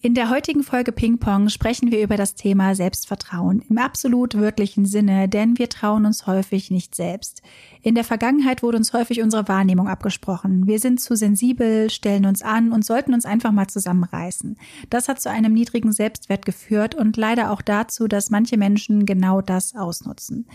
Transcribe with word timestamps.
In 0.00 0.14
der 0.14 0.30
heutigen 0.30 0.62
Folge 0.62 0.92
Ping 0.92 1.18
Pong 1.18 1.48
sprechen 1.48 1.90
wir 1.90 2.04
über 2.04 2.16
das 2.16 2.36
Thema 2.36 2.76
Selbstvertrauen 2.76 3.64
im 3.68 3.78
absolut 3.78 4.38
wörtlichen 4.38 4.86
Sinne, 4.86 5.28
denn 5.28 5.58
wir 5.58 5.68
trauen 5.68 6.06
uns 6.06 6.28
häufig 6.28 6.70
nicht 6.70 6.94
selbst. 6.94 7.42
In 7.82 7.96
der 7.96 8.04
Vergangenheit 8.04 8.62
wurde 8.62 8.76
uns 8.76 8.92
häufig 8.92 9.20
unsere 9.20 9.48
Wahrnehmung 9.48 9.88
abgesprochen. 9.88 10.68
Wir 10.68 10.78
sind 10.78 11.00
zu 11.00 11.16
sensibel, 11.16 11.90
stellen 11.90 12.26
uns 12.26 12.42
an 12.42 12.70
und 12.70 12.84
sollten 12.84 13.12
uns 13.12 13.24
einfach 13.24 13.50
mal 13.50 13.66
zusammenreißen. 13.66 14.56
Das 14.88 15.08
hat 15.08 15.20
zu 15.20 15.30
einem 15.30 15.52
niedrigen 15.52 15.90
Selbstwert 15.90 16.46
geführt 16.46 16.94
und 16.94 17.16
leider 17.16 17.50
auch 17.50 17.60
dazu, 17.60 18.06
dass 18.06 18.30
manche 18.30 18.56
Menschen 18.56 19.04
genau 19.04 19.40
das 19.40 19.74
ausnutzen. 19.74 20.46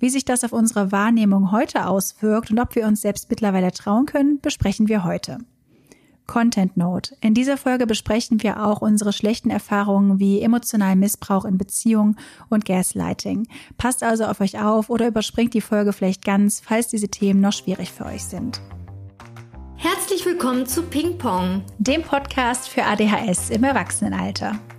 Wie 0.00 0.10
sich 0.10 0.24
das 0.24 0.42
auf 0.42 0.52
unsere 0.52 0.90
Wahrnehmung 0.90 1.52
heute 1.52 1.86
auswirkt 1.86 2.50
und 2.50 2.58
ob 2.58 2.74
wir 2.74 2.88
uns 2.88 3.02
selbst 3.02 3.30
mittlerweile 3.30 3.70
trauen 3.70 4.06
können, 4.06 4.40
besprechen 4.40 4.88
wir 4.88 5.04
heute. 5.04 5.38
Content 6.28 6.76
Note. 6.76 7.16
In 7.20 7.34
dieser 7.34 7.56
Folge 7.56 7.88
besprechen 7.88 8.40
wir 8.44 8.64
auch 8.64 8.80
unsere 8.80 9.12
schlechten 9.12 9.50
Erfahrungen 9.50 10.20
wie 10.20 10.40
emotionalen 10.40 11.00
Missbrauch 11.00 11.44
in 11.44 11.58
Beziehungen 11.58 12.16
und 12.48 12.64
Gaslighting. 12.64 13.48
Passt 13.78 14.04
also 14.04 14.26
auf 14.26 14.40
euch 14.40 14.60
auf 14.60 14.90
oder 14.90 15.08
überspringt 15.08 15.54
die 15.54 15.60
Folge 15.60 15.92
vielleicht 15.92 16.24
ganz, 16.24 16.62
falls 16.64 16.86
diese 16.86 17.08
Themen 17.08 17.40
noch 17.40 17.52
schwierig 17.52 17.90
für 17.90 18.06
euch 18.06 18.24
sind. 18.24 18.60
Herzlich 19.74 20.24
willkommen 20.26 20.66
zu 20.66 20.82
Ping 20.82 21.18
Pong, 21.18 21.62
dem 21.78 22.02
Podcast 22.02 22.68
für 22.68 22.84
ADHS 22.84 23.50
im 23.50 23.64
Erwachsenenalter. 23.64 24.58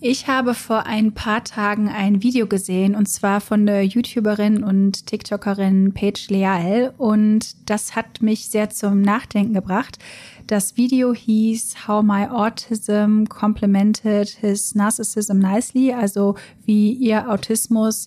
Ich 0.00 0.28
habe 0.28 0.54
vor 0.54 0.86
ein 0.86 1.10
paar 1.10 1.42
Tagen 1.42 1.88
ein 1.88 2.22
Video 2.22 2.46
gesehen 2.46 2.94
und 2.94 3.06
zwar 3.08 3.40
von 3.40 3.66
der 3.66 3.84
YouTuberin 3.84 4.62
und 4.62 5.06
TikTokerin 5.06 5.92
Paige 5.92 6.26
Leal 6.28 6.94
und 6.98 7.68
das 7.68 7.96
hat 7.96 8.22
mich 8.22 8.46
sehr 8.46 8.70
zum 8.70 9.00
Nachdenken 9.02 9.54
gebracht. 9.54 9.98
Das 10.46 10.76
Video 10.76 11.12
hieß 11.12 11.88
How 11.88 12.04
My 12.04 12.26
Autism 12.28 13.24
Complemented 13.24 14.28
His 14.28 14.76
Narcissism 14.76 15.40
Nicely, 15.40 15.92
also 15.92 16.36
wie 16.64 16.92
ihr 16.92 17.28
Autismus 17.28 18.06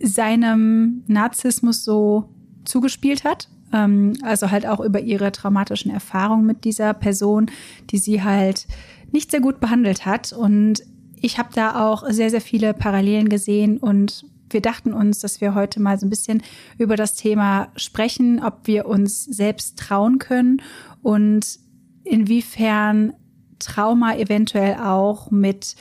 seinem 0.00 1.02
Narzissmus 1.08 1.82
so 1.82 2.28
zugespielt 2.64 3.24
hat. 3.24 3.48
Ähm, 3.72 4.12
also 4.22 4.52
halt 4.52 4.64
auch 4.64 4.78
über 4.78 5.00
ihre 5.00 5.32
traumatischen 5.32 5.90
Erfahrungen 5.90 6.46
mit 6.46 6.62
dieser 6.62 6.94
Person, 6.94 7.50
die 7.90 7.98
sie 7.98 8.22
halt 8.22 8.68
nicht 9.10 9.32
sehr 9.32 9.40
gut 9.40 9.58
behandelt 9.58 10.06
hat. 10.06 10.32
Und 10.32 10.82
ich 11.22 11.38
habe 11.38 11.50
da 11.54 11.88
auch 11.88 12.04
sehr, 12.10 12.30
sehr 12.30 12.40
viele 12.40 12.74
Parallelen 12.74 13.28
gesehen 13.28 13.78
und 13.78 14.26
wir 14.50 14.60
dachten 14.60 14.92
uns, 14.92 15.20
dass 15.20 15.40
wir 15.40 15.54
heute 15.54 15.80
mal 15.80 15.98
so 15.98 16.04
ein 16.04 16.10
bisschen 16.10 16.42
über 16.76 16.96
das 16.96 17.14
Thema 17.14 17.68
sprechen, 17.76 18.42
ob 18.44 18.66
wir 18.66 18.86
uns 18.86 19.24
selbst 19.24 19.78
trauen 19.78 20.18
können 20.18 20.60
und 21.00 21.58
inwiefern 22.04 23.14
Trauma 23.60 24.16
eventuell 24.16 24.74
auch 24.74 25.30
mit 25.30 25.76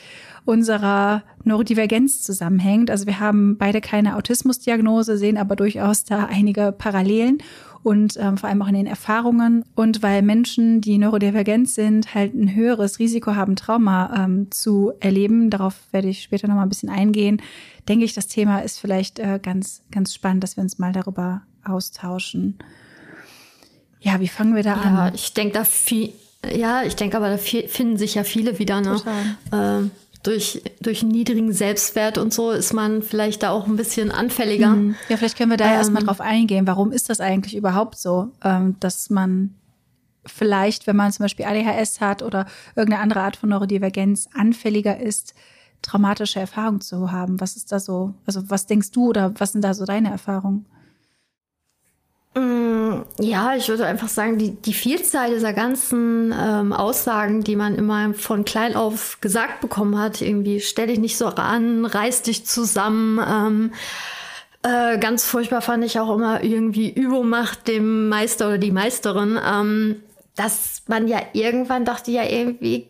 unserer 0.45 1.23
Neurodivergenz 1.44 2.22
zusammenhängt. 2.22 2.89
Also 2.89 3.08
wir 3.08 3.19
haben 3.19 3.58
beide 3.58 3.81
keine 3.81 4.16
Autismusdiagnose, 4.16 5.18
sehen 5.18 5.38
aber 5.38 5.56
durchaus 5.56 6.03
da 6.03 6.25
einige 6.25 6.72
Parallelen 6.72 7.40
und 7.84 8.18
ähm, 8.18 8.38
vor 8.38 8.50
allem 8.50 8.62
auch 8.62 8.68
in 8.68 8.75
den 8.75 8.88
Erfahrungen. 8.88 9.66
Und 9.75 10.03
weil 10.03 10.22
Menschen, 10.22 10.81
die 10.81 10.97
neurodivergent 10.97 11.69
sind, 11.69 12.14
halt 12.14 12.34
ein 12.34 12.56
höheres 12.56 13.00
Risiko 13.00 13.36
haben, 13.36 13.56
Trauma 13.56 14.24
ähm, 14.25 14.52
zu 14.52 14.94
erleben, 15.00 15.50
darauf 15.50 15.75
werde 15.92 16.09
ich 16.09 16.24
später 16.24 16.47
nochmal 16.47 16.66
ein 16.66 16.69
bisschen 16.69 16.90
eingehen, 16.90 17.42
denke 17.88 18.06
ich, 18.06 18.14
das 18.14 18.28
Thema 18.28 18.59
ist 18.59 18.80
vielleicht 18.80 19.19
äh, 19.19 19.40
ganz, 19.42 19.81
ganz 19.92 20.14
spannend, 20.14 20.44
dass 20.44 20.58
wir 20.58 20.64
uns 20.64 20.80
mal 20.80 20.94
darüber 20.94 21.42
austauschen. 21.64 22.58
Ja, 24.00 24.19
wie 24.19 24.28
fangen 24.28 24.56
wir 24.56 24.63
da 24.63 24.75
ja, 24.75 24.81
an? 24.81 24.96
Ja, 24.96 25.12
ich 25.13 25.34
denke 25.34 25.53
da 25.53 25.63
viel, 25.63 26.13
ja, 26.56 26.84
ich 26.84 26.96
denke 26.96 27.18
aber, 27.18 27.30
da 27.30 27.38
finden 27.38 27.98
sich 27.98 28.16
ja 28.16 28.24
viele 28.24 28.58
wieder, 28.59 28.81
ne? 28.81 28.98
Total. 29.52 29.92
Durch, 30.24 30.62
durch 30.80 31.02
niedrigen 31.02 31.52
Selbstwert 31.52 32.18
und 32.18 32.34
so 32.34 32.52
ist 32.52 32.74
man 32.74 33.02
vielleicht 33.02 33.44
da 33.44 33.50
auch 33.50 33.68
ein 33.68 33.76
bisschen 33.76 34.12
anfälliger. 34.12 34.70
Mhm. 34.70 34.96
Ja, 35.09 35.18
vielleicht 35.18 35.38
können 35.38 35.50
wir 35.50 35.58
da 35.58 35.66
ähm, 35.66 35.74
erstmal 35.74 36.04
drauf 36.04 36.22
eingehen. 36.22 36.68
Warum 36.68 36.92
ist 36.92 37.09
das 37.09 37.20
eigentlich 37.20 37.56
überhaupt 37.56 37.98
so, 37.98 38.30
ähm, 38.44 38.76
dass 38.80 39.10
man 39.10 39.56
vielleicht, 40.26 40.88
wenn 40.88 40.96
man 40.96 41.12
zum 41.12 41.24
Beispiel 41.24 41.46
ADHS 41.46 42.02
hat 42.02 42.22
oder 42.22 42.46
irgendeine 42.76 43.02
andere 43.02 43.22
Art 43.22 43.36
von 43.36 43.50
Neurodivergenz, 43.50 44.28
anfälliger 44.34 45.00
ist, 45.00 45.34
traumatische 45.81 46.40
Erfahrungen 46.40 46.81
zu 46.81 47.12
haben? 47.12 47.42
Was 47.42 47.56
ist 47.56 47.72
da 47.72 47.80
so? 47.80 48.14
Also, 48.26 48.50
was 48.50 48.68
denkst 48.68 48.92
du 48.92 49.10
oder 49.10 49.34
was 49.40 49.54
sind 49.54 49.64
da 49.64 49.74
so 49.74 49.86
deine 49.86 50.12
Erfahrungen? 50.12 50.66
Mm, 52.34 53.02
ja, 53.19 53.56
ich 53.56 53.68
würde 53.68 53.86
einfach 53.86 54.08
sagen, 54.08 54.38
die, 54.38 54.52
die 54.52 54.74
Vielzahl 54.74 55.34
dieser 55.34 55.52
ganzen 55.52 56.34
ähm, 56.38 56.72
Aussagen, 56.72 57.44
die 57.44 57.58
man 57.58 57.75
immer 57.75 58.14
von 58.14 58.46
klein 58.46 58.75
auf 58.75 59.18
gesagt 59.19 59.59
bekommen 59.59 60.00
hat, 60.00 60.22
irgendwie 60.22 60.62
stell 60.62 60.88
dich 60.88 61.00
nicht 61.00 61.18
so 61.18 61.28
ran, 61.28 61.86
reiß 61.86 62.22
dich 62.22 62.46
zusammen. 62.46 63.19
Ähm, 63.19 63.74
äh, 64.64 64.97
ganz 65.00 65.25
furchtbar 65.25 65.62
fand 65.62 65.84
ich 65.84 66.00
auch 66.00 66.16
immer 66.16 66.44
irgendwie 66.44 66.90
Übung 66.90 67.28
macht 67.28 67.68
dem 67.68 68.08
Meister 68.08 68.48
oder 68.48 68.58
die 68.59 68.72
Meisterin, 68.72 69.38
ähm, 69.46 70.03
dass 70.36 70.84
man 70.88 71.08
ja 71.08 71.19
irgendwann 71.34 71.84
dachte, 71.84 72.12
ja 72.12 72.24
irgendwie 72.24 72.88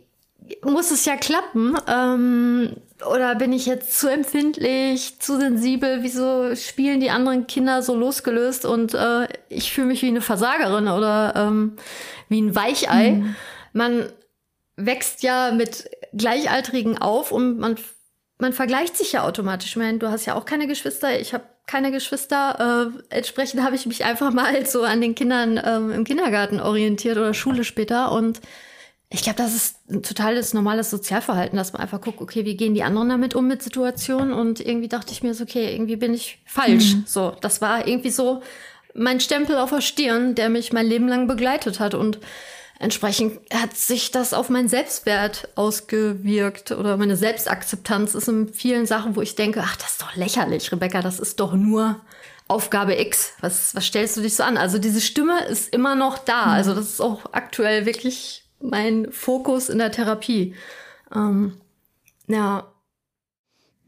muss 0.63 0.91
es 0.91 1.06
ja 1.06 1.16
klappen. 1.16 1.78
Ähm, 1.88 2.75
oder 3.09 3.35
bin 3.35 3.53
ich 3.53 3.66
jetzt 3.66 4.00
zu 4.00 4.07
empfindlich, 4.07 5.19
zu 5.19 5.39
sensibel? 5.39 6.00
Wieso 6.01 6.56
spielen 6.56 7.00
die 7.00 7.09
anderen 7.09 7.47
Kinder 7.47 7.81
so 7.81 7.95
losgelöst 7.95 8.66
und 8.66 8.94
äh, 8.94 9.28
ich 9.50 9.73
fühle 9.73 9.88
mich 9.88 10.01
wie 10.01 10.07
eine 10.07 10.22
Versagerin 10.22 10.88
oder 10.88 11.34
ähm, 11.35 11.78
wie 12.29 12.41
ein 12.41 12.56
Weichei? 12.56 13.11
Mhm. 13.11 13.35
Man 13.73 14.06
wächst 14.75 15.23
ja 15.23 15.51
mit 15.51 15.90
Gleichaltrigen 16.13 16.97
auf 16.97 17.31
und 17.31 17.59
man, 17.59 17.75
man 18.38 18.53
vergleicht 18.53 18.97
sich 18.97 19.13
ja 19.13 19.23
automatisch. 19.23 19.69
Ich 19.69 19.75
meine, 19.78 19.97
du 19.97 20.09
hast 20.09 20.25
ja 20.25 20.35
auch 20.35 20.45
keine 20.45 20.67
Geschwister, 20.67 21.19
ich 21.19 21.34
habe 21.34 21.44
keine 21.67 21.91
Geschwister. 21.91 22.91
Äh, 23.09 23.16
entsprechend 23.16 23.63
habe 23.63 23.75
ich 23.75 23.85
mich 23.85 24.03
einfach 24.03 24.31
mal 24.34 24.66
so 24.66 24.84
an 24.84 25.01
den 25.01 25.16
Kindern 25.16 25.59
ähm, 25.63 25.91
im 25.91 26.03
Kindergarten 26.03 26.59
orientiert 26.59 27.17
oder 27.17 27.34
Schule 27.34 27.63
später 27.63 28.11
und 28.11 28.41
ich 29.13 29.23
glaube, 29.23 29.38
das 29.38 29.53
ist 29.53 29.75
ein 29.89 30.03
totales 30.03 30.53
normales 30.53 30.89
Sozialverhalten, 30.89 31.57
dass 31.57 31.73
man 31.73 31.81
einfach 31.81 31.99
guckt, 31.99 32.22
okay, 32.22 32.45
wie 32.45 32.55
gehen 32.55 32.73
die 32.73 32.83
anderen 32.83 33.09
damit 33.09 33.35
um 33.35 33.45
mit 33.45 33.61
Situationen? 33.61 34.31
Und 34.31 34.61
irgendwie 34.61 34.88
dachte 34.88 35.11
ich 35.11 35.22
mir 35.22 35.33
so, 35.33 35.44
okay, 35.44 35.73
irgendwie 35.73 35.97
bin 35.97 36.13
ich 36.13 36.39
falsch. 36.45 36.95
Mhm. 36.95 37.03
So, 37.05 37.35
das 37.41 37.59
war 37.59 37.85
irgendwie 37.85 38.09
so 38.09 38.41
mein 38.94 39.19
Stempel 39.19 39.57
auf 39.57 39.72
der 39.72 39.81
Stirn, 39.81 40.33
der 40.33 40.47
mich 40.47 40.72
mein 40.72 40.85
Leben 40.85 41.09
lang 41.09 41.27
begleitet 41.27 41.81
hat. 41.81 41.94
Und 41.94 42.19
entsprechend 42.79 43.38
hat 43.53 43.75
sich 43.75 44.11
das 44.11 44.33
auf 44.33 44.49
meinen 44.49 44.69
Selbstwert 44.69 45.49
ausgewirkt 45.55 46.72
oder 46.72 46.95
meine 46.95 47.17
Selbstakzeptanz 47.17 48.16
ist 48.16 48.29
in 48.29 48.53
vielen 48.53 48.85
Sachen, 48.85 49.17
wo 49.17 49.22
ich 49.22 49.35
denke, 49.35 49.61
ach, 49.61 49.75
das 49.75 49.91
ist 49.91 50.01
doch 50.01 50.16
lächerlich, 50.16 50.72
Rebecca, 50.72 51.01
das 51.01 51.19
ist 51.19 51.41
doch 51.41 51.53
nur 51.53 51.99
Aufgabe 52.47 52.97
X. 52.97 53.33
Was, 53.41 53.75
was 53.75 53.85
stellst 53.85 54.16
du 54.16 54.22
dich 54.22 54.38
so 54.38 54.43
an? 54.43 54.55
Also 54.55 54.78
diese 54.78 55.01
Stimme 55.01 55.43
ist 55.45 55.73
immer 55.73 55.95
noch 55.95 56.17
da. 56.17 56.45
Mhm. 56.45 56.51
Also 56.51 56.73
das 56.75 56.85
ist 56.85 57.01
auch 57.01 57.33
aktuell 57.33 57.85
wirklich 57.85 58.41
mein 58.61 59.11
Fokus 59.11 59.69
in 59.69 59.77
der 59.77 59.91
Therapie. 59.91 60.55
Ähm, 61.13 61.53
ja. 62.28 62.67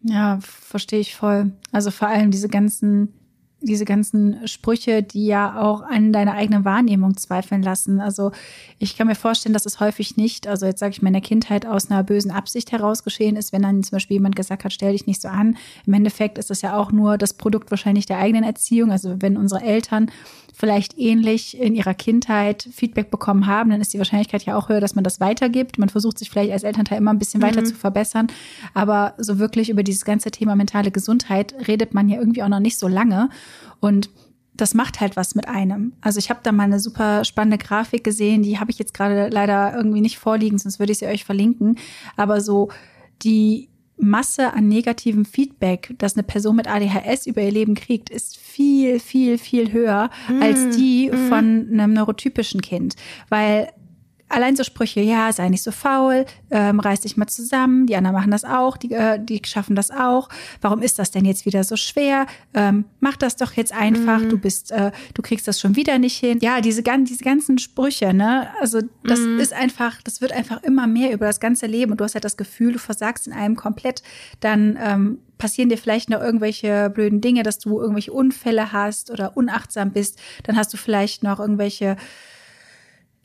Ja, 0.03 0.39
verstehe 0.41 0.99
ich 0.99 1.15
voll. 1.15 1.53
Also 1.71 1.91
vor 1.91 2.07
allem 2.09 2.31
diese 2.31 2.49
ganzen 2.49 3.13
diese 3.63 3.85
ganzen 3.85 4.47
Sprüche, 4.47 5.03
die 5.03 5.25
ja 5.25 5.61
auch 5.61 5.81
an 5.81 6.11
deiner 6.11 6.33
eigenen 6.33 6.65
Wahrnehmung 6.65 7.17
zweifeln 7.17 7.63
lassen. 7.63 7.99
Also 7.99 8.31
ich 8.77 8.97
kann 8.97 9.07
mir 9.07 9.15
vorstellen, 9.15 9.53
dass 9.53 9.65
es 9.65 9.79
häufig 9.79 10.17
nicht, 10.17 10.47
also 10.47 10.65
jetzt 10.65 10.79
sage 10.79 10.91
ich 10.91 11.01
mal 11.01 11.07
in 11.09 11.13
der 11.13 11.21
Kindheit 11.21 11.65
aus 11.65 11.89
einer 11.89 12.03
bösen 12.03 12.31
Absicht 12.31 12.71
heraus 12.71 13.03
geschehen 13.03 13.35
ist, 13.35 13.53
wenn 13.53 13.61
dann 13.61 13.83
zum 13.83 13.95
Beispiel 13.95 14.15
jemand 14.15 14.35
gesagt 14.35 14.65
hat, 14.65 14.73
stell 14.73 14.91
dich 14.91 15.07
nicht 15.07 15.21
so 15.21 15.29
an. 15.29 15.57
Im 15.85 15.93
Endeffekt 15.93 16.37
ist 16.37 16.49
das 16.49 16.61
ja 16.61 16.75
auch 16.77 16.91
nur 16.91 17.17
das 17.17 17.33
Produkt 17.33 17.71
wahrscheinlich 17.71 18.05
der 18.05 18.19
eigenen 18.19 18.43
Erziehung. 18.43 18.91
Also 18.91 19.21
wenn 19.21 19.37
unsere 19.37 19.63
Eltern 19.63 20.11
vielleicht 20.53 20.97
ähnlich 20.97 21.59
in 21.59 21.75
ihrer 21.75 21.95
Kindheit 21.95 22.69
Feedback 22.71 23.09
bekommen 23.09 23.47
haben, 23.47 23.71
dann 23.71 23.81
ist 23.81 23.94
die 23.94 23.97
Wahrscheinlichkeit 23.97 24.44
ja 24.44 24.55
auch 24.55 24.69
höher, 24.69 24.79
dass 24.79 24.95
man 24.95 25.03
das 25.03 25.19
weitergibt. 25.19 25.79
Man 25.79 25.89
versucht 25.89 26.19
sich 26.19 26.29
vielleicht 26.29 26.51
als 26.51 26.63
Elternteil 26.63 27.00
immer 27.00 27.11
ein 27.11 27.19
bisschen 27.19 27.41
mhm. 27.41 27.45
weiter 27.45 27.63
zu 27.63 27.73
verbessern. 27.73 28.27
Aber 28.73 29.15
so 29.17 29.39
wirklich 29.39 29.69
über 29.69 29.83
dieses 29.83 30.05
ganze 30.05 30.31
Thema 30.31 30.55
mentale 30.55 30.91
Gesundheit 30.91 31.55
redet 31.67 31.94
man 31.94 32.07
ja 32.07 32.19
irgendwie 32.19 32.44
auch 32.44 32.50
noch 32.50 32.59
nicht 32.59 32.77
so 32.77 32.88
lange. 32.88 33.29
Und 33.79 34.09
das 34.55 34.75
macht 34.75 35.01
halt 35.01 35.15
was 35.15 35.33
mit 35.33 35.47
einem. 35.47 35.94
Also 36.01 36.19
ich 36.19 36.29
habe 36.29 36.41
da 36.44 36.51
mal 36.51 36.63
eine 36.63 36.79
super 36.79 37.25
spannende 37.25 37.57
Grafik 37.57 38.03
gesehen, 38.03 38.44
die 38.44 38.59
habe 38.59 38.69
ich 38.69 38.77
jetzt 38.77 38.94
gerade 38.94 39.29
leider 39.29 39.75
irgendwie 39.75 40.01
nicht 40.01 40.19
vorliegen, 40.19 40.59
sonst 40.59 40.77
würde 40.77 40.91
ich 40.91 41.00
sie 41.00 41.07
euch 41.07 41.25
verlinken. 41.25 41.79
Aber 42.15 42.39
so 42.39 42.69
die 43.23 43.69
Masse 43.97 44.53
an 44.53 44.67
negativem 44.67 45.25
Feedback, 45.25 45.93
das 45.97 46.15
eine 46.15 46.23
Person 46.23 46.55
mit 46.55 46.67
ADHS 46.67 47.27
über 47.27 47.41
ihr 47.41 47.51
Leben 47.51 47.75
kriegt, 47.75 48.09
ist 48.09 48.37
viel, 48.37 48.99
viel, 48.99 49.37
viel 49.37 49.71
höher 49.71 50.09
mm, 50.29 50.41
als 50.41 50.75
die 50.75 51.09
mm. 51.09 51.29
von 51.29 51.67
einem 51.71 51.93
neurotypischen 51.93 52.61
Kind. 52.61 52.95
Weil 53.29 53.71
allein 54.29 54.55
so 54.55 54.63
Sprüche, 54.63 55.01
ja, 55.01 55.31
sei 55.31 55.49
nicht 55.49 55.63
so 55.63 55.71
faul, 55.71 56.25
ähm, 56.49 56.79
reiß 56.79 57.01
dich 57.01 57.17
mal 57.17 57.27
zusammen, 57.27 57.85
die 57.85 57.95
anderen 57.95 58.15
machen 58.15 58.31
das 58.31 58.43
auch, 58.43 58.77
die, 58.77 58.91
äh, 58.91 59.19
die 59.23 59.41
schaffen 59.45 59.75
das 59.75 59.91
auch. 59.91 60.29
Warum 60.61 60.81
ist 60.81 60.99
das 60.99 61.11
denn 61.11 61.25
jetzt 61.25 61.45
wieder 61.45 61.63
so 61.63 61.75
schwer? 61.75 62.25
Ähm, 62.53 62.85
mach 62.99 63.17
das 63.17 63.35
doch 63.35 63.53
jetzt 63.53 63.73
einfach, 63.73 64.19
mhm. 64.19 64.29
du 64.29 64.37
bist, 64.37 64.71
äh, 64.71 64.91
du 65.13 65.21
kriegst 65.21 65.47
das 65.47 65.59
schon 65.59 65.75
wieder 65.75 65.99
nicht 65.99 66.17
hin. 66.17 66.39
Ja, 66.41 66.61
diese, 66.61 66.81
diese 66.81 67.23
ganzen 67.23 67.57
Sprüche, 67.57 68.13
ne? 68.13 68.47
Also 68.59 68.81
das 69.03 69.19
mhm. 69.19 69.39
ist 69.39 69.53
einfach, 69.53 70.01
das 70.01 70.21
wird 70.21 70.31
einfach 70.31 70.63
immer 70.63 70.87
mehr 70.87 71.13
über 71.13 71.27
das 71.27 71.39
ganze 71.39 71.67
Leben 71.67 71.91
und 71.91 71.99
du 71.99 72.03
hast 72.03 72.15
halt 72.15 72.25
das 72.25 72.37
Gefühl, 72.37 72.73
du 72.73 72.79
versagst 72.79 73.27
in 73.27 73.33
einem 73.33 73.55
komplett, 73.55 74.01
dann 74.39 74.77
ähm, 74.81 75.19
passieren 75.37 75.69
dir 75.69 75.77
vielleicht 75.77 76.09
noch 76.09 76.21
irgendwelche 76.21 76.89
blöden 76.89 77.21
Dinge, 77.21 77.43
dass 77.43 77.59
du 77.59 77.79
irgendwelche 77.79 78.13
Unfälle 78.13 78.71
hast 78.71 79.11
oder 79.11 79.37
unachtsam 79.37 79.91
bist, 79.91 80.19
dann 80.43 80.55
hast 80.55 80.73
du 80.73 80.77
vielleicht 80.77 81.23
noch 81.23 81.39
irgendwelche 81.39 81.97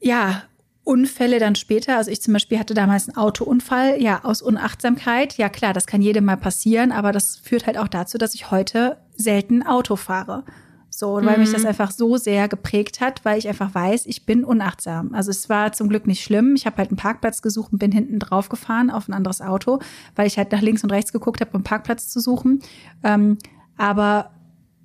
ja, 0.01 0.43
Unfälle 0.89 1.39
dann 1.39 1.55
später. 1.55 1.99
Also 1.99 2.11
ich 2.11 2.23
zum 2.23 2.33
Beispiel 2.33 2.59
hatte 2.59 2.73
damals 2.73 3.11
einen 3.11 3.19
Autounfall, 3.19 4.01
ja, 4.01 4.25
aus 4.25 4.41
Unachtsamkeit. 4.41 5.37
Ja 5.37 5.51
klar, 5.51 5.75
das 5.75 5.87
kann 5.87 6.01
jedem 6.01 6.25
mal 6.25 6.39
passieren, 6.39 6.93
aber 6.93 7.13
das 7.13 7.37
führt 7.37 7.67
halt 7.67 7.77
auch 7.77 7.89
dazu, 7.89 8.17
dass 8.17 8.35
ich 8.35 8.51
heute 8.51 8.97
selten 9.15 9.63
Auto 9.63 9.97
fahre. 9.97 10.45
So, 10.89 11.17
weil 11.17 11.35
mhm. 11.35 11.41
mich 11.41 11.53
das 11.53 11.61
mhm. 11.61 11.69
einfach 11.69 11.91
so 11.91 12.17
sehr 12.17 12.49
geprägt 12.49 13.03
hat, 13.03 13.23
weil 13.27 13.39
ich 13.39 13.47
einfach 13.49 13.75
weiß, 13.75 14.07
ich 14.07 14.25
bin 14.25 14.45
unachtsam. 14.45 15.13
Also 15.13 15.31
es 15.31 15.51
war 15.51 15.73
zum 15.73 15.91
Glück 15.91 16.07
nicht 16.07 16.25
schlimm. 16.25 16.55
Ich 16.55 16.65
habe 16.65 16.79
halt 16.79 16.89
einen 16.89 16.97
Parkplatz 16.97 17.43
gesucht 17.43 17.71
und 17.71 17.79
bin 17.79 17.93
hinten 17.93 18.19
drauf 18.19 18.49
gefahren 18.49 18.91
auf 18.91 19.09
ein 19.09 19.13
anderes 19.13 19.43
Auto, 19.43 19.81
weil 20.17 20.27
ich 20.27 20.39
halt 20.39 20.53
nach 20.53 20.63
links 20.63 20.83
und 20.85 20.91
rechts 20.91 21.13
geguckt 21.13 21.43
habe, 21.43 21.51
um 21.51 21.57
einen 21.57 21.65
Parkplatz 21.65 22.09
zu 22.09 22.19
suchen. 22.19 22.63
Ähm, 23.05 23.37
aber 23.77 24.31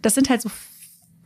das 0.02 0.16
sind 0.16 0.30
halt 0.30 0.42
so 0.42 0.50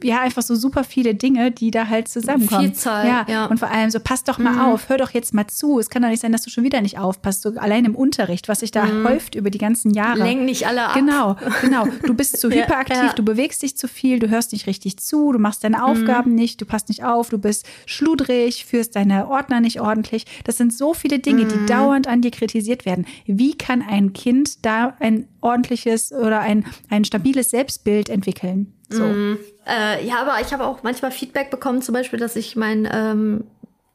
ja 0.03 0.21
einfach 0.21 0.41
so 0.41 0.55
super 0.55 0.83
viele 0.83 1.15
Dinge, 1.15 1.51
die 1.51 1.71
da 1.71 1.87
halt 1.87 2.07
zusammenkommen. 2.07 2.67
Vielzahl, 2.67 3.07
ja. 3.07 3.25
ja. 3.27 3.45
Und 3.45 3.59
vor 3.59 3.69
allem 3.69 3.89
so, 3.89 3.99
pass 3.99 4.23
doch 4.23 4.37
mal 4.37 4.53
mhm. 4.53 4.59
auf, 4.59 4.89
hör 4.89 4.97
doch 4.97 5.11
jetzt 5.11 5.33
mal 5.33 5.47
zu. 5.47 5.79
Es 5.79 5.89
kann 5.89 6.01
doch 6.01 6.09
nicht 6.09 6.21
sein, 6.21 6.31
dass 6.31 6.43
du 6.43 6.49
schon 6.49 6.63
wieder 6.63 6.81
nicht 6.81 6.99
aufpasst. 6.99 7.41
So 7.41 7.49
allein 7.57 7.85
im 7.85 7.95
Unterricht, 7.95 8.47
was 8.47 8.59
sich 8.59 8.71
da 8.71 8.85
mhm. 8.85 9.07
häuft 9.07 9.35
über 9.35 9.49
die 9.49 9.57
ganzen 9.57 9.91
Jahre. 9.91 10.19
Lenk 10.19 10.43
nicht 10.43 10.67
alle 10.67 10.87
ab. 10.87 10.93
Genau, 10.95 11.35
genau. 11.61 11.87
Du 12.05 12.13
bist 12.13 12.37
zu 12.39 12.49
hyperaktiv, 12.51 12.97
ja, 12.97 13.05
ja. 13.07 13.13
du 13.13 13.23
bewegst 13.23 13.63
dich 13.63 13.77
zu 13.77 13.87
viel, 13.87 14.19
du 14.19 14.29
hörst 14.29 14.51
nicht 14.51 14.67
richtig 14.67 14.97
zu, 14.97 15.31
du 15.31 15.39
machst 15.39 15.63
deine 15.63 15.83
Aufgaben 15.83 16.31
mhm. 16.31 16.37
nicht, 16.37 16.61
du 16.61 16.65
passt 16.65 16.89
nicht 16.89 17.03
auf, 17.03 17.29
du 17.29 17.37
bist 17.37 17.65
schludrig, 17.85 18.65
führst 18.65 18.95
deine 18.95 19.27
Ordner 19.27 19.61
nicht 19.61 19.81
ordentlich. 19.81 20.25
Das 20.43 20.57
sind 20.57 20.73
so 20.73 20.93
viele 20.93 21.19
Dinge, 21.19 21.45
die 21.45 21.55
mhm. 21.55 21.67
dauernd 21.67 22.07
an 22.07 22.21
dir 22.21 22.31
kritisiert 22.31 22.85
werden. 22.85 23.05
Wie 23.25 23.57
kann 23.57 23.81
ein 23.81 24.13
Kind 24.13 24.65
da 24.65 24.95
ein 24.99 25.27
ordentliches 25.47 26.11
oder 26.11 26.39
ein, 26.39 26.65
ein 26.89 27.05
stabiles 27.05 27.49
Selbstbild 27.49 28.09
entwickeln? 28.09 28.73
So. 28.89 29.03
Mm. 29.03 29.37
Äh, 29.65 30.05
ja, 30.05 30.21
aber 30.21 30.39
ich 30.41 30.53
habe 30.53 30.65
auch 30.65 30.83
manchmal 30.83 31.11
Feedback 31.11 31.49
bekommen, 31.49 31.81
zum 31.81 31.93
Beispiel, 31.93 32.19
dass 32.19 32.35
ich 32.35 32.55
mein 32.55 32.87
ähm, 32.91 33.43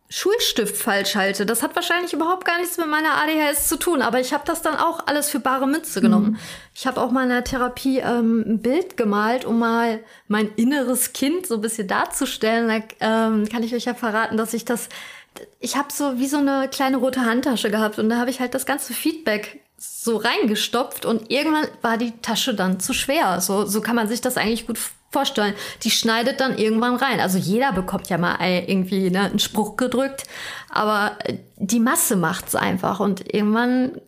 Schulstift 0.08 0.76
falsch 0.76 1.14
halte. 1.14 1.46
Das 1.46 1.62
hat 1.62 1.75
wahrscheinlich 1.75 2.12
überhaupt 2.12 2.44
gar 2.44 2.58
nichts 2.58 2.76
mit 2.76 2.87
meiner 2.87 3.14
ADHS 3.14 3.69
zu 3.69 3.78
tun, 3.78 4.02
aber 4.02 4.20
ich 4.20 4.34
habe 4.34 4.44
das 4.44 4.60
dann 4.60 4.76
auch 4.76 5.06
alles 5.06 5.31
für 5.31 5.40
bare 5.40 5.66
Münze 5.66 6.02
genommen. 6.02 6.32
Mhm. 6.32 6.38
Ich 6.75 6.87
habe 6.87 7.00
auch 7.00 7.10
mal 7.10 7.22
in 7.22 7.31
der 7.31 7.44
Therapie 7.44 8.00
ähm, 8.00 8.44
ein 8.46 8.58
Bild 8.60 8.98
gemalt, 8.98 9.46
um 9.46 9.58
mal 9.58 10.00
mein 10.28 10.50
inneres 10.56 11.14
Kind 11.14 11.46
so 11.46 11.55
ein 11.55 11.60
bisschen 11.62 11.88
darzustellen. 11.88 12.69
Da 13.00 13.28
ähm, 13.31 13.48
kann 13.48 13.62
ich 13.62 13.75
euch 13.75 13.87
ja 13.87 13.94
verraten, 13.94 14.37
dass 14.37 14.52
ich 14.52 14.66
das 14.66 14.90
ich 15.60 15.76
habe 15.76 15.88
so 15.90 16.19
wie 16.19 16.26
so 16.26 16.38
eine 16.38 16.69
kleine 16.69 16.98
rote 16.98 17.25
Handtasche 17.25 17.70
gehabt 17.70 17.98
und 17.98 18.10
da 18.10 18.19
habe 18.19 18.31
ich 18.31 18.40
halt 18.40 18.55
das 18.55 18.66
ganze 18.66 18.93
Feedback 18.93 19.61
so 19.84 20.17
reingestopft 20.17 21.05
und 21.05 21.31
irgendwann 21.31 21.67
war 21.81 21.99
die 21.99 22.12
Tasche 22.23 22.55
dann 22.55 22.79
zu 22.79 22.93
schwer. 22.93 23.40
So, 23.40 23.67
so 23.67 23.81
kann 23.81 23.96
man 23.96 24.06
sich 24.06 24.20
das 24.20 24.37
eigentlich 24.37 24.67
gut 24.67 24.79
vorstellen. 25.11 25.55
Die 25.82 25.90
schneidet 25.90 26.40
dann 26.40 26.56
irgendwann 26.56 26.94
rein. 26.94 27.19
Also 27.19 27.37
jeder 27.37 27.73
bekommt 27.73 28.08
ja 28.08 28.17
mal 28.17 28.38
irgendwie 28.40 29.11
ne, 29.11 29.23
einen 29.23 29.38
Spruch 29.40 29.76
gedrückt, 29.76 30.25
aber 30.70 31.19
äh, 31.25 31.38
die 31.56 31.81
Masse 31.81 32.14
macht's 32.17 32.55
einfach 32.55 33.00
und 33.00 33.34
irgendwann 33.34 34.00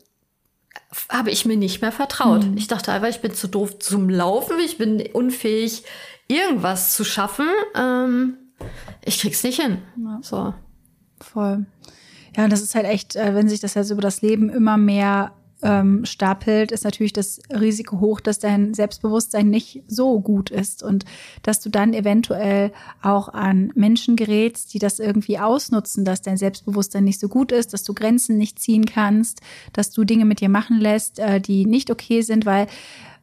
habe 1.09 1.31
ich 1.31 1.45
mir 1.45 1.57
nicht 1.57 1.83
mehr 1.83 1.93
vertraut. 1.93 2.45
Hm. 2.45 2.57
Ich 2.57 2.69
dachte 2.69 2.93
einfach, 2.93 3.09
ich 3.09 3.21
bin 3.21 3.35
zu 3.35 3.49
doof 3.49 3.81
zum 3.81 4.09
Laufen, 4.09 4.61
ich 4.61 4.79
bin 4.79 5.03
unfähig, 5.13 5.83
irgendwas 6.29 6.95
zu 6.95 7.05
schaffen. 7.05 7.49
Ähm, 7.75 8.37
ich 9.05 9.19
krieg's 9.19 9.43
nicht 9.43 9.61
hin. 9.61 9.79
Ja. 9.97 10.21
So. 10.23 10.55
Voll. 11.21 11.67
Ja, 12.37 12.45
und 12.45 12.53
das 12.53 12.63
ist 12.63 12.77
halt 12.77 12.87
echt, 12.87 13.17
äh, 13.17 13.35
wenn 13.35 13.49
sich 13.49 13.59
das 13.59 13.75
jetzt 13.75 13.91
über 13.91 14.03
das 14.03 14.23
Leben 14.23 14.51
immer 14.51 14.77
mehr 14.77 15.33
ähm, 15.65 16.05
stapelt, 16.05 16.71
ist 16.71 16.85
natürlich 16.85 17.15
das 17.15 17.41
Risiko 17.51 17.99
hoch, 17.99 18.21
dass 18.21 18.39
dein 18.39 18.75
Selbstbewusstsein 18.75 19.49
nicht 19.49 19.83
so 19.89 20.21
gut 20.21 20.51
ist 20.51 20.83
und 20.83 21.05
dass 21.43 21.61
du 21.61 21.71
dann 21.71 21.95
eventuell 21.95 22.71
auch 23.03 23.29
an 23.31 23.73
Menschen 23.75 24.15
gerätst, 24.15 24.75
die 24.75 24.79
das 24.79 25.01
irgendwie 25.01 25.39
ausnutzen, 25.39 26.05
dass 26.05 26.23
dein 26.23 26.37
Selbstbewusstsein 26.37 27.03
nicht 27.03 27.19
so 27.19 27.29
gut 27.29 27.51
ist, 27.51 27.73
dass 27.73 27.83
du 27.83 27.95
Grenzen 27.95 28.37
nicht 28.37 28.59
ziehen 28.59 28.85
kannst, 28.85 29.41
dass 29.73 29.91
du 29.91 30.05
Dinge 30.05 30.27
mit 30.27 30.41
dir 30.41 30.51
machen 30.51 30.79
lässt, 30.79 31.19
äh, 31.19 31.41
die 31.41 31.65
nicht 31.65 31.91
okay 31.91 32.21
sind, 32.21 32.45
weil 32.45 32.67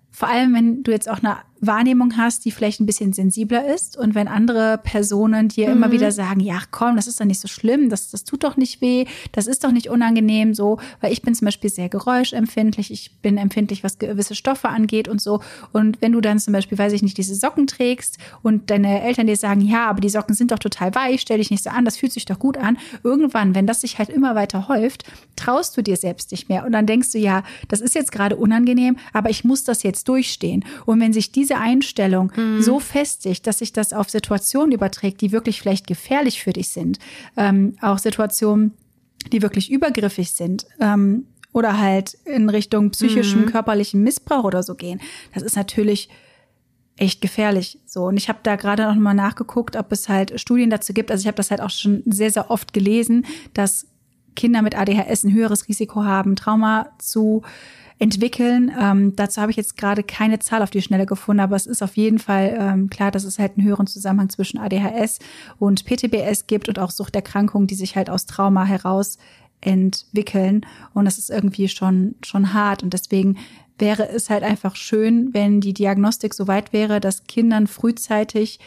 vor 0.09 0.27
allem, 0.27 0.53
wenn 0.53 0.83
du 0.83 0.91
jetzt 0.91 1.09
auch 1.09 1.19
eine 1.19 1.37
Wahrnehmung 1.61 2.17
hast, 2.17 2.43
die 2.43 2.51
vielleicht 2.51 2.81
ein 2.81 2.85
bisschen 2.85 3.13
sensibler 3.13 3.73
ist. 3.73 3.95
Und 3.95 4.15
wenn 4.15 4.27
andere 4.27 4.79
Personen 4.83 5.47
dir 5.47 5.67
mhm. 5.67 5.73
immer 5.73 5.91
wieder 5.91 6.11
sagen, 6.11 6.39
ja, 6.39 6.59
komm, 6.71 6.95
das 6.95 7.07
ist 7.07 7.19
doch 7.19 7.25
nicht 7.25 7.39
so 7.39 7.47
schlimm, 7.47 7.89
das, 7.89 8.09
das 8.09 8.23
tut 8.23 8.43
doch 8.43 8.57
nicht 8.57 8.81
weh, 8.81 9.05
das 9.31 9.47
ist 9.47 9.63
doch 9.63 9.71
nicht 9.71 9.89
unangenehm 9.89 10.53
so, 10.53 10.79
weil 10.99 11.13
ich 11.13 11.21
bin 11.21 11.35
zum 11.35 11.45
Beispiel 11.45 11.69
sehr 11.69 11.87
geräuschempfindlich, 11.87 12.91
ich 12.91 13.11
bin 13.21 13.37
empfindlich, 13.37 13.83
was 13.83 13.99
gewisse 13.99 14.35
Stoffe 14.35 14.69
angeht 14.69 15.07
und 15.07 15.21
so. 15.21 15.41
Und 15.71 16.01
wenn 16.01 16.11
du 16.11 16.21
dann 16.21 16.39
zum 16.39 16.53
Beispiel, 16.53 16.77
weiß 16.77 16.93
ich 16.93 17.03
nicht, 17.03 17.17
diese 17.17 17.35
Socken 17.35 17.67
trägst 17.67 18.17
und 18.41 18.71
deine 18.71 19.03
Eltern 19.03 19.27
dir 19.27 19.37
sagen, 19.37 19.61
ja, 19.61 19.87
aber 19.87 20.01
die 20.01 20.09
Socken 20.09 20.33
sind 20.35 20.51
doch 20.51 20.59
total 20.59 20.95
weich, 20.95 21.21
stell 21.21 21.37
dich 21.37 21.51
nicht 21.51 21.63
so 21.63 21.69
an, 21.69 21.85
das 21.85 21.97
fühlt 21.97 22.11
sich 22.11 22.25
doch 22.25 22.39
gut 22.39 22.57
an, 22.57 22.77
irgendwann, 23.03 23.53
wenn 23.53 23.67
das 23.67 23.81
sich 23.81 23.99
halt 23.99 24.09
immer 24.09 24.33
weiter 24.33 24.67
häuft, 24.67 25.03
traust 25.35 25.77
du 25.77 25.83
dir 25.83 25.97
selbst 25.97 26.31
nicht 26.31 26.49
mehr. 26.49 26.65
Und 26.65 26.71
dann 26.71 26.87
denkst 26.87 27.11
du, 27.11 27.19
ja, 27.19 27.43
das 27.67 27.81
ist 27.81 27.93
jetzt 27.93 28.11
gerade 28.11 28.35
unangenehm, 28.35 28.97
aber 29.13 29.29
ich 29.29 29.43
muss 29.43 29.63
das 29.63 29.83
jetzt 29.83 30.07
durchstehen. 30.07 30.65
Und 30.85 30.99
wenn 30.99 31.13
sich 31.13 31.31
diese 31.31 31.50
diese 31.51 31.59
Einstellung 31.59 32.31
mhm. 32.35 32.61
so 32.61 32.79
festigt, 32.79 33.45
dass 33.45 33.59
sich 33.59 33.73
das 33.73 33.93
auf 33.93 34.09
Situationen 34.09 34.71
überträgt, 34.71 35.21
die 35.21 35.31
wirklich 35.31 35.61
vielleicht 35.61 35.85
gefährlich 35.85 36.41
für 36.41 36.53
dich 36.53 36.69
sind, 36.69 36.99
ähm, 37.35 37.75
auch 37.81 37.97
Situationen, 37.97 38.73
die 39.31 39.41
wirklich 39.41 39.69
übergriffig 39.71 40.31
sind, 40.31 40.65
ähm, 40.79 41.25
oder 41.53 41.77
halt 41.77 42.13
in 42.23 42.49
Richtung 42.49 42.91
psychischem, 42.91 43.41
mhm. 43.41 43.45
körperlichen 43.47 44.01
Missbrauch 44.01 44.45
oder 44.45 44.63
so 44.63 44.75
gehen. 44.75 45.01
Das 45.33 45.43
ist 45.43 45.57
natürlich 45.57 46.07
echt 46.95 47.19
gefährlich. 47.19 47.79
So 47.85 48.05
und 48.05 48.15
ich 48.15 48.29
habe 48.29 48.39
da 48.43 48.55
gerade 48.55 48.85
noch 48.85 48.95
mal 48.95 49.13
nachgeguckt, 49.13 49.75
ob 49.75 49.91
es 49.91 50.07
halt 50.07 50.39
Studien 50.39 50.69
dazu 50.69 50.93
gibt. 50.93 51.11
Also 51.11 51.23
ich 51.23 51.27
habe 51.27 51.35
das 51.35 51.51
halt 51.51 51.59
auch 51.59 51.69
schon 51.69 52.03
sehr 52.05 52.31
sehr 52.31 52.49
oft 52.49 52.71
gelesen, 52.71 53.25
dass 53.53 53.87
Kinder 54.37 54.61
mit 54.61 54.77
ADHS 54.77 55.25
ein 55.25 55.33
höheres 55.33 55.67
Risiko 55.67 56.05
haben, 56.05 56.37
Trauma 56.37 56.91
zu 56.99 57.41
entwickeln. 58.01 58.71
Ähm, 58.79 59.15
dazu 59.15 59.39
habe 59.41 59.51
ich 59.51 59.57
jetzt 59.57 59.77
gerade 59.77 60.01
keine 60.01 60.39
Zahl 60.39 60.63
auf 60.63 60.71
die 60.71 60.81
Schnelle 60.81 61.05
gefunden, 61.05 61.39
aber 61.39 61.55
es 61.55 61.67
ist 61.67 61.83
auf 61.83 61.95
jeden 61.95 62.17
Fall 62.17 62.57
ähm, 62.59 62.89
klar, 62.89 63.11
dass 63.11 63.23
es 63.23 63.37
halt 63.37 63.57
einen 63.57 63.67
höheren 63.67 63.85
Zusammenhang 63.85 64.29
zwischen 64.29 64.57
ADHS 64.57 65.19
und 65.59 65.85
PTBS 65.85 66.47
gibt 66.47 66.67
und 66.67 66.79
auch 66.79 66.89
Suchterkrankungen, 66.89 67.67
die 67.67 67.75
sich 67.75 67.95
halt 67.95 68.09
aus 68.09 68.25
Trauma 68.25 68.65
heraus 68.65 69.19
entwickeln. 69.61 70.65
Und 70.95 71.05
das 71.05 71.19
ist 71.19 71.29
irgendwie 71.29 71.67
schon, 71.67 72.15
schon 72.25 72.55
hart. 72.55 72.81
Und 72.81 72.93
deswegen 72.93 73.37
wäre 73.77 74.09
es 74.09 74.31
halt 74.31 74.41
einfach 74.41 74.75
schön, 74.75 75.31
wenn 75.35 75.61
die 75.61 75.73
Diagnostik 75.73 76.33
so 76.33 76.47
weit 76.47 76.73
wäre, 76.73 77.01
dass 77.01 77.25
Kindern 77.25 77.67
frühzeitig 77.67 78.59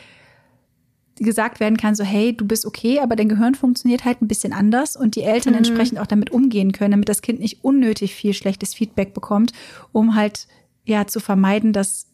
gesagt 1.16 1.60
werden 1.60 1.76
kann, 1.76 1.94
so 1.94 2.04
hey, 2.04 2.36
du 2.36 2.46
bist 2.46 2.66
okay, 2.66 3.00
aber 3.00 3.16
dein 3.16 3.28
Gehirn 3.28 3.54
funktioniert 3.54 4.04
halt 4.04 4.20
ein 4.20 4.28
bisschen 4.28 4.52
anders 4.52 4.96
und 4.96 5.16
die 5.16 5.22
Eltern 5.22 5.52
mhm. 5.52 5.58
entsprechend 5.58 5.98
auch 5.98 6.06
damit 6.06 6.30
umgehen 6.30 6.72
können, 6.72 6.92
damit 6.92 7.08
das 7.08 7.22
Kind 7.22 7.40
nicht 7.40 7.62
unnötig 7.62 8.14
viel 8.14 8.34
schlechtes 8.34 8.74
Feedback 8.74 9.14
bekommt, 9.14 9.52
um 9.92 10.14
halt 10.14 10.48
ja 10.84 11.06
zu 11.06 11.20
vermeiden, 11.20 11.72
dass 11.72 12.08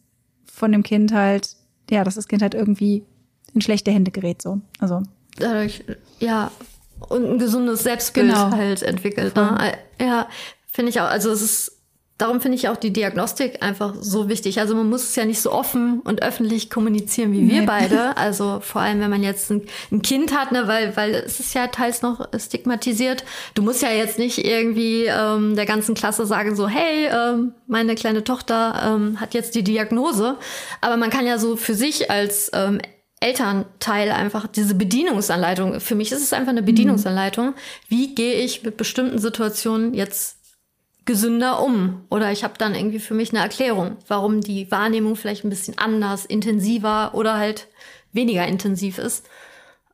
von 0.45 0.71
dem 0.71 0.83
Kind 0.83 1.13
halt 1.13 1.55
ja, 1.89 2.03
dass 2.03 2.15
das 2.15 2.27
Kind 2.27 2.41
halt 2.41 2.53
irgendwie 2.53 3.03
in 3.53 3.61
schlechte 3.61 3.91
Hände 3.91 4.11
gerät 4.11 4.41
so. 4.41 4.61
Also 4.79 5.03
dadurch 5.37 5.83
ja 6.19 6.51
und 7.09 7.25
ein 7.25 7.39
gesundes 7.39 7.83
Selbstbild 7.83 8.27
genau. 8.27 8.51
halt 8.51 8.83
entwickelt. 8.83 9.35
Ne? 9.35 9.73
Ja, 9.99 10.27
finde 10.67 10.91
ich 10.91 11.01
auch. 11.01 11.09
Also 11.09 11.31
es 11.31 11.41
ist 11.41 11.80
darum 12.21 12.39
finde 12.39 12.55
ich 12.55 12.69
auch 12.69 12.77
die 12.77 12.93
Diagnostik 12.93 13.63
einfach 13.63 13.95
so 13.99 14.29
wichtig. 14.29 14.59
Also 14.59 14.75
man 14.75 14.89
muss 14.89 15.03
es 15.03 15.15
ja 15.15 15.25
nicht 15.25 15.41
so 15.41 15.51
offen 15.51 16.01
und 16.01 16.21
öffentlich 16.21 16.69
kommunizieren 16.69 17.33
wie 17.33 17.49
wir 17.49 17.65
beide. 17.65 18.11
Also 18.21 18.59
vor 18.61 18.81
allem, 18.81 18.99
wenn 18.99 19.09
man 19.09 19.23
jetzt 19.23 19.49
ein, 19.49 19.63
ein, 19.91 20.01
Kind 20.01 20.37
hat, 20.37 20.51
ne, 20.51 20.67
weil, 20.67 20.95
weil 20.95 21.15
es 21.15 21.39
ist 21.39 21.55
ja 21.55 21.67
teils 21.67 22.01
noch 22.01 22.27
stigmatisiert. 22.37 23.23
Du 23.55 23.63
musst 23.63 23.81
ja 23.81 23.89
jetzt 23.89 24.19
nicht 24.19 24.45
irgendwie 24.45 25.05
ähm, 25.05 25.55
der 25.55 25.65
ganzen 25.65 25.95
Klasse 25.95 26.25
sagen, 26.25 26.55
so, 26.55 26.67
hey, 26.67 27.07
ähm, 27.07 27.53
meine 27.67 27.95
kleine 27.95 28.23
Tochter 28.23 28.81
ähm, 28.85 29.19
hat 29.19 29.33
jetzt 29.33 29.55
die 29.55 29.63
Diagnose. 29.63 30.37
Aber 30.81 30.97
man 30.97 31.09
kann 31.09 31.25
ja 31.25 31.37
so 31.39 31.55
für 31.55 31.73
sich 31.73 32.11
als 32.11 32.51
ähm, 32.53 32.79
Elternteil 33.21 34.11
einfach 34.11 34.47
diese 34.47 34.75
Bedienungsanleitung. 34.75 35.79
Für 35.79 35.95
mich 35.95 36.11
ist 36.11 36.21
es 36.21 36.33
einfach 36.33 36.51
eine 36.51 36.63
Bedienungsanleitung. 36.63 37.53
Wie 37.87 38.13
gehe 38.13 38.35
ich 38.35 38.63
mit 38.63 38.77
bestimmten 38.77 39.19
Situationen 39.19 39.93
jetzt 39.93 40.40
gesünder 41.05 41.61
um? 41.63 42.05
Oder 42.09 42.31
ich 42.31 42.43
habe 42.43 42.53
dann 42.57 42.75
irgendwie 42.75 42.99
für 42.99 43.13
mich 43.13 43.31
eine 43.31 43.41
Erklärung, 43.41 43.97
warum 44.07 44.41
die 44.41 44.69
Wahrnehmung 44.71 45.15
vielleicht 45.15 45.43
ein 45.43 45.49
bisschen 45.49 45.77
anders, 45.77 46.25
intensiver 46.25 47.13
oder 47.13 47.37
halt 47.37 47.67
weniger 48.11 48.45
intensiv 48.47 48.97
ist. 48.97 49.27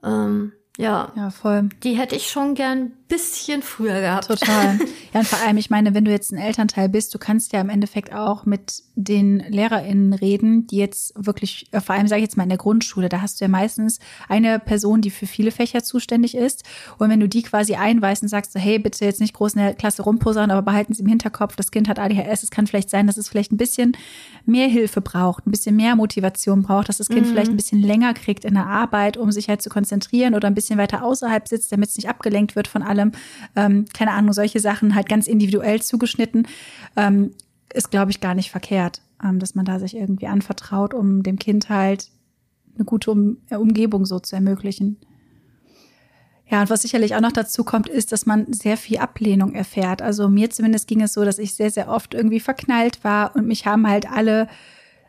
Ähm, 0.04 0.54
ja. 0.78 1.12
Ja, 1.16 1.30
voll. 1.30 1.70
Die 1.84 1.94
hätte 1.94 2.16
ich 2.16 2.30
schon 2.30 2.56
gern 2.56 2.94
bisschen 3.08 3.62
früher 3.62 4.02
gehabt. 4.02 4.28
Total. 4.28 4.80
Ja, 5.14 5.22
und 5.22 5.28
vor 5.28 5.40
allem, 5.40 5.56
ich 5.56 5.70
meine, 5.70 5.94
wenn 5.94 6.04
du 6.04 6.12
jetzt 6.12 6.34
ein 6.34 6.38
Elternteil 6.38 6.90
bist, 6.90 7.14
du 7.16 7.18
kannst 7.18 7.54
ja 7.54 7.62
im 7.62 7.70
Endeffekt 7.70 8.14
auch 8.14 8.46
mit 8.46 8.84
den 8.96 9.40
LehrerInnen 9.40 10.12
reden, 10.12 10.68
die 10.68 10.78
jetzt 10.78 11.14
wirklich, 11.16 11.68
äh, 11.72 11.80
vor 11.80 11.96
allem 11.96 12.08
sage 12.08 12.20
ich 12.20 12.26
jetzt 12.26 12.36
mal 12.36 12.44
in 12.44 12.50
der 12.50 12.58
Grundschule, 12.58 13.08
da 13.08 13.22
hast 13.22 13.40
du 13.40 13.46
ja 13.46 13.50
meistens 13.50 14.00
eine 14.28 14.60
Person, 14.60 15.02
die 15.02 15.10
für 15.10 15.26
viele 15.26 15.52
Fächer 15.52 15.82
zuständig 15.82 16.36
ist. 16.36 16.64
Und 16.98 17.10
wenn 17.10 17.22
du 17.22 17.30
die 17.30 17.42
quasi 17.42 17.76
einweist 17.76 18.22
und 18.22 18.28
sagst 18.28 18.52
so, 18.52 18.60
hey, 18.60 18.80
bitte 18.80 19.06
jetzt 19.06 19.22
nicht 19.22 19.34
groß 19.34 19.54
in 19.54 19.62
der 19.62 19.76
Klasse 19.76 20.04
rumposern, 20.04 20.52
aber 20.52 20.62
behalten 20.62 20.94
Sie 20.94 21.04
im 21.04 21.08
Hinterkopf, 21.08 21.56
das 21.56 21.72
Kind 21.72 21.88
hat 21.88 22.00
ADHS, 22.00 22.44
es 22.44 22.52
kann 22.52 22.68
vielleicht 22.68 22.90
sein, 22.90 23.08
dass 23.08 23.16
es 23.16 23.30
vielleicht 23.30 23.54
ein 23.54 23.58
bisschen 23.58 23.94
mehr 24.46 24.68
Hilfe 24.68 25.00
braucht, 25.00 25.48
ein 25.48 25.52
bisschen 25.52 25.78
mehr 25.78 25.96
Motivation 25.96 26.64
braucht, 26.64 26.90
dass 26.90 26.98
das 26.98 27.08
Kind 27.08 27.28
mhm. 27.28 27.30
vielleicht 27.32 27.52
ein 27.52 27.58
bisschen 27.58 27.82
länger 27.82 28.14
kriegt 28.14 28.44
in 28.44 28.56
der 28.56 28.68
Arbeit, 28.68 29.16
um 29.16 29.32
sich 29.32 29.48
halt 29.48 29.62
zu 29.62 29.70
konzentrieren 29.70 30.36
oder 30.36 30.48
ein 30.48 30.56
bisschen 30.56 30.78
weiter 30.78 31.04
außerhalb 31.04 31.48
sitzt, 31.48 31.72
damit 31.72 31.90
es 31.90 31.98
nicht 31.98 32.10
abgelenkt 32.10 32.56
wird 32.56 32.68
von 32.68 32.84
allem 32.84 32.97
allem, 32.98 33.12
ähm, 33.56 33.86
keine 33.94 34.12
Ahnung, 34.12 34.34
solche 34.34 34.60
Sachen 34.60 34.96
halt 34.96 35.10
ganz 35.10 35.28
individuell 35.28 35.82
zugeschnitten, 35.82 36.48
ähm, 36.96 37.32
ist, 37.74 37.92
glaube 37.92 38.12
ich, 38.12 38.20
gar 38.20 38.36
nicht 38.36 38.52
verkehrt, 38.52 39.02
ähm, 39.24 39.40
dass 39.40 39.56
man 39.56 39.66
da 39.66 39.80
sich 39.80 39.96
irgendwie 39.96 40.28
anvertraut, 40.28 40.94
um 40.94 41.24
dem 41.24 41.38
Kind 41.40 41.70
halt 41.70 42.10
eine 42.76 42.86
gute 42.86 43.12
um 43.12 43.38
äh, 43.50 43.56
Umgebung 43.56 44.06
so 44.06 44.20
zu 44.20 44.36
ermöglichen. 44.36 44.98
Ja, 46.50 46.62
und 46.62 46.70
was 46.70 46.84
sicherlich 46.84 47.14
auch 47.14 47.22
noch 47.22 47.34
dazu 47.34 47.66
kommt, 47.66 47.90
ist, 47.90 48.14
dass 48.14 48.26
man 48.26 48.54
sehr 48.54 48.78
viel 48.78 49.00
Ablehnung 49.00 49.54
erfährt. 49.54 50.02
Also 50.02 50.30
mir 50.30 50.50
zumindest 50.50 50.88
ging 50.88 51.02
es 51.02 51.12
so, 51.12 51.26
dass 51.26 51.40
ich 51.40 51.54
sehr, 51.54 51.72
sehr 51.72 51.90
oft 51.90 52.14
irgendwie 52.14 52.40
verknallt 52.40 53.04
war 53.04 53.36
und 53.36 53.48
mich 53.48 53.66
haben 53.66 53.86
halt 53.86 54.10
alle 54.10 54.48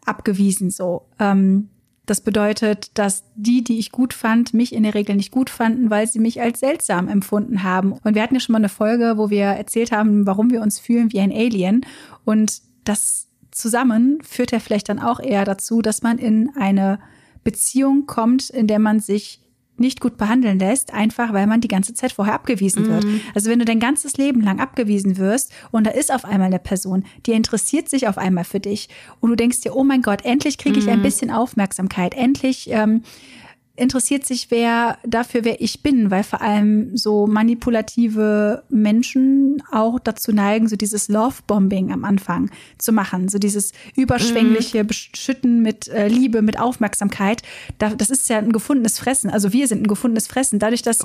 abgewiesen 0.04 0.70
so. 0.70 1.06
Ähm, 1.20 1.68
das 2.08 2.22
bedeutet, 2.22 2.90
dass 2.94 3.24
die, 3.34 3.62
die 3.62 3.78
ich 3.78 3.92
gut 3.92 4.14
fand, 4.14 4.54
mich 4.54 4.72
in 4.72 4.82
der 4.82 4.94
Regel 4.94 5.14
nicht 5.14 5.30
gut 5.30 5.50
fanden, 5.50 5.90
weil 5.90 6.06
sie 6.06 6.18
mich 6.18 6.40
als 6.40 6.60
seltsam 6.60 7.06
empfunden 7.06 7.62
haben. 7.62 7.92
Und 7.92 8.14
wir 8.14 8.22
hatten 8.22 8.34
ja 8.34 8.40
schon 8.40 8.54
mal 8.54 8.58
eine 8.58 8.70
Folge, 8.70 9.14
wo 9.16 9.28
wir 9.28 9.44
erzählt 9.44 9.92
haben, 9.92 10.26
warum 10.26 10.50
wir 10.50 10.62
uns 10.62 10.78
fühlen 10.78 11.12
wie 11.12 11.20
ein 11.20 11.32
Alien. 11.32 11.84
Und 12.24 12.62
das 12.84 13.28
zusammen 13.50 14.20
führt 14.22 14.52
ja 14.52 14.58
vielleicht 14.58 14.88
dann 14.88 14.98
auch 14.98 15.20
eher 15.20 15.44
dazu, 15.44 15.82
dass 15.82 16.02
man 16.02 16.16
in 16.16 16.50
eine 16.56 16.98
Beziehung 17.44 18.06
kommt, 18.06 18.48
in 18.48 18.66
der 18.66 18.78
man 18.78 19.00
sich 19.00 19.40
nicht 19.80 20.00
gut 20.00 20.16
behandeln 20.16 20.58
lässt, 20.58 20.92
einfach 20.92 21.32
weil 21.32 21.46
man 21.46 21.60
die 21.60 21.68
ganze 21.68 21.94
Zeit 21.94 22.12
vorher 22.12 22.34
abgewiesen 22.34 22.84
mhm. 22.84 22.88
wird. 22.88 23.06
Also 23.34 23.50
wenn 23.50 23.58
du 23.58 23.64
dein 23.64 23.80
ganzes 23.80 24.16
Leben 24.16 24.40
lang 24.40 24.60
abgewiesen 24.60 25.16
wirst 25.16 25.52
und 25.70 25.86
da 25.86 25.90
ist 25.90 26.12
auf 26.12 26.24
einmal 26.24 26.46
eine 26.48 26.58
Person, 26.58 27.04
die 27.26 27.32
interessiert 27.32 27.88
sich 27.88 28.08
auf 28.08 28.18
einmal 28.18 28.44
für 28.44 28.60
dich 28.60 28.88
und 29.20 29.30
du 29.30 29.36
denkst 29.36 29.60
dir, 29.60 29.74
oh 29.74 29.84
mein 29.84 30.02
Gott, 30.02 30.24
endlich 30.24 30.58
kriege 30.58 30.78
ich 30.78 30.86
mhm. 30.86 30.92
ein 30.92 31.02
bisschen 31.02 31.30
Aufmerksamkeit, 31.30 32.14
endlich 32.14 32.70
ähm, 32.70 33.02
interessiert 33.78 34.26
sich 34.26 34.50
wer 34.50 34.98
dafür, 35.06 35.44
wer 35.44 35.60
ich 35.60 35.82
bin, 35.82 36.10
weil 36.10 36.22
vor 36.22 36.40
allem 36.40 36.96
so 36.96 37.26
manipulative 37.26 38.62
Menschen 38.68 39.62
auch 39.70 39.98
dazu 39.98 40.32
neigen, 40.32 40.68
so 40.68 40.76
dieses 40.76 41.08
Love-Bombing 41.08 41.92
am 41.92 42.04
Anfang 42.04 42.50
zu 42.78 42.92
machen, 42.92 43.28
so 43.28 43.38
dieses 43.38 43.72
überschwängliche 43.96 44.82
mhm. 44.82 44.86
Beschütten 44.88 45.62
mit 45.62 45.88
äh, 45.88 46.08
Liebe, 46.08 46.42
mit 46.42 46.58
Aufmerksamkeit. 46.58 47.42
Da, 47.78 47.90
das 47.90 48.10
ist 48.10 48.28
ja 48.28 48.38
ein 48.38 48.52
gefundenes 48.52 48.98
Fressen. 48.98 49.30
Also 49.30 49.52
wir 49.52 49.68
sind 49.68 49.82
ein 49.82 49.86
gefundenes 49.86 50.26
Fressen. 50.26 50.58
Dadurch, 50.58 50.82
dass 50.82 51.04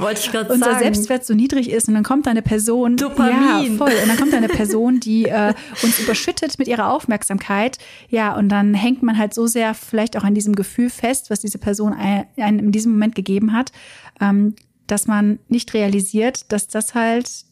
unser 0.49 0.71
sagen. 0.71 0.79
Selbstwert 0.79 1.25
so 1.25 1.33
niedrig 1.33 1.69
ist 1.69 1.87
und 1.87 1.93
dann 1.93 2.03
kommt 2.03 2.25
da 2.25 2.31
eine 2.31 2.41
Person, 2.41 2.97
Dopamin. 2.97 3.33
ja 3.71 3.77
voll, 3.77 3.91
und 4.01 4.07
dann 4.07 4.17
kommt 4.17 4.33
da 4.33 4.37
eine 4.37 4.49
Person, 4.49 4.99
die 4.99 5.25
äh, 5.25 5.53
uns 5.81 5.99
überschüttet 5.99 6.57
mit 6.59 6.67
ihrer 6.67 6.91
Aufmerksamkeit, 6.91 7.77
ja, 8.09 8.35
und 8.35 8.49
dann 8.49 8.73
hängt 8.73 9.03
man 9.03 9.17
halt 9.17 9.33
so 9.33 9.47
sehr 9.47 9.73
vielleicht 9.73 10.17
auch 10.17 10.23
an 10.23 10.33
diesem 10.33 10.55
Gefühl 10.55 10.89
fest, 10.89 11.29
was 11.29 11.41
diese 11.41 11.57
Person 11.57 11.93
einen 11.93 12.62
in 12.65 12.71
diesem 12.71 12.93
Moment 12.93 13.15
gegeben 13.15 13.53
hat, 13.53 13.71
ähm, 14.19 14.55
dass 14.87 15.07
man 15.07 15.39
nicht 15.47 15.73
realisiert, 15.73 16.51
dass 16.51 16.67
das 16.67 16.93
halt 16.95 17.45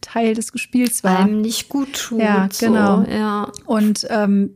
Teil 0.00 0.34
des 0.34 0.52
Spiels 0.54 1.02
war. 1.02 1.20
Einem 1.20 1.40
nicht 1.40 1.68
gut 1.68 1.94
tut. 1.94 2.20
Ja, 2.20 2.48
genau. 2.58 3.04
So, 3.04 3.10
ja. 3.10 3.52
Und 3.64 4.06
ähm, 4.10 4.50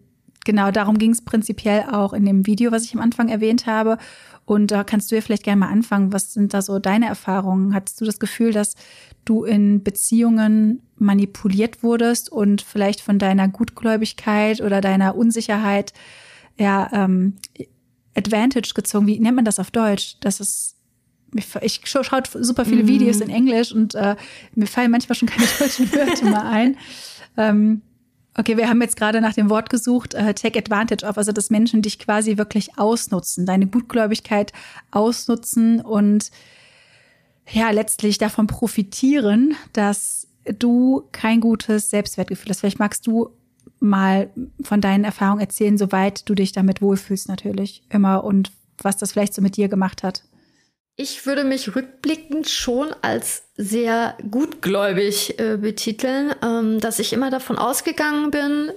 genau 0.44 0.70
darum 0.70 0.99
ging 0.99 1.11
es 1.11 1.23
prinzipiell 1.23 1.85
auch 1.90 2.12
in 2.12 2.25
dem 2.25 2.47
Video, 2.47 2.70
was 2.70 2.85
ich 2.85 2.94
am 2.94 3.00
Anfang 3.00 3.28
erwähnt 3.28 3.66
habe. 3.66 3.99
Und 4.44 4.70
da 4.70 4.82
kannst 4.82 5.11
du 5.11 5.14
ja 5.14 5.20
vielleicht 5.20 5.42
gerne 5.42 5.61
mal 5.61 5.68
anfangen. 5.68 6.12
Was 6.12 6.32
sind 6.32 6.54
da 6.54 6.62
so 6.62 6.78
deine 6.78 7.06
Erfahrungen? 7.06 7.75
Hattest 7.75 8.00
du 8.00 8.04
das 8.04 8.18
Gefühl, 8.18 8.52
dass 8.52 8.76
du 9.26 9.44
in 9.44 9.82
Beziehungen 9.82 10.82
manipuliert 10.97 11.82
wurdest 11.82 12.32
und 12.32 12.62
vielleicht 12.62 13.00
von 13.00 13.18
deiner 13.18 13.49
Gutgläubigkeit 13.49 14.62
oder 14.62 14.80
deiner 14.80 15.16
Unsicherheit 15.16 15.92
ja 16.58 16.88
ähm, 16.92 17.37
Advantage 18.16 18.72
gezogen. 18.74 19.06
Wie 19.06 19.18
nennt 19.18 19.36
man 19.36 19.44
das 19.44 19.58
auf 19.58 19.70
Deutsch? 19.70 20.16
Das 20.20 20.40
ist 20.40 20.74
ich 21.60 21.80
schaue 21.84 22.22
super 22.40 22.64
viele 22.64 22.84
mhm. 22.84 22.88
Videos 22.88 23.20
in 23.20 23.28
Englisch 23.28 23.72
und 23.72 23.94
äh, 23.94 24.16
mir 24.54 24.66
fallen 24.66 24.90
manchmal 24.90 25.14
schon 25.14 25.28
keine 25.28 25.46
deutschen 25.58 25.92
Wörter 25.92 26.24
mehr 26.24 26.44
ein. 26.44 26.76
Ähm, 27.36 27.82
okay, 28.34 28.56
wir 28.56 28.68
haben 28.68 28.80
jetzt 28.80 28.96
gerade 28.96 29.20
nach 29.20 29.34
dem 29.34 29.50
Wort 29.50 29.68
gesucht, 29.68 30.14
äh, 30.14 30.32
take 30.32 30.58
advantage 30.58 31.04
of, 31.04 31.18
also 31.18 31.32
dass 31.32 31.50
Menschen 31.50 31.82
dich 31.82 31.98
quasi 31.98 32.38
wirklich 32.38 32.78
ausnutzen, 32.78 33.44
deine 33.44 33.66
Gutgläubigkeit 33.66 34.52
ausnutzen 34.90 35.80
und 35.80 36.30
ja, 37.50 37.70
letztlich 37.70 38.18
davon 38.18 38.46
profitieren, 38.46 39.54
dass 39.72 40.28
du 40.58 41.08
kein 41.12 41.40
gutes 41.40 41.90
Selbstwertgefühl 41.90 42.50
hast. 42.50 42.60
Vielleicht 42.60 42.78
magst 42.78 43.06
du 43.06 43.30
mal 43.80 44.30
von 44.62 44.80
deinen 44.80 45.04
Erfahrungen 45.04 45.40
erzählen, 45.40 45.78
soweit 45.78 46.28
du 46.28 46.35
dich 46.35 46.52
damit 46.52 46.82
wohlfühlst 46.82 47.28
natürlich 47.28 47.82
immer 47.90 48.25
und 48.25 48.52
was 48.78 48.97
das 48.97 49.12
vielleicht 49.12 49.35
so 49.35 49.42
mit 49.42 49.56
dir 49.56 49.68
gemacht 49.68 50.02
hat. 50.02 50.23
Ich 50.97 51.26
würde 51.26 51.44
mich 51.44 51.76
rückblickend 51.76 52.49
schon 52.49 52.88
als 53.02 53.44
sehr 53.56 54.16
gutgläubig 54.30 55.38
äh, 55.38 55.56
betiteln, 55.56 56.35
ähm, 56.42 56.80
dass 56.80 56.99
ich 56.99 57.12
immer 57.12 57.30
davon 57.30 57.56
ausgegangen 57.56 58.32
bin, 58.32 58.73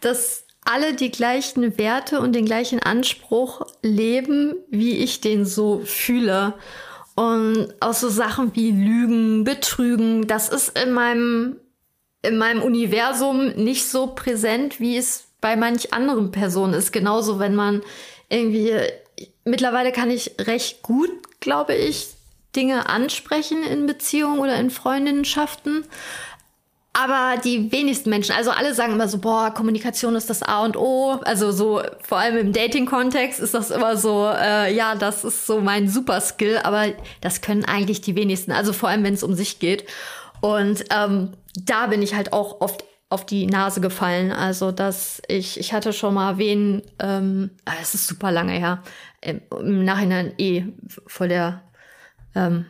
dass 0.00 0.44
alle 0.64 0.94
die 0.94 1.12
gleichen 1.12 1.78
Werte 1.78 2.20
und 2.20 2.32
den 2.32 2.46
gleichen 2.46 2.80
Anspruch 2.80 3.62
leben, 3.82 4.54
wie 4.70 4.96
ich 4.96 5.20
den 5.20 5.44
so 5.44 5.82
fühle. 5.84 6.54
Und 7.14 7.68
auch 7.80 7.94
so 7.94 8.08
Sachen 8.08 8.54
wie 8.56 8.72
Lügen, 8.72 9.44
Betrügen, 9.44 10.26
das 10.26 10.48
ist 10.48 10.76
in 10.76 10.92
meinem 10.92 11.56
in 12.22 12.38
meinem 12.38 12.62
Universum 12.62 13.48
nicht 13.50 13.86
so 13.86 14.08
präsent, 14.08 14.80
wie 14.80 14.96
es 14.96 15.28
bei 15.40 15.56
manch 15.56 15.92
anderen 15.92 16.30
Personen 16.30 16.74
ist. 16.74 16.92
Genauso, 16.92 17.38
wenn 17.38 17.54
man 17.54 17.82
irgendwie, 18.28 18.72
mittlerweile 19.44 19.92
kann 19.92 20.10
ich 20.10 20.32
recht 20.40 20.82
gut, 20.82 21.10
glaube 21.40 21.74
ich, 21.74 22.08
Dinge 22.54 22.88
ansprechen 22.88 23.62
in 23.62 23.86
Beziehungen 23.86 24.40
oder 24.40 24.56
in 24.56 24.70
Freundinnenschaften. 24.70 25.84
Aber 26.98 27.38
die 27.38 27.70
wenigsten 27.72 28.08
Menschen, 28.08 28.34
also 28.34 28.50
alle 28.50 28.72
sagen 28.72 28.94
immer 28.94 29.06
so, 29.06 29.18
boah, 29.18 29.50
Kommunikation 29.50 30.16
ist 30.16 30.30
das 30.30 30.42
A 30.42 30.64
und 30.64 30.78
O. 30.78 31.20
Also 31.24 31.52
so, 31.52 31.82
vor 32.00 32.16
allem 32.16 32.38
im 32.38 32.52
Dating-Kontext 32.54 33.38
ist 33.38 33.52
das 33.52 33.70
immer 33.70 33.98
so, 33.98 34.30
äh, 34.34 34.74
ja, 34.74 34.94
das 34.94 35.22
ist 35.22 35.46
so 35.46 35.60
mein 35.60 35.90
Superskill. 35.90 36.58
Aber 36.64 36.86
das 37.20 37.42
können 37.42 37.66
eigentlich 37.66 38.00
die 38.00 38.16
wenigsten. 38.16 38.50
Also 38.50 38.72
vor 38.72 38.88
allem, 38.88 39.04
wenn 39.04 39.12
es 39.12 39.22
um 39.22 39.34
sich 39.34 39.58
geht. 39.58 39.84
Und 40.40 40.84
ähm, 40.90 41.32
da 41.54 41.86
bin 41.86 42.02
ich 42.02 42.14
halt 42.14 42.32
auch 42.32 42.60
oft 42.60 42.84
auf 43.08 43.24
die 43.24 43.46
Nase 43.46 43.80
gefallen. 43.80 44.32
Also, 44.32 44.72
dass 44.72 45.22
ich, 45.28 45.60
ich 45.60 45.72
hatte 45.72 45.92
schon 45.92 46.14
mal 46.14 46.38
wen, 46.38 46.82
ähm, 46.98 47.50
ah, 47.64 47.72
es 47.80 47.94
ist 47.94 48.06
super 48.06 48.32
lange 48.32 48.52
her, 48.52 48.82
im, 49.20 49.84
Nachhinein 49.84 50.32
eh 50.38 50.64
vor 51.06 51.28
der, 51.28 51.62
ähm, 52.34 52.66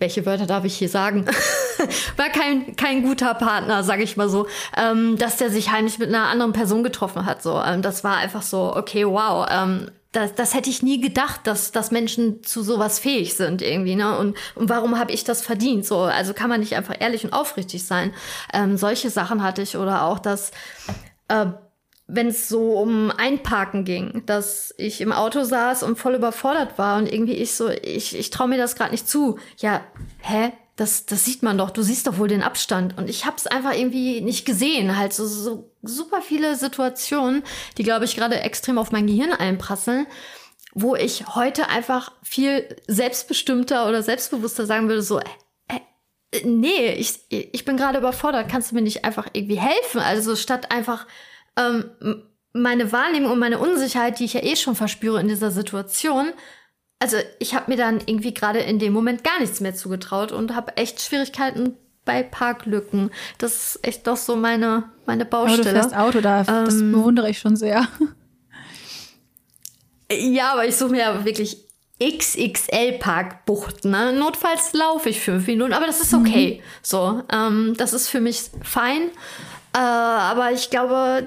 welche 0.00 0.26
Wörter 0.26 0.46
darf 0.46 0.64
ich 0.64 0.76
hier 0.76 0.88
sagen? 0.88 1.24
War 2.16 2.28
kein, 2.30 2.74
kein 2.74 3.04
guter 3.04 3.34
Partner, 3.34 3.84
sag 3.84 4.00
ich 4.00 4.16
mal 4.16 4.28
so, 4.28 4.48
ähm, 4.76 5.16
dass 5.16 5.36
der 5.36 5.50
sich 5.50 5.70
heimlich 5.70 6.00
mit 6.00 6.08
einer 6.08 6.26
anderen 6.26 6.52
Person 6.52 6.82
getroffen 6.82 7.24
hat. 7.24 7.42
So, 7.42 7.62
ähm, 7.62 7.82
das 7.82 8.02
war 8.02 8.16
einfach 8.16 8.42
so, 8.42 8.74
okay, 8.74 9.06
wow. 9.06 9.46
Ähm, 9.48 9.88
das, 10.12 10.34
das 10.34 10.54
hätte 10.54 10.70
ich 10.70 10.82
nie 10.82 11.00
gedacht, 11.00 11.42
dass, 11.46 11.70
dass 11.70 11.90
Menschen 11.90 12.42
zu 12.42 12.62
sowas 12.62 12.98
fähig 12.98 13.34
sind 13.34 13.60
irgendwie, 13.60 13.94
ne? 13.94 14.18
Und, 14.18 14.36
und 14.54 14.68
warum 14.70 14.98
habe 14.98 15.12
ich 15.12 15.24
das 15.24 15.42
verdient? 15.42 15.84
So, 15.84 16.00
also 16.00 16.32
kann 16.32 16.48
man 16.48 16.60
nicht 16.60 16.76
einfach 16.76 16.96
ehrlich 16.98 17.24
und 17.24 17.32
aufrichtig 17.32 17.84
sein. 17.84 18.14
Ähm, 18.52 18.78
solche 18.78 19.10
Sachen 19.10 19.42
hatte 19.42 19.60
ich 19.62 19.76
oder 19.76 20.04
auch, 20.04 20.18
dass 20.18 20.50
äh, 21.28 21.46
wenn 22.06 22.28
es 22.28 22.48
so 22.48 22.78
um 22.78 23.10
Einparken 23.10 23.84
ging, 23.84 24.22
dass 24.24 24.74
ich 24.78 25.02
im 25.02 25.12
Auto 25.12 25.44
saß 25.44 25.82
und 25.82 25.98
voll 25.98 26.14
überfordert 26.14 26.78
war 26.78 26.96
und 26.96 27.12
irgendwie 27.12 27.34
ich 27.34 27.52
so, 27.52 27.68
ich, 27.68 28.18
ich 28.18 28.30
traue 28.30 28.48
mir 28.48 28.56
das 28.56 28.76
gerade 28.76 28.92
nicht 28.92 29.06
zu. 29.06 29.38
Ja, 29.58 29.82
hä? 30.20 30.52
Das, 30.78 31.06
das 31.06 31.24
sieht 31.24 31.42
man 31.42 31.58
doch, 31.58 31.70
du 31.70 31.82
siehst 31.82 32.06
doch 32.06 32.18
wohl 32.18 32.28
den 32.28 32.44
Abstand. 32.44 32.96
Und 32.96 33.10
ich 33.10 33.26
habe 33.26 33.36
es 33.36 33.48
einfach 33.48 33.74
irgendwie 33.74 34.20
nicht 34.20 34.46
gesehen. 34.46 34.96
Halt 34.96 35.12
so, 35.12 35.26
so 35.26 35.72
super 35.82 36.22
viele 36.22 36.54
Situationen, 36.54 37.42
die, 37.76 37.82
glaube 37.82 38.04
ich, 38.04 38.14
gerade 38.14 38.38
extrem 38.38 38.78
auf 38.78 38.92
mein 38.92 39.08
Gehirn 39.08 39.32
einprasseln, 39.32 40.06
wo 40.74 40.94
ich 40.94 41.34
heute 41.34 41.68
einfach 41.68 42.12
viel 42.22 42.76
selbstbestimmter 42.86 43.88
oder 43.88 44.04
selbstbewusster 44.04 44.66
sagen 44.66 44.86
würde, 44.86 45.02
so, 45.02 45.18
äh, 45.18 45.24
äh, 46.30 46.46
nee, 46.46 46.92
ich, 46.92 47.22
ich 47.28 47.64
bin 47.64 47.76
gerade 47.76 47.98
überfordert, 47.98 48.48
kannst 48.48 48.70
du 48.70 48.76
mir 48.76 48.82
nicht 48.82 49.04
einfach 49.04 49.26
irgendwie 49.32 49.58
helfen? 49.58 50.00
Also 50.00 50.36
statt 50.36 50.70
einfach 50.70 51.08
ähm, 51.56 51.90
meine 52.52 52.92
Wahrnehmung 52.92 53.32
und 53.32 53.40
meine 53.40 53.58
Unsicherheit, 53.58 54.20
die 54.20 54.26
ich 54.26 54.34
ja 54.34 54.44
eh 54.44 54.54
schon 54.54 54.76
verspüre 54.76 55.20
in 55.20 55.26
dieser 55.26 55.50
Situation, 55.50 56.32
also 56.98 57.16
ich 57.38 57.54
habe 57.54 57.70
mir 57.70 57.76
dann 57.76 58.00
irgendwie 58.06 58.34
gerade 58.34 58.58
in 58.60 58.78
dem 58.78 58.92
Moment 58.92 59.24
gar 59.24 59.38
nichts 59.40 59.60
mehr 59.60 59.74
zugetraut 59.74 60.32
und 60.32 60.54
habe 60.54 60.76
echt 60.76 61.00
Schwierigkeiten 61.00 61.76
bei 62.04 62.22
Parklücken. 62.22 63.10
Das 63.36 63.74
ist 63.74 63.86
echt 63.86 64.06
doch 64.06 64.16
so 64.16 64.34
meine, 64.34 64.84
meine 65.06 65.24
Baustelle. 65.24 65.60
Aber 65.60 65.70
du 65.70 65.80
fährst 65.80 65.96
Auto, 65.96 66.20
da, 66.20 66.40
ähm, 66.40 66.64
das 66.64 66.74
bewundere 66.74 67.30
ich 67.30 67.38
schon 67.38 67.56
sehr. 67.56 67.86
Ja, 70.10 70.52
aber 70.52 70.66
ich 70.66 70.74
suche 70.74 70.92
mir 70.92 71.00
ja 71.00 71.24
wirklich 71.24 71.68
XXL-Parkbuchten. 72.00 73.90
Ne? 73.90 74.12
Notfalls 74.12 74.72
laufe 74.72 75.10
ich 75.10 75.20
fünf 75.20 75.46
Minuten, 75.46 75.72
aber 75.72 75.86
das 75.86 76.00
ist 76.00 76.14
okay. 76.14 76.60
Mhm. 76.60 76.64
So, 76.82 77.22
ähm, 77.30 77.74
das 77.76 77.92
ist 77.92 78.08
für 78.08 78.20
mich 78.20 78.44
fein. 78.62 79.10
Äh, 79.74 79.78
aber 79.78 80.52
ich 80.52 80.70
glaube, 80.70 81.26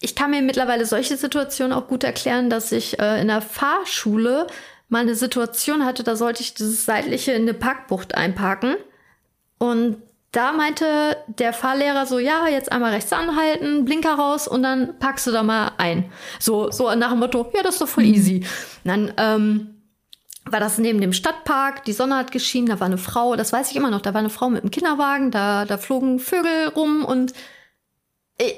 ich 0.00 0.14
kann 0.14 0.30
mir 0.30 0.42
mittlerweile 0.42 0.86
solche 0.86 1.16
Situationen 1.16 1.72
auch 1.72 1.88
gut 1.88 2.04
erklären, 2.04 2.50
dass 2.50 2.70
ich 2.70 3.00
äh, 3.00 3.20
in 3.20 3.28
der 3.28 3.42
Fahrschule 3.42 4.46
mal 4.90 5.00
eine 5.00 5.14
Situation 5.14 5.84
hatte, 5.84 6.02
da 6.02 6.16
sollte 6.16 6.42
ich 6.42 6.54
dieses 6.54 6.84
seitliche 6.84 7.32
in 7.32 7.42
eine 7.42 7.54
Parkbucht 7.54 8.14
einparken. 8.14 8.76
Und 9.58 10.02
da 10.32 10.52
meinte 10.52 11.16
der 11.26 11.52
Fahrlehrer 11.52 12.06
so, 12.06 12.18
ja, 12.18 12.46
jetzt 12.48 12.70
einmal 12.70 12.92
rechts 12.92 13.12
anhalten, 13.12 13.84
Blinker 13.84 14.14
raus 14.14 14.46
und 14.46 14.62
dann 14.62 14.98
packst 14.98 15.26
du 15.26 15.32
da 15.32 15.42
mal 15.42 15.72
ein. 15.78 16.10
So, 16.38 16.70
so 16.70 16.94
nach 16.94 17.10
dem 17.10 17.18
Motto, 17.18 17.50
ja, 17.54 17.62
das 17.62 17.74
ist 17.74 17.80
doch 17.80 17.88
voll 17.88 18.04
mhm. 18.04 18.14
easy. 18.14 18.36
Und 18.84 18.88
dann 18.88 19.12
ähm, 19.16 19.82
war 20.44 20.60
das 20.60 20.78
neben 20.78 21.00
dem 21.00 21.12
Stadtpark, 21.12 21.84
die 21.84 21.92
Sonne 21.92 22.16
hat 22.16 22.32
geschienen, 22.32 22.68
da 22.68 22.80
war 22.80 22.86
eine 22.86 22.98
Frau, 22.98 23.36
das 23.36 23.52
weiß 23.52 23.70
ich 23.70 23.76
immer 23.76 23.90
noch, 23.90 24.00
da 24.00 24.14
war 24.14 24.20
eine 24.20 24.30
Frau 24.30 24.50
mit 24.50 24.62
einem 24.62 24.70
Kinderwagen, 24.70 25.30
da, 25.30 25.64
da 25.64 25.78
flogen 25.78 26.18
Vögel 26.18 26.68
rum 26.68 27.04
und 27.04 27.32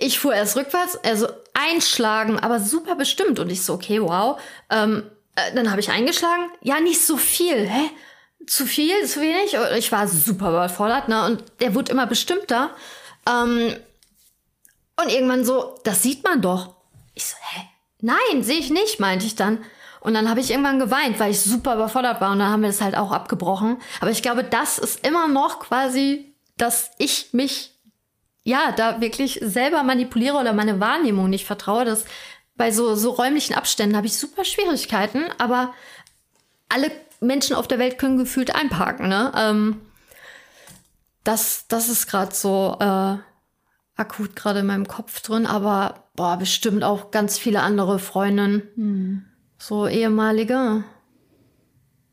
ich 0.01 0.19
fuhr 0.19 0.35
erst 0.35 0.57
rückwärts, 0.57 0.97
also 1.05 1.27
einschlagen, 1.55 2.39
aber 2.39 2.61
super 2.61 2.95
bestimmt. 2.95 3.39
Und 3.39 3.51
ich 3.51 3.63
so, 3.63 3.75
okay, 3.75 4.01
wow. 4.01 4.41
Ähm, 4.71 5.05
äh, 5.37 5.55
dann 5.55 5.71
habe 5.71 5.81
ich 5.81 5.91
eingeschlagen. 5.91 6.51
Ja, 6.61 6.81
nicht 6.81 7.05
so 7.05 7.17
viel. 7.17 7.69
Hä? 7.69 7.91
zu 8.47 8.67
viel, 8.67 9.07
zu 9.07 9.21
wenig. 9.21 9.57
Ich 9.77 9.93
war 9.93 10.09
super 10.09 10.51
überfordert, 10.51 11.09
ne? 11.09 11.25
Und 11.27 11.45
der 11.61 11.75
wurde 11.75 11.93
immer 11.93 12.07
bestimmter. 12.07 12.71
Ähm, 13.29 13.75
und 15.01 15.09
irgendwann 15.09 15.45
so, 15.45 15.79
das 15.85 16.03
sieht 16.03 16.25
man 16.25 16.41
doch. 16.43 16.75
Ich 17.15 17.25
so, 17.25 17.37
hä? 17.55 17.63
Nein, 18.01 18.43
sehe 18.43 18.59
ich 18.59 18.71
nicht, 18.71 19.01
meinte 19.01 19.27
ich 19.27 19.37
dann. 19.37 19.59
Und 20.01 20.15
dann 20.15 20.29
habe 20.29 20.41
ich 20.41 20.51
irgendwann 20.51 20.81
geweint, 20.81 21.21
weil 21.21 21.31
ich 21.31 21.41
super 21.41 21.75
überfordert 21.75 22.21
war. 22.21 22.33
Und 22.33 22.41
dann 22.41 22.51
haben 22.51 22.63
wir 22.63 22.69
das 22.69 22.81
halt 22.81 22.97
auch 22.97 23.13
abgebrochen. 23.13 23.81
Aber 24.01 24.11
ich 24.11 24.23
glaube, 24.23 24.43
das 24.43 24.79
ist 24.79 25.07
immer 25.07 25.29
noch 25.29 25.61
quasi, 25.61 26.35
dass 26.57 26.91
ich 26.99 27.33
mich, 27.33 27.73
ja, 28.43 28.73
da 28.73 29.01
wirklich 29.01 29.39
selber 29.43 29.85
manipuliere 29.85 30.37
oder 30.37 30.53
meine 30.53 30.81
Wahrnehmung 30.81 31.31
nicht 31.31 31.47
vertraue. 31.47 31.85
Dass 31.85 32.05
bei 32.57 32.71
so, 32.71 32.95
so 32.95 33.11
räumlichen 33.11 33.55
Abständen 33.55 33.97
habe 33.97 34.07
ich 34.07 34.17
super 34.17 34.45
Schwierigkeiten. 34.45 35.25
Aber 35.39 35.75
alle 36.69 36.91
Menschen 37.21 37.57
auf 37.57 37.69
der 37.69 37.79
Welt 37.79 37.99
können 37.99 38.19
gefühlt 38.19 38.55
einparken. 38.55 39.09
Ne? 39.09 39.33
Ähm, 39.37 39.81
das, 41.25 41.67
das 41.69 41.89
ist 41.89 42.09
gerade 42.09 42.35
so 42.35 42.77
äh, 42.81 43.17
akut 43.97 44.37
gerade 44.37 44.61
in 44.61 44.67
meinem 44.67 44.89
Kopf 44.89 45.21
drin, 45.21 45.47
aber 45.47 46.09
boah, 46.17 46.37
bestimmt 46.37 46.83
auch 46.83 47.11
ganz 47.11 47.39
viele 47.39 47.63
andere 47.63 47.99
Freundinnen. 47.99 48.63
Hm. 48.75 49.25
So 49.59 49.87
ehemalige. 49.87 50.85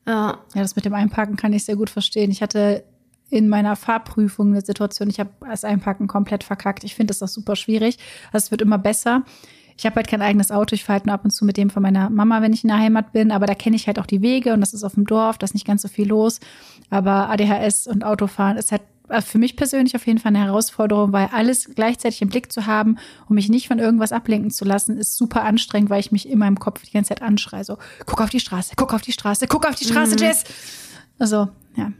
Ja. 0.05 0.39
Ja, 0.53 0.61
das 0.61 0.75
mit 0.75 0.85
dem 0.85 0.93
Einparken 0.93 1.35
kann 1.35 1.53
ich 1.53 1.65
sehr 1.65 1.75
gut 1.75 1.89
verstehen. 1.89 2.31
Ich 2.31 2.41
hatte 2.41 2.83
in 3.29 3.47
meiner 3.47 3.75
Fahrprüfung 3.75 4.49
eine 4.49 4.61
Situation, 4.61 5.09
ich 5.09 5.19
habe 5.19 5.31
das 5.41 5.63
Einparken 5.63 6.07
komplett 6.07 6.43
verkackt. 6.43 6.83
Ich 6.83 6.95
finde 6.95 7.11
das 7.11 7.21
auch 7.21 7.27
super 7.27 7.55
schwierig. 7.55 7.97
Also 8.31 8.45
es 8.45 8.51
wird 8.51 8.61
immer 8.61 8.77
besser. 8.77 9.23
Ich 9.79 9.85
habe 9.85 9.95
halt 9.95 10.09
kein 10.09 10.21
eigenes 10.21 10.51
Auto. 10.51 10.75
Ich 10.75 10.83
fahre 10.83 10.99
halt 10.99 11.05
nur 11.05 11.15
ab 11.15 11.23
und 11.23 11.31
zu 11.31 11.45
mit 11.45 11.55
dem 11.55 11.69
von 11.69 11.81
meiner 11.81 12.09
Mama, 12.09 12.41
wenn 12.41 12.51
ich 12.51 12.65
in 12.65 12.67
der 12.67 12.79
Heimat 12.79 13.13
bin. 13.13 13.31
Aber 13.31 13.45
da 13.45 13.55
kenne 13.55 13.77
ich 13.77 13.87
halt 13.87 13.97
auch 13.97 14.05
die 14.05 14.21
Wege 14.21 14.53
und 14.53 14.59
das 14.59 14.73
ist 14.73 14.83
auf 14.83 14.95
dem 14.95 15.05
Dorf, 15.05 15.37
da 15.37 15.45
ist 15.45 15.53
nicht 15.53 15.65
ganz 15.65 15.83
so 15.83 15.87
viel 15.87 16.05
los. 16.05 16.41
Aber 16.89 17.29
ADHS 17.29 17.87
und 17.87 18.03
Autofahren 18.03 18.57
ist 18.57 18.73
halt 18.73 18.81
äh, 19.07 19.21
für 19.21 19.37
mich 19.37 19.55
persönlich 19.55 19.95
auf 19.95 20.05
jeden 20.05 20.19
Fall 20.19 20.35
eine 20.35 20.43
Herausforderung, 20.43 21.13
weil 21.13 21.29
alles 21.31 21.69
gleichzeitig 21.75 22.21
im 22.21 22.27
Blick 22.27 22.51
zu 22.51 22.65
haben 22.65 22.97
und 23.29 23.35
mich 23.35 23.47
nicht 23.47 23.69
von 23.69 23.79
irgendwas 23.79 24.11
ablenken 24.11 24.51
zu 24.51 24.65
lassen, 24.65 24.97
ist 24.97 25.15
super 25.15 25.43
anstrengend, 25.43 25.89
weil 25.89 26.01
ich 26.01 26.11
mich 26.11 26.27
in 26.27 26.39
meinem 26.39 26.59
Kopf 26.59 26.83
die 26.83 26.91
ganze 26.91 27.09
Zeit 27.09 27.21
anschreie. 27.21 27.63
So, 27.63 27.77
guck 28.05 28.19
auf 28.19 28.29
die 28.29 28.41
Straße, 28.41 28.73
guck 28.75 28.93
auf 28.93 29.01
die 29.01 29.13
Straße, 29.13 29.47
guck 29.47 29.65
auf 29.65 29.75
die 29.75 29.85
Straße, 29.85 30.15
mhm. 30.15 30.17
Jess! 30.17 30.43
Also, 31.19 31.47
ja. 31.77 31.93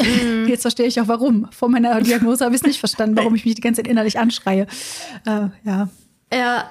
Mhm. 0.00 0.46
Jetzt 0.46 0.62
verstehe 0.62 0.86
ich 0.86 1.00
auch 1.00 1.08
warum. 1.08 1.48
Vor 1.50 1.68
meiner 1.68 2.00
Diagnose 2.00 2.44
habe 2.44 2.54
ich 2.54 2.60
es 2.60 2.66
nicht 2.68 2.78
verstanden, 2.78 3.16
warum 3.16 3.34
ich 3.34 3.44
mich 3.44 3.56
die 3.56 3.60
ganze 3.62 3.82
Zeit 3.82 3.90
innerlich 3.90 4.16
anschreie. 4.20 4.68
Äh, 5.26 5.48
ja. 5.64 5.88
Ja, 6.32 6.70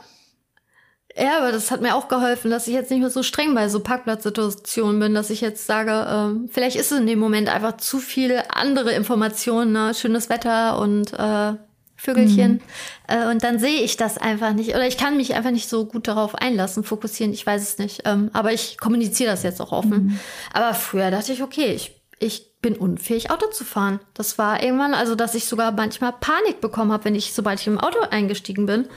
ja, 1.15 1.37
aber 1.37 1.51
das 1.51 1.69
hat 1.69 1.81
mir 1.81 1.95
auch 1.95 2.07
geholfen, 2.07 2.49
dass 2.49 2.67
ich 2.67 2.73
jetzt 2.73 2.89
nicht 2.89 3.01
mehr 3.01 3.09
so 3.09 3.21
streng 3.21 3.53
bei 3.53 3.69
so 3.69 3.79
Parkplatzsituationen 3.81 4.99
bin, 4.99 5.13
dass 5.13 5.29
ich 5.29 5.41
jetzt 5.41 5.67
sage, 5.67 6.07
ähm, 6.09 6.49
vielleicht 6.51 6.75
ist 6.75 6.91
es 6.91 6.99
in 6.99 7.05
dem 7.05 7.19
Moment 7.19 7.49
einfach 7.49 7.77
zu 7.77 7.99
viel 7.99 8.41
andere 8.49 8.93
Informationen, 8.93 9.71
ne? 9.73 9.93
schönes 9.93 10.29
Wetter 10.29 10.79
und 10.79 11.13
äh, 11.13 11.53
Vögelchen. 11.95 12.53
Mhm. 12.53 12.61
Äh, 13.07 13.31
und 13.31 13.43
dann 13.43 13.59
sehe 13.59 13.81
ich 13.81 13.95
das 13.95 14.17
einfach 14.17 14.53
nicht. 14.53 14.71
Oder 14.71 14.87
ich 14.87 14.97
kann 14.97 15.15
mich 15.15 15.35
einfach 15.35 15.51
nicht 15.51 15.69
so 15.69 15.85
gut 15.85 16.07
darauf 16.07 16.35
einlassen, 16.35 16.83
fokussieren, 16.83 17.31
ich 17.31 17.45
weiß 17.45 17.61
es 17.61 17.77
nicht. 17.77 18.01
Ähm, 18.05 18.29
aber 18.33 18.51
ich 18.51 18.77
kommuniziere 18.77 19.31
das 19.31 19.43
jetzt 19.43 19.61
auch 19.61 19.71
offen. 19.71 20.05
Mhm. 20.05 20.19
Aber 20.51 20.73
früher 20.73 21.11
dachte 21.11 21.31
ich, 21.31 21.43
okay, 21.43 21.73
ich, 21.73 22.01
ich 22.19 22.59
bin 22.61 22.75
unfähig, 22.75 23.29
Auto 23.29 23.47
zu 23.51 23.63
fahren. 23.63 23.99
Das 24.15 24.37
war 24.37 24.63
irgendwann, 24.63 24.93
also 24.93 25.15
dass 25.15 25.35
ich 25.35 25.45
sogar 25.45 25.71
manchmal 25.71 26.13
Panik 26.13 26.59
bekommen 26.59 26.91
habe, 26.91 27.05
wenn 27.05 27.15
ich, 27.15 27.33
sobald 27.33 27.59
ich 27.59 27.67
im 27.67 27.79
Auto 27.79 27.99
eingestiegen 27.99 28.65
bin. 28.65 28.87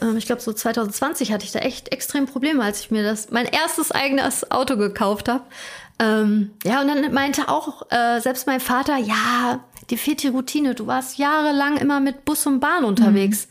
Ähm, 0.00 0.16
ich 0.16 0.26
glaube, 0.26 0.40
so 0.40 0.52
2020 0.52 1.32
hatte 1.32 1.44
ich 1.44 1.52
da 1.52 1.60
echt 1.60 1.92
extrem 1.92 2.26
Probleme, 2.26 2.62
als 2.62 2.80
ich 2.80 2.90
mir 2.90 3.02
das 3.02 3.30
mein 3.30 3.46
erstes 3.46 3.92
eigenes 3.92 4.50
Auto 4.50 4.76
gekauft 4.76 5.28
habe. 5.28 5.44
Ähm, 5.98 6.52
ja, 6.64 6.80
und 6.80 6.88
dann 6.88 7.12
meinte 7.12 7.48
auch 7.48 7.90
äh, 7.90 8.20
selbst 8.20 8.46
mein 8.46 8.60
Vater, 8.60 8.96
ja, 8.96 9.60
die 9.90 9.96
fehlt 9.96 10.22
die 10.22 10.28
Routine. 10.28 10.74
Du 10.74 10.86
warst 10.86 11.18
jahrelang 11.18 11.76
immer 11.76 12.00
mit 12.00 12.24
Bus 12.24 12.46
und 12.46 12.60
Bahn 12.60 12.84
unterwegs. 12.84 13.48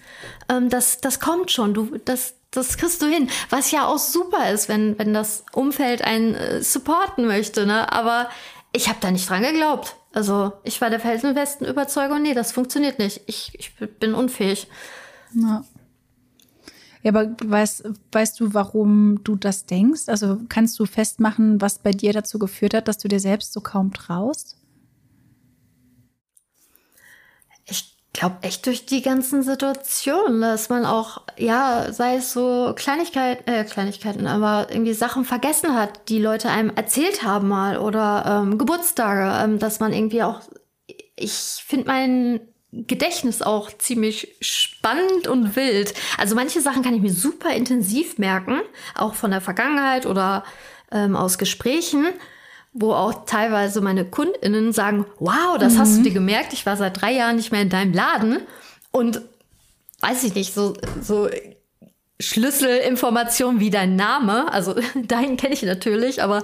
Mhm. 0.50 0.56
Ähm, 0.56 0.70
das, 0.70 1.00
das 1.00 1.20
kommt 1.20 1.52
schon. 1.52 1.74
Du, 1.74 1.98
das, 2.06 2.34
das 2.52 2.78
kriegst 2.78 3.02
du 3.02 3.08
hin. 3.08 3.30
Was 3.50 3.72
ja 3.72 3.86
auch 3.86 4.00
super 4.00 4.52
ist, 4.52 4.70
wenn, 4.70 4.98
wenn 4.98 5.14
das 5.14 5.44
Umfeld 5.54 6.04
einen 6.04 6.34
äh, 6.34 6.64
supporten 6.64 7.28
möchte. 7.28 7.66
Ne? 7.66 7.92
Aber 7.92 8.30
ich 8.72 8.88
habe 8.88 8.98
da 9.02 9.12
nicht 9.12 9.30
dran 9.30 9.44
geglaubt. 9.44 9.96
Also 10.12 10.54
ich 10.64 10.82
war 10.82 10.90
der 10.90 11.00
felsenfesten 11.00 11.68
Überzeugung, 11.68 12.24
nee, 12.24 12.34
das 12.34 12.52
funktioniert 12.52 12.98
nicht. 12.98 13.22
Ich, 13.28 13.52
ich 13.54 13.76
bin 13.76 14.16
unfähig. 14.16 14.68
Ja. 15.34 15.64
Ja, 17.10 17.20
aber 17.20 17.32
weißt, 17.44 17.90
weißt 18.12 18.40
du, 18.40 18.54
warum 18.54 19.24
du 19.24 19.36
das 19.36 19.66
denkst? 19.66 20.04
Also 20.08 20.40
kannst 20.48 20.78
du 20.80 20.86
festmachen, 20.86 21.60
was 21.60 21.80
bei 21.80 21.92
dir 21.92 22.14
dazu 22.14 22.38
geführt 22.38 22.76
hat, 22.76 22.88
dass 22.88 23.00
du 23.00 23.08
dir 23.08 23.20
selbst 23.20 23.52
so 23.52 23.62
kaum 23.62 23.94
traust? 23.94 24.58
Ich 27.66 27.98
glaube 28.14 28.38
echt 28.42 28.66
durch 28.68 28.86
die 28.86 29.02
ganzen 29.02 29.42
Situationen, 29.42 30.42
dass 30.42 30.70
man 30.70 30.86
auch, 30.86 31.24
ja, 31.38 31.92
sei 31.92 32.18
es 32.18 32.32
so 32.32 32.74
Kleinigkeiten, 32.76 33.50
äh, 33.50 33.64
Kleinigkeiten, 33.64 34.28
aber 34.28 34.68
irgendwie 34.70 34.94
Sachen 34.94 35.26
vergessen 35.26 35.74
hat, 35.74 36.10
die 36.10 36.20
Leute 36.22 36.50
einem 36.50 36.70
erzählt 36.76 37.24
haben 37.24 37.48
mal 37.48 37.78
oder 37.80 38.44
ähm, 38.44 38.60
Geburtstage, 38.60 39.44
ähm, 39.44 39.58
dass 39.58 39.80
man 39.80 39.94
irgendwie 39.94 40.22
auch, 40.22 40.42
ich 41.16 41.64
finde 41.66 41.88
meinen 41.88 42.40
Gedächtnis 42.72 43.42
auch 43.42 43.72
ziemlich 43.78 44.36
spannend 44.42 45.28
und 45.28 45.56
wild. 45.56 45.94
Also 46.18 46.36
manche 46.36 46.62
Sachen 46.62 46.84
kann 46.84 46.94
ich 46.94 47.02
mir 47.02 47.14
super 47.14 47.52
intensiv 47.52 48.20
merken, 48.20 48.62
auch 48.96 49.16
von 49.16 49.32
der 49.32 49.42
Vergangenheit 49.42 50.06
oder 50.06 50.44
ähm, 50.92 51.16
aus 51.16 51.40
Gesprächen, 51.40 52.08
wo 52.74 52.94
auch 52.94 53.26
teilweise 53.26 53.82
meine 53.82 54.06
KundInnen 54.06 54.72
sagen, 54.72 55.06
wow, 55.18 55.58
das 55.60 55.74
mhm. 55.74 55.80
hast 55.80 55.96
du 55.96 56.00
mhm. 56.00 56.04
dir 56.04 56.14
gemerkt, 56.14 56.54
ich 56.54 56.66
war 56.68 56.78
seit 56.78 57.02
drei 57.02 57.12
Jahren 57.14 57.38
nicht 57.38 57.52
mehr 57.52 57.62
in 57.62 57.70
deinem 57.70 57.94
Laden 57.94 58.42
und 58.92 59.22
weiß 60.02 60.24
ich 60.24 60.36
nicht, 60.36 60.54
so, 60.54 60.76
so 61.02 61.28
Schlüsselinformationen 62.20 63.60
wie 63.60 63.72
dein 63.72 63.96
Name, 63.96 64.52
also 64.54 64.76
deinen 64.96 65.38
kenne 65.38 65.56
ich 65.56 65.64
natürlich, 65.64 66.22
aber 66.22 66.44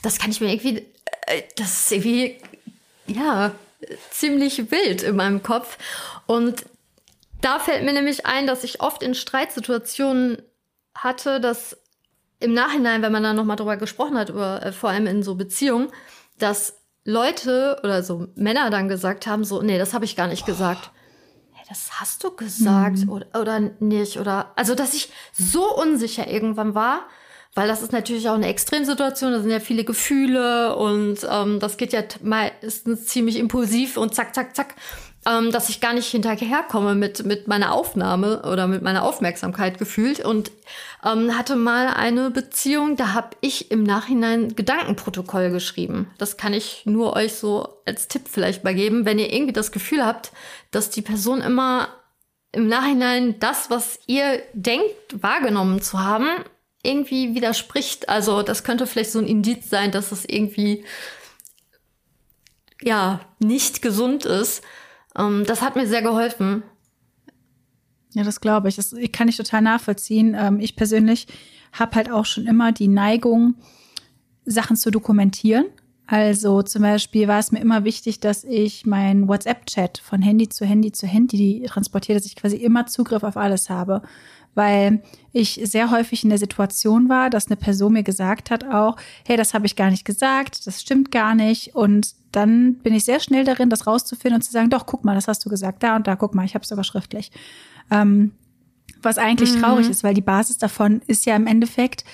das 0.00 0.18
kann 0.18 0.30
ich 0.30 0.40
mir 0.40 0.52
irgendwie, 0.52 0.86
äh, 1.26 1.42
das 1.56 1.84
ist 1.84 1.92
irgendwie, 1.92 2.38
ja, 3.06 3.52
ziemlich 4.10 4.70
wild 4.70 5.02
in 5.02 5.16
meinem 5.16 5.42
Kopf. 5.42 5.78
Und 6.26 6.64
da 7.40 7.58
fällt 7.58 7.84
mir 7.84 7.92
nämlich 7.92 8.26
ein, 8.26 8.46
dass 8.46 8.64
ich 8.64 8.80
oft 8.80 9.02
in 9.02 9.14
Streitsituationen 9.14 10.42
hatte, 10.94 11.40
dass 11.40 11.76
im 12.40 12.52
Nachhinein, 12.52 13.02
wenn 13.02 13.12
man 13.12 13.22
dann 13.22 13.36
nochmal 13.36 13.56
drüber 13.56 13.76
gesprochen 13.76 14.18
hat, 14.18 14.30
über, 14.30 14.62
äh, 14.64 14.72
vor 14.72 14.90
allem 14.90 15.06
in 15.06 15.22
so 15.22 15.34
Beziehungen, 15.36 15.88
dass 16.38 16.80
Leute 17.04 17.80
oder 17.82 18.02
so 18.02 18.26
Männer 18.34 18.70
dann 18.70 18.88
gesagt 18.88 19.26
haben, 19.26 19.44
so, 19.44 19.62
nee, 19.62 19.78
das 19.78 19.94
habe 19.94 20.04
ich 20.04 20.16
gar 20.16 20.26
nicht 20.26 20.44
gesagt. 20.44 20.90
Hey, 21.52 21.64
das 21.68 22.00
hast 22.00 22.24
du 22.24 22.34
gesagt 22.34 22.98
mhm. 22.98 23.10
oder, 23.10 23.26
oder 23.40 23.60
nicht. 23.78 24.18
Oder 24.18 24.52
also, 24.56 24.74
dass 24.74 24.92
ich 24.92 25.12
so 25.32 25.74
unsicher 25.74 26.28
irgendwann 26.28 26.74
war, 26.74 27.06
weil 27.56 27.68
das 27.68 27.82
ist 27.82 27.90
natürlich 27.90 28.28
auch 28.28 28.34
eine 28.34 28.48
Extremsituation, 28.48 29.32
da 29.32 29.40
sind 29.40 29.50
ja 29.50 29.60
viele 29.60 29.82
Gefühle 29.82 30.76
und 30.76 31.26
ähm, 31.28 31.58
das 31.58 31.78
geht 31.78 31.94
ja 31.94 32.02
meistens 32.22 33.06
ziemlich 33.06 33.38
impulsiv 33.38 33.96
und 33.96 34.14
zack, 34.14 34.34
zack, 34.34 34.54
zack, 34.54 34.74
ähm, 35.26 35.50
dass 35.50 35.70
ich 35.70 35.80
gar 35.80 35.94
nicht 35.94 36.06
hinterherkomme 36.06 36.94
mit, 36.94 37.24
mit 37.24 37.48
meiner 37.48 37.72
Aufnahme 37.72 38.42
oder 38.42 38.66
mit 38.66 38.82
meiner 38.82 39.04
Aufmerksamkeit 39.04 39.78
gefühlt 39.78 40.22
und 40.22 40.52
ähm, 41.02 41.36
hatte 41.36 41.56
mal 41.56 41.88
eine 41.88 42.30
Beziehung, 42.30 42.96
da 42.96 43.14
habe 43.14 43.30
ich 43.40 43.70
im 43.70 43.84
Nachhinein 43.84 44.54
Gedankenprotokoll 44.54 45.50
geschrieben. 45.50 46.10
Das 46.18 46.36
kann 46.36 46.52
ich 46.52 46.82
nur 46.84 47.16
euch 47.16 47.36
so 47.36 47.80
als 47.86 48.06
Tipp 48.08 48.28
vielleicht 48.30 48.64
mal 48.64 48.74
geben, 48.74 49.06
wenn 49.06 49.18
ihr 49.18 49.32
irgendwie 49.32 49.54
das 49.54 49.72
Gefühl 49.72 50.04
habt, 50.04 50.30
dass 50.72 50.90
die 50.90 51.02
Person 51.02 51.40
immer 51.40 51.88
im 52.52 52.68
Nachhinein 52.68 53.40
das, 53.40 53.70
was 53.70 53.98
ihr 54.06 54.42
denkt, 54.52 55.22
wahrgenommen 55.22 55.80
zu 55.80 56.04
haben, 56.04 56.28
irgendwie 56.86 57.34
widerspricht. 57.34 58.08
Also 58.08 58.42
das 58.42 58.64
könnte 58.64 58.86
vielleicht 58.86 59.12
so 59.12 59.18
ein 59.18 59.26
Indiz 59.26 59.68
sein, 59.68 59.90
dass 59.90 60.12
es 60.12 60.24
irgendwie 60.24 60.84
ja 62.82 63.20
nicht 63.38 63.82
gesund 63.82 64.24
ist. 64.24 64.62
Ähm, 65.16 65.44
das 65.46 65.62
hat 65.62 65.76
mir 65.76 65.86
sehr 65.86 66.02
geholfen. 66.02 66.62
Ja, 68.14 68.22
das 68.22 68.40
glaube 68.40 68.68
ich. 68.68 68.76
Das 68.76 68.94
kann 69.12 69.28
ich 69.28 69.36
total 69.36 69.62
nachvollziehen. 69.62 70.36
Ähm, 70.38 70.60
ich 70.60 70.76
persönlich 70.76 71.26
habe 71.72 71.96
halt 71.96 72.10
auch 72.10 72.24
schon 72.24 72.46
immer 72.46 72.72
die 72.72 72.88
Neigung, 72.88 73.54
Sachen 74.44 74.76
zu 74.76 74.90
dokumentieren. 74.90 75.66
Also 76.06 76.62
zum 76.62 76.82
Beispiel 76.82 77.26
war 77.26 77.40
es 77.40 77.50
mir 77.50 77.58
immer 77.58 77.82
wichtig, 77.82 78.20
dass 78.20 78.44
ich 78.44 78.86
mein 78.86 79.26
WhatsApp-Chat 79.26 79.98
von 79.98 80.22
Handy 80.22 80.48
zu 80.48 80.64
Handy 80.64 80.92
zu 80.92 81.06
Handy 81.06 81.66
transportiere, 81.66 82.16
dass 82.18 82.26
ich 82.26 82.36
quasi 82.36 82.56
immer 82.56 82.86
Zugriff 82.86 83.24
auf 83.24 83.36
alles 83.36 83.68
habe 83.70 84.02
weil 84.56 85.02
ich 85.32 85.60
sehr 85.64 85.90
häufig 85.90 86.24
in 86.24 86.30
der 86.30 86.38
Situation 86.38 87.08
war, 87.08 87.30
dass 87.30 87.46
eine 87.46 87.56
Person 87.56 87.92
mir 87.92 88.02
gesagt 88.02 88.50
hat 88.50 88.64
auch, 88.64 88.96
hey, 89.26 89.36
das 89.36 89.54
habe 89.54 89.66
ich 89.66 89.76
gar 89.76 89.90
nicht 89.90 90.04
gesagt, 90.04 90.66
das 90.66 90.80
stimmt 90.80 91.12
gar 91.12 91.34
nicht. 91.34 91.74
Und 91.74 92.14
dann 92.32 92.76
bin 92.76 92.94
ich 92.94 93.04
sehr 93.04 93.20
schnell 93.20 93.44
darin, 93.44 93.70
das 93.70 93.86
rauszufinden 93.86 94.36
und 94.36 94.42
zu 94.42 94.50
sagen, 94.50 94.70
doch, 94.70 94.86
guck 94.86 95.04
mal, 95.04 95.14
das 95.14 95.28
hast 95.28 95.44
du 95.44 95.50
gesagt, 95.50 95.82
da 95.82 95.94
und 95.94 96.06
da, 96.06 96.16
guck 96.16 96.34
mal, 96.34 96.44
ich 96.44 96.54
habe 96.54 96.62
es 96.62 96.70
sogar 96.70 96.84
schriftlich. 96.84 97.30
Ähm, 97.90 98.32
was 99.02 99.18
eigentlich 99.18 99.54
mhm. 99.54 99.60
traurig 99.60 99.90
ist, 99.90 100.02
weil 100.02 100.14
die 100.14 100.22
Basis 100.22 100.56
davon 100.56 101.02
ist 101.06 101.26
ja 101.26 101.36
im 101.36 101.46
Endeffekt, 101.46 102.04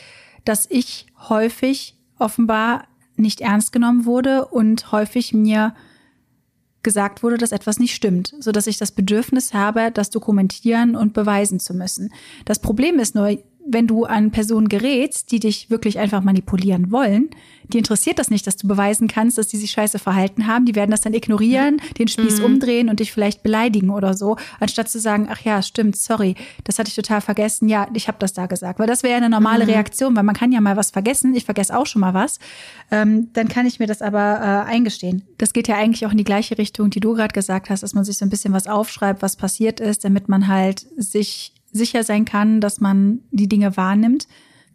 dass 0.45 0.67
ich 0.69 1.07
häufig 1.29 1.97
offenbar 2.19 2.89
nicht 3.17 3.41
ernst 3.41 3.73
genommen 3.73 4.05
wurde 4.05 4.47
und 4.47 4.91
häufig 4.91 5.33
mir 5.33 5.75
gesagt 6.83 7.23
wurde, 7.23 7.39
dass 7.39 7.53
etwas 7.53 7.79
nicht 7.79 7.95
stimmt, 7.95 8.35
so 8.41 8.53
dass 8.53 8.67
ich 8.67 8.79
das 8.79 8.93
Bedürfnis 8.93 9.55
habe, 9.55 9.91
das 9.93 10.11
dokumentieren 10.11 10.97
und 10.97 11.13
beweisen 11.13 11.61
zu 11.61 11.75
müssen. 11.75 12.13
Das 12.45 12.59
Problem 12.59 12.99
ist 12.99 13.15
nur, 13.15 13.39
wenn 13.67 13.87
du 13.87 14.05
an 14.05 14.31
Personen 14.31 14.69
gerätst, 14.69 15.31
die 15.33 15.41
dich 15.41 15.71
wirklich 15.71 15.99
einfach 15.99 16.23
manipulieren 16.23 16.91
wollen, 16.91 17.31
die 17.73 17.79
interessiert 17.79 18.19
das 18.19 18.31
nicht, 18.31 18.47
dass 18.47 18.57
du 18.57 18.69
beweisen 18.69 19.09
kannst, 19.09 19.39
dass 19.39 19.49
die 19.49 19.57
sich 19.57 19.71
scheiße 19.71 19.99
verhalten 19.99 20.47
haben. 20.47 20.67
Die 20.67 20.75
werden 20.75 20.91
das 20.91 21.01
dann 21.01 21.15
ignorieren, 21.15 21.81
den 21.99 22.09
Spieß 22.09 22.39
mhm. 22.39 22.45
umdrehen 22.45 22.89
und 22.89 23.01
dich 23.01 23.13
vielleicht 23.13 23.43
beleidigen 23.43 23.91
oder 23.91 24.15
so, 24.15 24.37
anstatt 24.61 24.89
zu 24.89 25.01
sagen, 25.01 25.29
ach 25.31 25.41
ja, 25.41 25.63
stimmt, 25.63 25.97
sorry, 25.97 26.35
das 26.65 26.79
hatte 26.79 26.89
ich 26.89 26.95
total 26.95 27.21
vergessen. 27.21 27.69
Ja, 27.69 27.89
ich 27.95 28.09
habe 28.09 28.19
das 28.19 28.33
da 28.33 28.47
gesagt. 28.47 28.79
Weil 28.79 28.87
das 28.87 29.03
wäre 29.03 29.17
eine 29.17 29.31
normale 29.31 29.65
mhm. 29.65 29.71
Reaktion, 29.71 30.17
weil 30.17 30.23
man 30.23 30.35
kann 30.35 30.53
ja 30.53 30.61
mal 30.61 30.77
was 30.77 30.91
vergessen. 30.91 31.35
Ich 31.35 31.45
vergesse 31.45 31.77
auch 31.77 31.87
schon 31.87 32.01
mal 32.01 32.15
was. 32.15 32.39
Ähm, 32.91 33.29
dann 33.33 33.49
kann 33.49 33.67
ich 33.67 33.79
mir 33.79 33.87
das 33.87 34.03
aber 34.03 34.67
äh, 34.69 34.71
eingestehen. 34.71 35.23
Das 35.39 35.53
geht 35.53 35.69
ja 35.69 35.77
eigentlich 35.77 36.07
auch 36.07 36.13
in 36.13 36.19
die 36.19 36.25
gleiche 36.25 36.59
Richtung, 36.59 36.91
die 36.91 37.01
du 37.01 37.15
gerade 37.15 37.33
gesagt 37.33 37.71
hast, 37.71 37.83
dass 37.83 37.95
man 37.95 38.05
sich 38.05 38.19
so 38.19 38.25
ein 38.25 38.31
bisschen 38.31 38.53
was 38.53 38.67
aufschreibt, 38.67 39.23
was 39.23 39.37
passiert 39.37 39.81
ist, 39.81 40.05
damit 40.05 40.29
man 40.29 40.49
halt 40.49 40.87
sich 40.97 41.52
sicher 41.73 42.05
sein 42.05 42.25
kann, 42.25 42.61
dass 42.61 42.81
man 42.81 43.21
die 43.31 43.49
Dinge 43.49 43.77
wahrnimmt. 43.77 44.29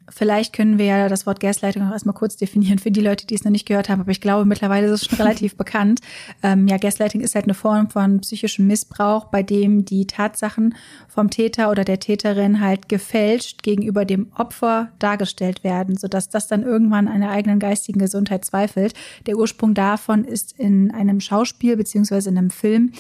Vielleicht 0.10 0.54
können 0.54 0.78
wir 0.78 0.86
ja 0.86 1.10
das 1.10 1.26
Wort 1.26 1.42
Gaslighting 1.42 1.84
auch 1.84 1.92
erstmal 1.92 2.16
kurz 2.16 2.38
definieren 2.38 2.80
für 2.80 2.92
die 2.92 3.02
Leute, 3.02 3.28
die 3.28 3.36
es 3.36 3.44
noch 3.44 3.52
nicht 3.52 3.66
gehört 3.66 3.90
haben, 3.90 4.00
aber 4.00 4.12
ich 4.12 4.22
glaube, 4.22 4.46
mittlerweile 4.46 4.88
ist 4.88 5.02
es 5.02 5.06
schon 5.06 5.18
relativ 5.22 5.58
bekannt. 5.58 6.00
Ähm, 6.42 6.68
ja, 6.68 6.78
Gaslighting 6.78 7.20
ist 7.20 7.36
halt 7.36 7.46
eine 7.46 7.54
Form 7.54 7.90
von 7.90 8.22
psychischem 8.22 8.68
Missbrauch, 8.68 9.26
bei 9.26 9.44
dem 9.44 9.84
die 9.84 10.08
Tatsachen 10.08 10.76
vom 11.10 11.30
Täter 11.30 11.70
oder 11.70 11.84
der 11.84 12.00
Täterin 12.00 12.62
halt 12.62 12.88
gefälscht 12.88 13.64
gegenüber 13.64 14.06
dem 14.06 14.32
Opfer 14.34 14.94
dargestellt 15.00 15.66
werden, 15.66 15.98
sodass 15.98 16.30
das 16.30 16.48
dann 16.48 16.64
irgendwann 16.64 17.10
an 17.10 17.20
der 17.20 17.32
eigenen 17.32 17.60
geistigen 17.60 18.00
Gesundheit 18.00 18.46
zweifelt. 18.46 18.94
Der 19.26 19.36
Ursprung 19.36 19.74
davon 19.74 20.24
ist 20.24 20.58
in 20.58 20.92
einem 20.92 21.20
Schauspiel 21.20 21.76
beziehungsweise 21.76 22.30
in 22.30 22.38
einem 22.38 22.50
Film, 22.50 22.94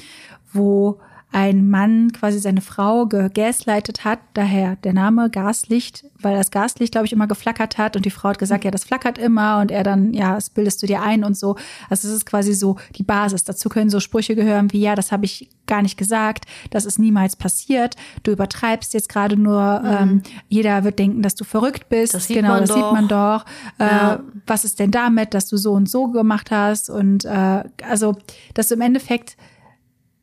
wo 0.51 0.99
ein 1.31 1.69
Mann 1.69 2.13
quasi 2.13 2.39
seine 2.39 2.61
Frau 2.61 3.05
gegaslightet 3.05 4.05
hat, 4.05 4.19
daher 4.33 4.77
der 4.77 4.93
Name 4.93 5.29
Gaslicht, 5.29 6.05
weil 6.19 6.35
das 6.35 6.51
Gaslicht, 6.51 6.93
glaube 6.93 7.05
ich, 7.05 7.13
immer 7.13 7.27
geflackert 7.27 7.77
hat 7.77 7.95
und 7.95 8.05
die 8.05 8.11
Frau 8.11 8.29
hat 8.29 8.39
gesagt, 8.39 8.63
ja, 8.63 8.71
das 8.71 8.85
flackert 8.85 9.17
immer 9.17 9.59
und 9.59 9.69
er 9.69 9.83
dann, 9.83 10.13
ja, 10.13 10.35
das 10.35 10.49
bildest 10.49 10.81
du 10.81 10.87
dir 10.87 11.01
ein 11.01 11.23
und 11.25 11.37
so. 11.37 11.57
Also 11.89 12.07
es 12.07 12.13
ist 12.13 12.25
quasi 12.25 12.53
so 12.53 12.77
die 12.95 13.03
Basis. 13.03 13.43
Dazu 13.43 13.67
können 13.67 13.89
so 13.89 13.99
Sprüche 13.99 14.35
gehören 14.35 14.71
wie, 14.71 14.79
ja, 14.79 14.95
das 14.95 15.11
habe 15.11 15.25
ich 15.25 15.49
gar 15.67 15.81
nicht 15.81 15.97
gesagt, 15.97 16.45
das 16.69 16.85
ist 16.85 16.97
niemals 16.97 17.35
passiert, 17.35 17.95
du 18.23 18.31
übertreibst 18.31 18.93
jetzt 18.93 19.09
gerade 19.09 19.35
nur, 19.35 19.81
mhm. 19.81 19.85
ähm, 19.85 20.21
jeder 20.47 20.85
wird 20.85 20.97
denken, 20.97 21.21
dass 21.21 21.35
du 21.35 21.43
verrückt 21.43 21.89
bist. 21.89 22.13
Das 22.13 22.27
genau, 22.27 22.59
das 22.59 22.69
doch. 22.69 22.75
sieht 22.75 22.91
man 22.93 23.07
doch. 23.09 23.45
Äh, 23.79 23.85
ja. 23.85 24.19
Was 24.45 24.63
ist 24.63 24.79
denn 24.79 24.91
damit, 24.91 25.33
dass 25.33 25.47
du 25.47 25.57
so 25.57 25.73
und 25.73 25.89
so 25.89 26.07
gemacht 26.07 26.51
hast? 26.51 26.89
Und 26.89 27.25
äh, 27.25 27.63
also, 27.85 28.15
dass 28.53 28.69
du 28.69 28.75
im 28.75 28.81
Endeffekt 28.81 29.35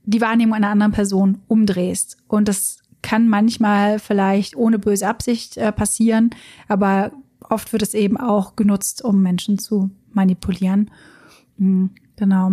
die 0.05 0.21
Wahrnehmung 0.21 0.55
einer 0.55 0.71
anderen 0.71 0.93
Person 0.93 1.39
umdrehst. 1.49 2.17
Und 2.29 2.49
das 2.49 2.79
kann 3.03 3.29
manchmal 3.29 3.99
vielleicht 3.99 4.57
ohne 4.57 4.79
böse 4.79 5.07
Absicht 5.07 5.57
äh, 5.57 5.73
passieren, 5.73 6.31
aber 6.69 7.13
oft 7.41 7.73
wird 7.73 7.83
es 7.83 7.95
eben 7.95 8.17
auch 8.17 8.57
genutzt, 8.57 9.05
um 9.05 9.23
Menschen 9.23 9.59
zu 9.59 9.91
manipulieren. 10.13 10.91
Mhm, 11.59 11.91
genau. 12.17 12.53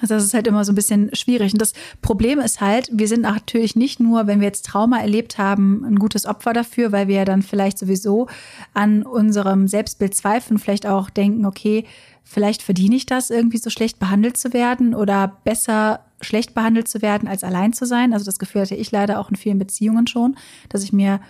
Also 0.00 0.14
das 0.14 0.24
ist 0.24 0.34
halt 0.34 0.46
immer 0.46 0.64
so 0.64 0.72
ein 0.72 0.74
bisschen 0.74 1.14
schwierig. 1.14 1.52
Und 1.52 1.62
das 1.62 1.72
Problem 2.02 2.40
ist 2.40 2.60
halt, 2.60 2.88
wir 2.92 3.06
sind 3.06 3.22
natürlich 3.22 3.76
nicht 3.76 4.00
nur, 4.00 4.26
wenn 4.26 4.40
wir 4.40 4.46
jetzt 4.46 4.66
Trauma 4.66 4.98
erlebt 4.98 5.38
haben, 5.38 5.84
ein 5.84 5.96
gutes 5.96 6.26
Opfer 6.26 6.52
dafür, 6.52 6.90
weil 6.90 7.06
wir 7.06 7.24
dann 7.24 7.42
vielleicht 7.42 7.78
sowieso 7.78 8.26
an 8.72 9.04
unserem 9.04 9.68
Selbstbild 9.68 10.14
zweifeln, 10.14 10.58
vielleicht 10.58 10.86
auch 10.86 11.10
denken, 11.10 11.46
okay, 11.46 11.84
vielleicht 12.24 12.62
verdiene 12.62 12.96
ich 12.96 13.06
das, 13.06 13.30
irgendwie 13.30 13.58
so 13.58 13.70
schlecht 13.70 13.98
behandelt 13.98 14.36
zu 14.36 14.52
werden 14.52 14.94
oder 14.94 15.40
besser 15.44 16.03
schlecht 16.24 16.54
behandelt 16.54 16.88
zu 16.88 17.02
werden, 17.02 17.28
als 17.28 17.44
allein 17.44 17.72
zu 17.72 17.86
sein. 17.86 18.12
Also 18.12 18.24
das 18.24 18.38
Gefühl 18.38 18.62
hatte 18.62 18.74
ich 18.74 18.90
leider 18.90 19.20
auch 19.20 19.30
in 19.30 19.36
vielen 19.36 19.58
Beziehungen 19.58 20.06
schon, 20.06 20.36
dass 20.68 20.82
ich 20.82 20.92
mir 20.92 21.20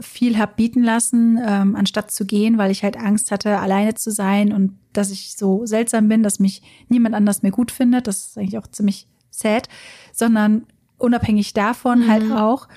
viel 0.00 0.38
hab 0.38 0.56
bieten 0.56 0.82
lassen, 0.82 1.38
ähm, 1.44 1.76
anstatt 1.76 2.10
zu 2.10 2.24
gehen, 2.24 2.56
weil 2.56 2.70
ich 2.70 2.82
halt 2.82 2.96
Angst 2.96 3.30
hatte, 3.30 3.58
alleine 3.58 3.94
zu 3.94 4.10
sein 4.10 4.52
und 4.52 4.78
dass 4.92 5.10
ich 5.10 5.36
so 5.36 5.66
seltsam 5.66 6.08
bin, 6.08 6.22
dass 6.22 6.38
mich 6.38 6.62
niemand 6.88 7.14
anders 7.14 7.42
mehr 7.42 7.52
gut 7.52 7.70
findet. 7.70 8.06
Das 8.06 8.26
ist 8.28 8.38
eigentlich 8.38 8.58
auch 8.58 8.66
ziemlich 8.66 9.06
sad, 9.30 9.68
sondern 10.12 10.66
unabhängig 10.98 11.52
davon 11.52 12.08
halt 12.08 12.24
mhm. 12.24 12.30
halt 12.30 12.40
auch 12.40 12.68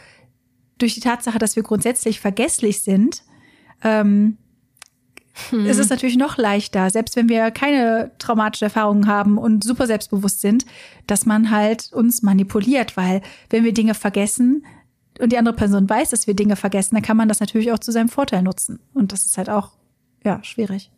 durch 0.78 0.94
die 0.94 1.00
Tatsache, 1.00 1.40
dass 1.40 1.56
wir 1.56 1.64
grundsätzlich 1.64 2.20
vergesslich 2.20 2.82
sind, 2.82 3.24
ähm, 3.82 4.38
hm. 5.50 5.66
ist 5.66 5.80
es 5.80 5.90
natürlich 5.90 6.18
noch 6.18 6.38
leichter, 6.38 6.90
selbst 6.90 7.16
wenn 7.16 7.30
wir 7.30 7.52
keine 7.52 8.12
traumatische 8.20 8.66
Erfahrungen 8.66 9.08
haben 9.08 9.38
und 9.38 9.64
super 9.64 9.88
selbstbewusst 9.88 10.42
sind, 10.42 10.66
dass 11.08 11.26
man 11.26 11.52
halt 11.52 11.92
uns 11.92 12.22
manipuliert, 12.22 12.98
weil 12.98 13.22
wenn 13.50 13.64
wir 13.64 13.74
Dinge 13.74 13.94
vergessen 13.94 14.66
und 15.20 15.32
die 15.32 15.38
andere 15.38 15.56
Person 15.56 15.90
weiß, 15.90 16.10
dass 16.10 16.28
wir 16.28 16.34
Dinge 16.34 16.56
vergessen, 16.56 16.96
dann 16.96 17.04
kann 17.04 17.18
man 17.18 17.30
das 17.30 17.40
natürlich 17.40 17.72
auch 17.72 17.80
zu 17.80 17.92
seinem 17.92 18.10
Vorteil 18.10 18.42
nutzen. 18.42 18.80
Und 18.94 19.12
das 19.12 19.26
ist 19.26 19.38
halt 19.38 19.50
auch, 19.50 19.72
ja, 20.24 20.44
schwierig. 20.44 20.92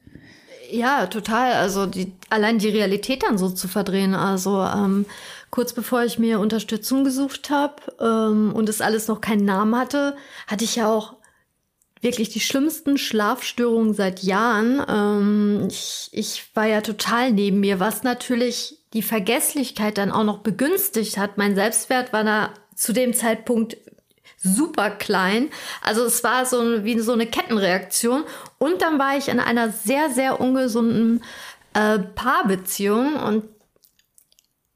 Ja, 0.71 1.08
total. 1.08 1.54
Also 1.54 1.86
die, 1.86 2.12
allein 2.30 2.60
die 2.60 2.69
Realität 2.69 3.23
dann 3.23 3.38
so 3.38 3.50
zu 3.50 3.67
verdrehen. 3.67 4.15
Also 4.15 4.63
ähm, 4.63 5.06
kurz 5.50 5.73
bevor 5.73 6.04
ich 6.04 6.19
mir 6.19 6.39
Unterstützung 6.39 7.04
gesucht 7.04 7.50
habe 7.50 7.76
ähm, 8.00 8.54
und 8.54 8.69
es 8.69 8.82
alles 8.82 9.08
noch 9.08 9.21
keinen 9.21 9.45
Namen 9.45 9.76
hatte, 9.76 10.15
hatte 10.47 10.65
ich 10.65 10.76
ja 10.76 10.89
auch 10.89 11.16
wirklich 12.01 12.29
die 12.29 12.39
schlimmsten 12.39 12.97
Schlafstörungen 12.97 13.93
seit 13.93 14.23
Jahren. 14.23 14.83
Ähm, 14.88 15.67
ich, 15.69 16.10
ich 16.12 16.51
war 16.53 16.65
ja 16.65 16.81
total 16.81 17.31
neben 17.31 17.60
mir, 17.60 17.79
was 17.79 18.03
natürlich 18.03 18.79
die 18.93 19.01
Vergesslichkeit 19.01 19.97
dann 19.97 20.12
auch 20.12 20.23
noch 20.23 20.39
begünstigt 20.39 21.17
hat. 21.17 21.38
Mein 21.38 21.55
Selbstwert 21.55 22.13
war 22.13 22.23
da 22.23 22.53
zu 22.75 22.93
dem 22.93 23.13
Zeitpunkt 23.13 23.77
super 24.38 24.91
klein. 24.91 25.49
Also 25.81 26.03
es 26.03 26.23
war 26.23 26.45
so 26.45 26.83
wie 26.83 26.99
so 26.99 27.13
eine 27.13 27.25
Kettenreaktion. 27.25 28.23
Und 28.60 28.81
dann 28.81 28.99
war 28.99 29.17
ich 29.17 29.29
in 29.29 29.39
einer 29.39 29.71
sehr, 29.71 30.10
sehr 30.10 30.39
ungesunden 30.39 31.23
äh, 31.73 31.99
Paarbeziehung 31.99 33.15
und 33.15 33.43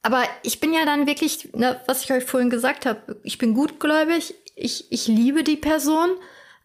aber 0.04 0.24
ich 0.42 0.60
bin 0.60 0.74
ja 0.74 0.84
dann 0.84 1.06
wirklich, 1.06 1.54
ne, 1.54 1.80
was 1.86 2.04
ich 2.04 2.12
euch 2.12 2.24
vorhin 2.24 2.50
gesagt 2.50 2.88
habe, 2.88 3.20
ich 3.24 3.38
bin 3.38 3.54
gutgläubig, 3.54 4.34
ich, 4.56 4.92
ich 4.92 5.08
liebe 5.08 5.44
die 5.44 5.58
Person 5.58 6.10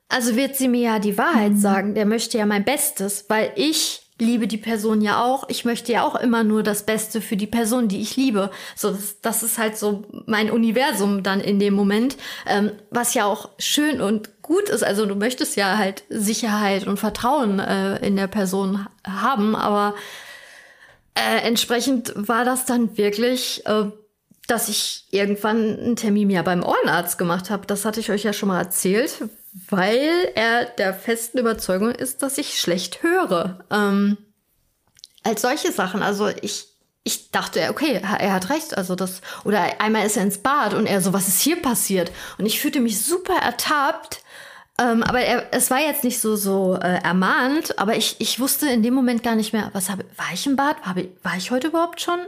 also 0.08 0.36
wird 0.36 0.56
sie 0.56 0.68
mir 0.68 0.80
ja 0.80 0.98
die 0.98 1.18
Wahrheit 1.18 1.52
mhm. 1.52 1.60
sagen. 1.60 1.94
Der 1.94 2.06
möchte 2.06 2.38
ja 2.38 2.46
mein 2.46 2.64
Bestes, 2.64 3.26
weil 3.28 3.52
ich 3.56 4.02
liebe 4.18 4.46
die 4.46 4.56
Person 4.56 5.02
ja 5.02 5.22
auch. 5.22 5.48
Ich 5.48 5.64
möchte 5.64 5.92
ja 5.92 6.02
auch 6.02 6.14
immer 6.14 6.42
nur 6.42 6.62
das 6.62 6.86
Beste 6.86 7.20
für 7.20 7.36
die 7.36 7.46
Person, 7.46 7.88
die 7.88 8.00
ich 8.00 8.16
liebe. 8.16 8.50
So, 8.74 8.90
das, 8.90 9.20
das 9.20 9.42
ist 9.42 9.58
halt 9.58 9.76
so 9.76 10.04
mein 10.26 10.50
Universum 10.50 11.22
dann 11.22 11.40
in 11.40 11.58
dem 11.58 11.74
Moment, 11.74 12.16
ähm, 12.46 12.72
was 12.90 13.14
ja 13.14 13.26
auch 13.26 13.50
schön 13.58 14.00
und 14.00 14.42
gut 14.42 14.68
ist. 14.68 14.84
Also 14.84 15.04
du 15.06 15.16
möchtest 15.16 15.56
ja 15.56 15.76
halt 15.76 16.04
Sicherheit 16.08 16.86
und 16.86 16.98
Vertrauen 16.98 17.58
äh, 17.58 17.98
in 18.06 18.16
der 18.16 18.28
Person 18.28 18.86
haben, 19.06 19.54
aber 19.54 19.94
äh, 21.14 21.46
entsprechend 21.46 22.12
war 22.16 22.44
das 22.44 22.64
dann 22.64 22.96
wirklich, 22.96 23.66
äh, 23.66 23.84
dass 24.46 24.68
ich 24.68 25.06
irgendwann 25.10 25.78
einen 25.78 25.96
Termin 25.96 26.30
ja 26.30 26.42
beim 26.42 26.62
Ohrenarzt 26.62 27.18
gemacht 27.18 27.50
habe. 27.50 27.66
Das 27.66 27.84
hatte 27.84 28.00
ich 28.00 28.10
euch 28.10 28.22
ja 28.22 28.32
schon 28.32 28.48
mal 28.48 28.60
erzählt, 28.60 29.28
weil 29.68 30.30
er 30.34 30.66
der 30.66 30.92
festen 30.92 31.38
Überzeugung 31.38 31.90
ist, 31.90 32.22
dass 32.22 32.38
ich 32.38 32.60
schlecht 32.60 33.02
höre. 33.02 33.64
Ähm, 33.70 34.18
als 35.22 35.42
solche 35.42 35.72
Sachen. 35.72 36.02
Also 36.02 36.28
ich 36.28 36.68
ich 37.06 37.30
dachte, 37.30 37.68
okay, 37.70 38.00
er 38.02 38.32
hat 38.32 38.50
recht. 38.50 38.76
Also 38.76 38.96
das, 38.96 39.20
oder 39.44 39.80
einmal 39.80 40.04
ist 40.04 40.16
er 40.16 40.24
ins 40.24 40.38
Bad 40.38 40.74
und 40.74 40.86
er 40.86 41.00
so, 41.00 41.12
was 41.12 41.28
ist 41.28 41.40
hier 41.40 41.62
passiert? 41.62 42.10
Und 42.36 42.46
ich 42.46 42.58
fühlte 42.60 42.80
mich 42.80 43.00
super 43.00 43.36
ertappt. 43.36 44.22
Ähm, 44.76 45.04
aber 45.04 45.20
er, 45.20 45.46
es 45.52 45.70
war 45.70 45.78
jetzt 45.78 46.02
nicht 46.02 46.20
so, 46.20 46.34
so 46.34 46.74
äh, 46.74 47.00
ermahnt, 47.04 47.78
aber 47.78 47.96
ich, 47.96 48.16
ich 48.18 48.40
wusste 48.40 48.68
in 48.68 48.82
dem 48.82 48.92
Moment 48.92 49.22
gar 49.22 49.36
nicht 49.36 49.52
mehr, 49.52 49.70
was 49.72 49.88
habe, 49.88 50.04
war 50.16 50.26
ich 50.34 50.46
im 50.48 50.56
Bad? 50.56 50.78
War, 50.84 50.96
war 51.22 51.36
ich 51.36 51.52
heute 51.52 51.68
überhaupt 51.68 52.00
schon? 52.00 52.18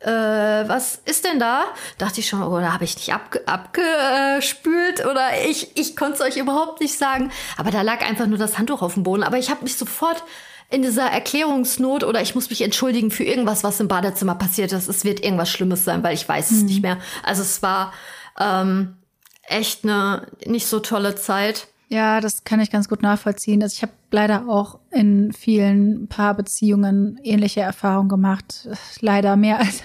Äh, 0.00 0.68
was 0.68 1.00
ist 1.04 1.24
denn 1.24 1.38
da? 1.38 1.64
Dachte 1.98 2.20
ich 2.20 2.28
schon, 2.28 2.42
oder 2.42 2.72
habe 2.72 2.84
ich 2.84 2.96
nicht 2.96 3.12
abge, 3.12 3.40
abgespült 3.46 5.04
oder 5.06 5.46
ich, 5.48 5.76
ich 5.76 5.96
konnte 5.96 6.14
es 6.14 6.20
euch 6.20 6.36
überhaupt 6.36 6.80
nicht 6.80 6.98
sagen. 6.98 7.32
Aber 7.56 7.70
da 7.70 7.82
lag 7.82 8.02
einfach 8.06 8.26
nur 8.26 8.38
das 8.38 8.58
Handtuch 8.58 8.82
auf 8.82 8.94
dem 8.94 9.02
Boden. 9.02 9.22
Aber 9.22 9.38
ich 9.38 9.50
habe 9.50 9.62
mich 9.62 9.76
sofort 9.76 10.22
in 10.70 10.82
dieser 10.82 11.06
Erklärungsnot 11.06 12.04
oder 12.04 12.20
ich 12.20 12.34
muss 12.34 12.50
mich 12.50 12.62
entschuldigen 12.62 13.10
für 13.10 13.24
irgendwas, 13.24 13.64
was 13.64 13.80
im 13.80 13.88
Badezimmer 13.88 14.34
passiert 14.34 14.72
ist. 14.72 14.88
Es 14.88 15.04
wird 15.04 15.24
irgendwas 15.24 15.50
Schlimmes 15.50 15.84
sein, 15.84 16.02
weil 16.02 16.14
ich 16.14 16.28
weiß 16.28 16.50
mhm. 16.50 16.56
es 16.56 16.62
nicht 16.64 16.82
mehr. 16.82 16.98
Also 17.22 17.42
es 17.42 17.62
war 17.62 17.92
ähm, 18.38 18.96
echt 19.42 19.84
eine 19.84 20.26
nicht 20.44 20.66
so 20.66 20.80
tolle 20.80 21.14
Zeit. 21.14 21.68
Ja, 21.88 22.20
das 22.20 22.44
kann 22.44 22.60
ich 22.60 22.70
ganz 22.70 22.88
gut 22.88 23.02
nachvollziehen. 23.02 23.62
Also 23.62 23.74
ich 23.74 23.82
habe 23.82 23.92
leider 24.10 24.48
auch 24.48 24.78
in 24.90 25.32
vielen 25.32 26.08
Paarbeziehungen 26.08 27.20
ähnliche 27.22 27.60
Erfahrungen 27.60 28.08
gemacht. 28.08 28.68
Leider 29.00 29.36
mehr 29.36 29.58
als 29.58 29.82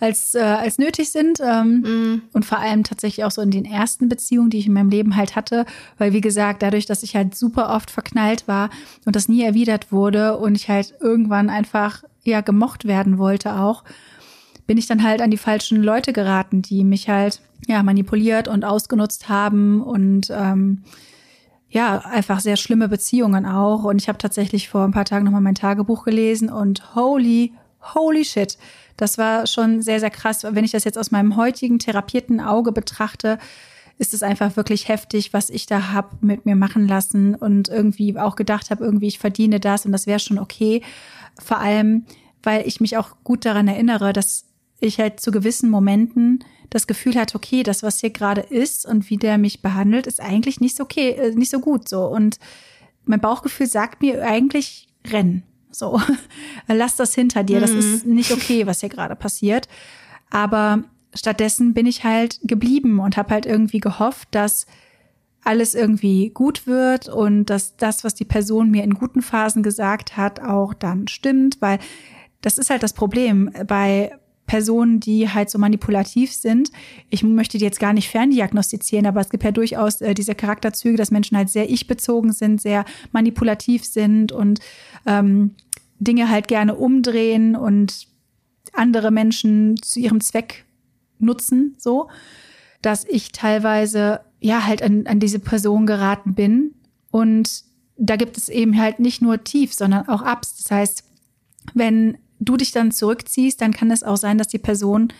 als, 0.00 0.34
äh, 0.34 0.40
als 0.40 0.78
nötig 0.78 1.10
sind. 1.10 1.38
Ähm, 1.40 1.80
mm. 1.80 2.22
Und 2.32 2.44
vor 2.44 2.58
allem 2.58 2.84
tatsächlich 2.84 3.24
auch 3.24 3.30
so 3.30 3.40
in 3.40 3.50
den 3.50 3.64
ersten 3.64 4.08
Beziehungen, 4.08 4.50
die 4.50 4.58
ich 4.58 4.66
in 4.66 4.72
meinem 4.72 4.90
Leben 4.90 5.16
halt 5.16 5.36
hatte. 5.36 5.64
Weil, 5.98 6.12
wie 6.12 6.20
gesagt, 6.20 6.62
dadurch, 6.62 6.86
dass 6.86 7.02
ich 7.02 7.16
halt 7.16 7.34
super 7.34 7.74
oft 7.74 7.90
verknallt 7.90 8.46
war 8.46 8.70
und 9.04 9.16
das 9.16 9.28
nie 9.28 9.42
erwidert 9.42 9.92
wurde 9.92 10.36
und 10.36 10.54
ich 10.54 10.68
halt 10.68 10.94
irgendwann 11.00 11.50
einfach 11.50 12.04
ja 12.24 12.40
gemocht 12.40 12.86
werden 12.86 13.18
wollte 13.18 13.58
auch, 13.58 13.84
bin 14.66 14.78
ich 14.78 14.86
dann 14.86 15.02
halt 15.02 15.20
an 15.20 15.30
die 15.30 15.36
falschen 15.36 15.82
Leute 15.82 16.12
geraten, 16.12 16.62
die 16.62 16.84
mich 16.84 17.08
halt 17.08 17.40
ja 17.66 17.82
manipuliert 17.82 18.48
und 18.48 18.64
ausgenutzt 18.64 19.28
haben 19.28 19.82
und 19.82 20.28
ähm, 20.30 20.84
ja, 21.74 21.98
einfach 21.98 22.38
sehr 22.38 22.56
schlimme 22.56 22.88
Beziehungen 22.88 23.44
auch. 23.44 23.82
Und 23.82 24.00
ich 24.00 24.08
habe 24.08 24.16
tatsächlich 24.16 24.68
vor 24.68 24.84
ein 24.84 24.92
paar 24.92 25.04
Tagen 25.04 25.24
nochmal 25.24 25.40
mein 25.40 25.56
Tagebuch 25.56 26.04
gelesen 26.04 26.48
und 26.48 26.94
holy, 26.94 27.52
holy 27.94 28.24
shit. 28.24 28.56
Das 28.96 29.18
war 29.18 29.48
schon 29.48 29.82
sehr, 29.82 29.98
sehr 29.98 30.10
krass. 30.10 30.46
Wenn 30.48 30.64
ich 30.64 30.70
das 30.70 30.84
jetzt 30.84 30.96
aus 30.96 31.10
meinem 31.10 31.36
heutigen 31.36 31.80
therapierten 31.80 32.40
Auge 32.40 32.70
betrachte, 32.70 33.38
ist 33.98 34.14
es 34.14 34.22
einfach 34.22 34.56
wirklich 34.56 34.86
heftig, 34.86 35.32
was 35.32 35.50
ich 35.50 35.66
da 35.66 35.92
hab 35.92 36.22
mit 36.22 36.46
mir 36.46 36.54
machen 36.54 36.86
lassen 36.86 37.34
und 37.34 37.68
irgendwie 37.68 38.16
auch 38.18 38.36
gedacht 38.36 38.70
habe, 38.70 38.84
irgendwie 38.84 39.08
ich 39.08 39.18
verdiene 39.18 39.58
das 39.58 39.84
und 39.84 39.90
das 39.90 40.06
wäre 40.06 40.20
schon 40.20 40.38
okay. 40.38 40.80
Vor 41.40 41.58
allem, 41.58 42.06
weil 42.44 42.68
ich 42.68 42.80
mich 42.80 42.96
auch 42.96 43.16
gut 43.24 43.44
daran 43.44 43.66
erinnere, 43.66 44.12
dass 44.12 44.46
ich 44.78 45.00
halt 45.00 45.18
zu 45.18 45.32
gewissen 45.32 45.70
Momenten 45.70 46.44
das 46.70 46.86
Gefühl 46.86 47.14
hatte, 47.14 47.36
okay, 47.36 47.62
das, 47.62 47.82
was 47.82 48.00
hier 48.00 48.10
gerade 48.10 48.40
ist 48.40 48.86
und 48.86 49.10
wie 49.10 49.16
der 49.16 49.38
mich 49.38 49.62
behandelt, 49.62 50.06
ist 50.06 50.20
eigentlich 50.20 50.60
nicht 50.60 50.76
so 50.76 50.84
okay, 50.84 51.10
äh, 51.10 51.34
nicht 51.34 51.50
so 51.50 51.60
gut 51.60 51.88
so. 51.88 52.06
Und 52.06 52.38
mein 53.04 53.20
Bauchgefühl 53.20 53.66
sagt 53.66 54.02
mir 54.02 54.24
eigentlich, 54.24 54.88
renn. 55.06 55.42
So, 55.70 56.00
lass 56.68 56.96
das 56.96 57.14
hinter 57.14 57.42
dir. 57.42 57.60
Das 57.60 57.70
ist 57.70 58.06
mhm. 58.06 58.14
nicht 58.14 58.32
okay, 58.32 58.66
was 58.66 58.80
hier 58.80 58.88
gerade 58.88 59.16
passiert. 59.16 59.68
Aber 60.30 60.84
stattdessen 61.14 61.74
bin 61.74 61.86
ich 61.86 62.04
halt 62.04 62.40
geblieben 62.42 62.98
und 63.00 63.16
habe 63.16 63.30
halt 63.30 63.46
irgendwie 63.46 63.80
gehofft, 63.80 64.28
dass 64.32 64.66
alles 65.42 65.74
irgendwie 65.74 66.30
gut 66.30 66.66
wird 66.66 67.08
und 67.08 67.46
dass 67.46 67.76
das, 67.76 68.02
was 68.02 68.14
die 68.14 68.24
Person 68.24 68.70
mir 68.70 68.82
in 68.82 68.94
guten 68.94 69.20
Phasen 69.20 69.62
gesagt 69.62 70.16
hat, 70.16 70.40
auch 70.40 70.72
dann 70.72 71.06
stimmt, 71.06 71.60
weil 71.60 71.78
das 72.40 72.58
ist 72.58 72.70
halt 72.70 72.82
das 72.82 72.94
Problem 72.94 73.50
bei 73.66 74.12
Personen, 74.46 75.00
die 75.00 75.28
halt 75.28 75.48
so 75.50 75.58
manipulativ 75.58 76.32
sind. 76.32 76.70
Ich 77.08 77.22
möchte 77.22 77.58
die 77.58 77.64
jetzt 77.64 77.80
gar 77.80 77.92
nicht 77.92 78.10
ferndiagnostizieren, 78.10 79.06
aber 79.06 79.20
es 79.20 79.30
gibt 79.30 79.42
ja 79.42 79.52
durchaus 79.52 80.00
äh, 80.00 80.14
diese 80.14 80.34
Charakterzüge, 80.34 80.96
dass 80.96 81.10
Menschen 81.10 81.36
halt 81.36 81.48
sehr 81.48 81.70
ich-bezogen 81.70 82.32
sind, 82.32 82.60
sehr 82.60 82.84
manipulativ 83.12 83.84
sind 83.84 84.32
und 84.32 84.60
ähm, 85.06 85.54
Dinge 85.98 86.28
halt 86.28 86.48
gerne 86.48 86.74
umdrehen 86.74 87.56
und 87.56 88.08
andere 88.72 89.10
Menschen 89.10 89.80
zu 89.80 90.00
ihrem 90.00 90.20
Zweck 90.20 90.64
nutzen, 91.18 91.76
so, 91.78 92.08
dass 92.82 93.04
ich 93.06 93.32
teilweise 93.32 94.20
ja 94.40 94.66
halt 94.66 94.82
an, 94.82 95.06
an 95.06 95.20
diese 95.20 95.38
Person 95.38 95.86
geraten 95.86 96.34
bin. 96.34 96.74
Und 97.10 97.64
da 97.96 98.16
gibt 98.16 98.36
es 98.36 98.48
eben 98.48 98.78
halt 98.78 98.98
nicht 98.98 99.22
nur 99.22 99.42
Tief, 99.42 99.72
sondern 99.72 100.08
auch 100.08 100.22
Ups. 100.22 100.56
Das 100.56 100.70
heißt, 100.70 101.04
wenn 101.72 102.18
du 102.40 102.56
dich 102.56 102.72
dann 102.72 102.92
zurückziehst, 102.92 103.60
dann 103.60 103.72
kann 103.72 103.90
es 103.90 104.02
auch 104.02 104.16
sein, 104.16 104.38
dass 104.38 104.48
die 104.48 104.58
Person 104.58 105.12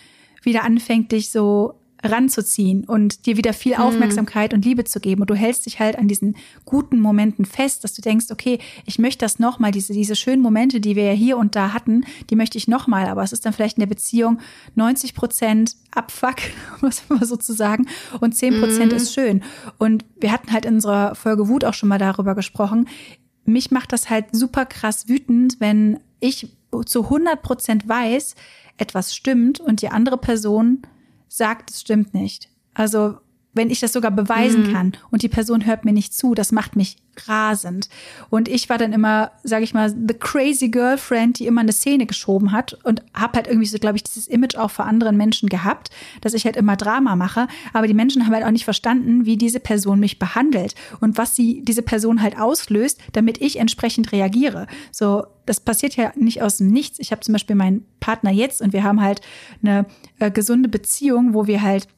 wieder 0.42 0.64
anfängt, 0.64 1.12
dich 1.12 1.30
so 1.30 1.74
ranzuziehen 2.04 2.84
und 2.84 3.26
dir 3.26 3.36
wieder 3.36 3.52
viel 3.52 3.74
mhm. 3.74 3.82
Aufmerksamkeit 3.82 4.52
mhm. 4.52 4.58
und 4.58 4.64
Liebe 4.64 4.84
zu 4.84 5.00
geben. 5.00 5.22
Und 5.22 5.30
du 5.30 5.34
hältst 5.34 5.66
dich 5.66 5.80
halt 5.80 5.96
an 5.98 6.08
diesen 6.08 6.36
guten 6.64 7.00
Momenten 7.00 7.44
fest, 7.44 7.82
dass 7.82 7.94
du 7.94 8.02
denkst, 8.02 8.26
okay, 8.30 8.58
ich 8.84 8.98
möchte 8.98 9.24
das 9.24 9.38
nochmal, 9.38 9.70
diese, 9.70 9.92
diese 9.92 10.16
schönen 10.16 10.42
Momente, 10.42 10.80
die 10.80 10.96
wir 10.96 11.04
ja 11.04 11.12
hier 11.12 11.38
und 11.38 11.56
da 11.56 11.72
hatten, 11.72 12.04
die 12.30 12.36
möchte 12.36 12.58
ich 12.58 12.68
nochmal. 12.68 13.06
Aber 13.06 13.22
es 13.22 13.32
ist 13.32 13.46
dann 13.46 13.52
vielleicht 13.52 13.78
in 13.78 13.80
der 13.80 13.88
Beziehung 13.88 14.38
90 14.74 15.14
Prozent 15.14 15.76
Abfuck, 15.92 16.36
muss 16.82 17.02
man 17.08 17.24
so 17.24 17.36
zu 17.36 17.52
sagen, 17.52 17.86
und 18.20 18.36
10 18.36 18.60
Prozent 18.60 18.92
mhm. 18.92 18.98
ist 18.98 19.14
schön. 19.14 19.42
Und 19.78 20.04
wir 20.20 20.30
hatten 20.30 20.52
halt 20.52 20.66
in 20.66 20.74
unserer 20.74 21.14
Folge 21.14 21.48
Wut 21.48 21.64
auch 21.64 21.74
schon 21.74 21.88
mal 21.88 21.98
darüber 21.98 22.34
gesprochen. 22.34 22.88
Mich 23.46 23.70
macht 23.70 23.92
das 23.92 24.10
halt 24.10 24.26
super 24.32 24.66
krass 24.66 25.08
wütend, 25.08 25.56
wenn 25.60 26.00
ich 26.20 26.48
zu 26.82 27.04
100 27.04 27.42
Prozent 27.42 27.88
weiß, 27.88 28.34
etwas 28.76 29.14
stimmt 29.14 29.60
und 29.60 29.82
die 29.82 29.88
andere 29.88 30.18
Person 30.18 30.82
sagt, 31.28 31.70
es 31.70 31.80
stimmt 31.80 32.14
nicht. 32.14 32.48
Also 32.74 33.18
wenn 33.54 33.70
ich 33.70 33.80
das 33.80 33.92
sogar 33.92 34.10
beweisen 34.10 34.68
mhm. 34.68 34.72
kann 34.72 34.92
und 35.10 35.22
die 35.22 35.28
Person 35.28 35.64
hört 35.66 35.84
mir 35.84 35.92
nicht 35.92 36.14
zu, 36.14 36.34
das 36.34 36.52
macht 36.52 36.76
mich 36.76 36.96
rasend. 37.28 37.88
Und 38.30 38.48
ich 38.48 38.68
war 38.68 38.78
dann 38.78 38.92
immer, 38.92 39.32
sage 39.42 39.64
ich 39.64 39.74
mal, 39.74 39.90
the 39.90 40.14
crazy 40.14 40.68
girlfriend, 40.68 41.38
die 41.38 41.46
immer 41.46 41.60
eine 41.60 41.72
Szene 41.72 42.06
geschoben 42.06 42.52
hat 42.52 42.74
und 42.84 43.02
habe 43.14 43.34
halt 43.34 43.46
irgendwie 43.46 43.66
so, 43.66 43.78
glaube 43.78 43.96
ich, 43.96 44.02
dieses 44.02 44.26
Image 44.26 44.56
auch 44.56 44.70
vor 44.70 44.86
anderen 44.86 45.16
Menschen 45.16 45.48
gehabt, 45.48 45.90
dass 46.20 46.34
ich 46.34 46.44
halt 46.44 46.56
immer 46.56 46.76
Drama 46.76 47.16
mache. 47.16 47.46
Aber 47.72 47.86
die 47.86 47.94
Menschen 47.94 48.26
haben 48.26 48.34
halt 48.34 48.44
auch 48.44 48.50
nicht 48.50 48.64
verstanden, 48.64 49.26
wie 49.26 49.36
diese 49.36 49.60
Person 49.60 50.00
mich 50.00 50.18
behandelt 50.18 50.74
und 51.00 51.18
was 51.18 51.36
sie 51.36 51.62
diese 51.62 51.82
Person 51.82 52.22
halt 52.22 52.38
auslöst, 52.38 53.00
damit 53.12 53.40
ich 53.40 53.58
entsprechend 53.58 54.12
reagiere. 54.12 54.66
So, 54.90 55.24
das 55.46 55.60
passiert 55.60 55.96
ja 55.96 56.12
nicht 56.16 56.42
aus 56.42 56.58
dem 56.58 56.68
Nichts. 56.68 56.98
Ich 56.98 57.12
habe 57.12 57.20
zum 57.20 57.32
Beispiel 57.32 57.56
meinen 57.56 57.86
Partner 58.00 58.30
jetzt 58.30 58.60
und 58.60 58.72
wir 58.72 58.82
haben 58.82 59.00
halt 59.00 59.20
eine 59.62 59.86
äh, 60.18 60.30
gesunde 60.30 60.68
Beziehung, 60.68 61.34
wo 61.34 61.46
wir 61.46 61.62
halt 61.62 61.88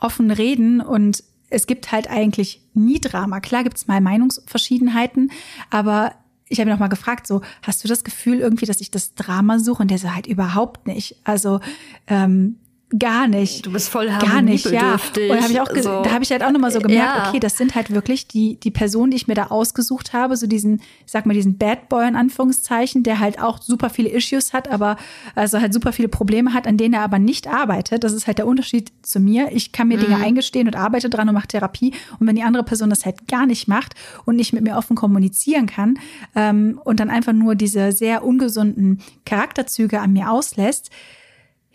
offen 0.00 0.30
reden 0.30 0.80
und 0.80 1.22
es 1.48 1.66
gibt 1.66 1.92
halt 1.92 2.10
eigentlich 2.10 2.60
nie 2.74 3.00
Drama. 3.00 3.40
Klar 3.40 3.62
gibt 3.62 3.76
es 3.76 3.86
mal 3.86 4.00
Meinungsverschiedenheiten, 4.00 5.30
aber 5.70 6.12
ich 6.48 6.60
habe 6.60 6.72
auch 6.72 6.78
mal 6.78 6.88
gefragt, 6.88 7.26
so, 7.26 7.40
hast 7.62 7.82
du 7.82 7.88
das 7.88 8.04
Gefühl 8.04 8.38
irgendwie, 8.38 8.66
dass 8.66 8.80
ich 8.80 8.90
das 8.90 9.14
Drama 9.14 9.58
suche? 9.58 9.82
Und 9.82 9.90
der 9.90 9.98
so 9.98 10.14
halt 10.14 10.26
überhaupt 10.26 10.86
nicht. 10.86 11.16
Also 11.24 11.60
ähm, 12.06 12.56
Gar 12.96 13.26
nicht. 13.26 13.66
Du 13.66 13.72
bist 13.72 13.88
voll 13.88 14.06
Gar 14.06 14.42
nicht, 14.42 14.64
ja. 14.66 14.92
Und 14.92 15.42
hab 15.42 15.50
ich 15.50 15.60
auch 15.60 15.66
so. 15.74 16.02
da 16.02 16.12
habe 16.12 16.22
ich 16.22 16.30
halt 16.30 16.44
auch 16.44 16.52
nochmal 16.52 16.70
so 16.70 16.78
gemerkt, 16.78 17.16
ja. 17.16 17.28
okay, 17.28 17.40
das 17.40 17.56
sind 17.56 17.74
halt 17.74 17.90
wirklich 17.90 18.28
die, 18.28 18.60
die 18.60 18.70
Personen, 18.70 19.10
die 19.10 19.16
ich 19.16 19.26
mir 19.26 19.34
da 19.34 19.48
ausgesucht 19.48 20.12
habe, 20.12 20.36
so 20.36 20.46
diesen, 20.46 20.80
ich 21.04 21.10
sag 21.10 21.26
mal, 21.26 21.34
diesen 21.34 21.58
Bad 21.58 21.88
Boy 21.88 22.06
in 22.06 22.14
Anführungszeichen, 22.14 23.02
der 23.02 23.18
halt 23.18 23.42
auch 23.42 23.60
super 23.60 23.90
viele 23.90 24.10
Issues 24.10 24.52
hat, 24.52 24.70
aber 24.70 24.98
also 25.34 25.60
halt 25.60 25.74
super 25.74 25.92
viele 25.92 26.06
Probleme 26.06 26.54
hat, 26.54 26.68
an 26.68 26.76
denen 26.76 26.94
er 26.94 27.00
aber 27.00 27.18
nicht 27.18 27.48
arbeitet. 27.48 28.04
Das 28.04 28.12
ist 28.12 28.28
halt 28.28 28.38
der 28.38 28.46
Unterschied 28.46 28.92
zu 29.02 29.18
mir. 29.18 29.50
Ich 29.50 29.72
kann 29.72 29.88
mir 29.88 29.98
mhm. 29.98 30.02
Dinge 30.02 30.16
eingestehen 30.18 30.68
und 30.68 30.76
arbeite 30.76 31.10
dran 31.10 31.28
und 31.28 31.34
mache 31.34 31.48
Therapie. 31.48 31.92
Und 32.20 32.28
wenn 32.28 32.36
die 32.36 32.44
andere 32.44 32.62
Person 32.62 32.88
das 32.88 33.04
halt 33.04 33.26
gar 33.26 33.46
nicht 33.46 33.66
macht 33.66 33.94
und 34.26 34.36
nicht 34.36 34.52
mit 34.52 34.62
mir 34.62 34.76
offen 34.76 34.94
kommunizieren 34.94 35.66
kann 35.66 35.98
ähm, 36.36 36.80
und 36.84 37.00
dann 37.00 37.10
einfach 37.10 37.32
nur 37.32 37.56
diese 37.56 37.90
sehr 37.90 38.22
ungesunden 38.22 39.00
Charakterzüge 39.24 39.98
an 39.98 40.12
mir 40.12 40.30
auslässt, 40.30 40.92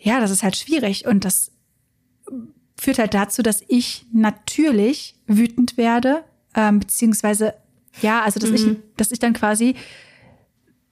ja, 0.02 0.20
das 0.20 0.30
ist 0.30 0.42
halt 0.42 0.56
schwierig 0.56 1.06
und 1.06 1.24
das 1.24 1.52
führt 2.76 2.98
halt 2.98 3.14
dazu, 3.14 3.42
dass 3.42 3.62
ich 3.68 4.06
natürlich 4.12 5.14
wütend 5.26 5.76
werde, 5.76 6.24
ähm, 6.54 6.80
beziehungsweise 6.80 7.54
ja, 8.00 8.22
also 8.22 8.40
dass 8.40 8.50
mhm. 8.50 8.56
ich, 8.56 8.76
dass 8.96 9.12
ich 9.12 9.18
dann 9.18 9.34
quasi, 9.34 9.76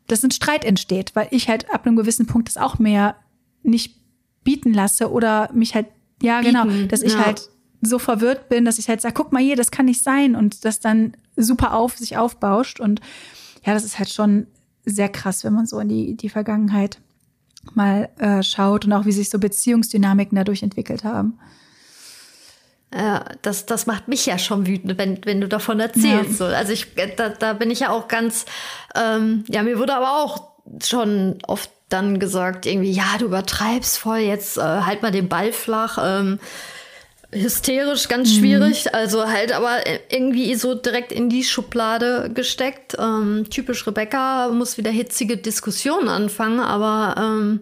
dass 0.06 0.22
ein 0.22 0.30
Streit 0.30 0.64
entsteht, 0.64 1.16
weil 1.16 1.28
ich 1.30 1.48
halt 1.48 1.72
ab 1.72 1.86
einem 1.86 1.96
gewissen 1.96 2.26
Punkt 2.26 2.48
das 2.48 2.56
auch 2.56 2.78
mehr 2.78 3.16
nicht 3.62 3.96
bieten 4.44 4.72
lasse 4.72 5.10
oder 5.10 5.50
mich 5.52 5.74
halt, 5.74 5.86
ja, 6.22 6.40
genau, 6.40 6.64
bieten, 6.64 6.76
genau, 6.76 6.88
dass 6.88 7.02
ich 7.02 7.14
ja. 7.14 7.26
halt 7.26 7.48
so 7.80 7.98
verwirrt 7.98 8.48
bin, 8.48 8.64
dass 8.64 8.78
ich 8.78 8.88
halt 8.88 9.00
sage, 9.00 9.14
guck 9.14 9.32
mal 9.32 9.42
hier, 9.42 9.56
das 9.56 9.70
kann 9.70 9.86
nicht 9.86 10.02
sein 10.02 10.36
und 10.36 10.64
das 10.64 10.80
dann 10.80 11.16
super 11.36 11.74
auf 11.74 11.96
sich 11.96 12.16
aufbauscht. 12.16 12.78
Und 12.78 13.00
ja, 13.64 13.72
das 13.72 13.84
ist 13.84 13.98
halt 13.98 14.10
schon 14.10 14.46
sehr 14.84 15.08
krass, 15.08 15.44
wenn 15.44 15.54
man 15.54 15.66
so 15.66 15.80
in 15.80 15.88
die, 15.88 16.14
die 16.14 16.28
Vergangenheit 16.28 17.00
mal 17.74 18.08
äh, 18.18 18.42
schaut 18.42 18.84
und 18.84 18.92
auch 18.92 19.04
wie 19.04 19.12
sich 19.12 19.30
so 19.30 19.38
Beziehungsdynamiken 19.38 20.36
dadurch 20.36 20.62
entwickelt 20.62 21.04
haben. 21.04 21.38
Ja, 22.92 23.24
das, 23.42 23.66
das 23.66 23.86
macht 23.86 24.08
mich 24.08 24.26
ja 24.26 24.36
schon 24.36 24.66
wütend, 24.66 24.98
wenn, 24.98 25.24
wenn 25.24 25.40
du 25.40 25.48
davon 25.48 25.78
erzählst. 25.78 26.30
Ja. 26.30 26.36
So. 26.36 26.44
Also 26.46 26.72
ich, 26.72 26.86
da, 27.16 27.28
da 27.28 27.52
bin 27.52 27.70
ich 27.70 27.80
ja 27.80 27.90
auch 27.90 28.08
ganz, 28.08 28.46
ähm, 28.96 29.44
ja, 29.48 29.62
mir 29.62 29.78
wurde 29.78 29.94
aber 29.94 30.22
auch 30.22 30.50
schon 30.82 31.38
oft 31.46 31.70
dann 31.88 32.18
gesagt, 32.18 32.66
irgendwie, 32.66 32.90
ja, 32.90 33.16
du 33.18 33.26
übertreibst 33.26 33.98
voll, 33.98 34.18
jetzt 34.18 34.58
äh, 34.58 34.60
halt 34.60 35.02
mal 35.02 35.12
den 35.12 35.28
Ball 35.28 35.52
flach. 35.52 35.98
Ähm, 36.02 36.40
hysterisch, 37.32 38.08
ganz 38.08 38.30
mhm. 38.30 38.38
schwierig. 38.38 38.94
Also 38.94 39.28
halt 39.28 39.52
aber 39.52 39.78
irgendwie 40.10 40.54
so 40.54 40.74
direkt 40.74 41.12
in 41.12 41.28
die 41.28 41.44
Schublade 41.44 42.30
gesteckt. 42.34 42.96
Ähm, 42.98 43.46
typisch 43.50 43.86
Rebecca 43.86 44.48
muss 44.48 44.78
wieder 44.78 44.90
hitzige 44.90 45.36
Diskussionen 45.36 46.08
anfangen, 46.08 46.60
aber 46.60 47.14
ähm, 47.18 47.60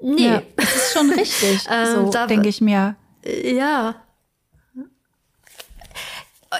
nee. 0.00 0.26
Ja, 0.26 0.42
das 0.56 0.76
ist 0.76 0.92
schon 0.92 1.10
richtig, 1.10 1.60
ähm, 1.70 2.10
so 2.10 2.26
denke 2.26 2.48
ich 2.48 2.60
mir. 2.60 2.96
Ja, 3.44 3.96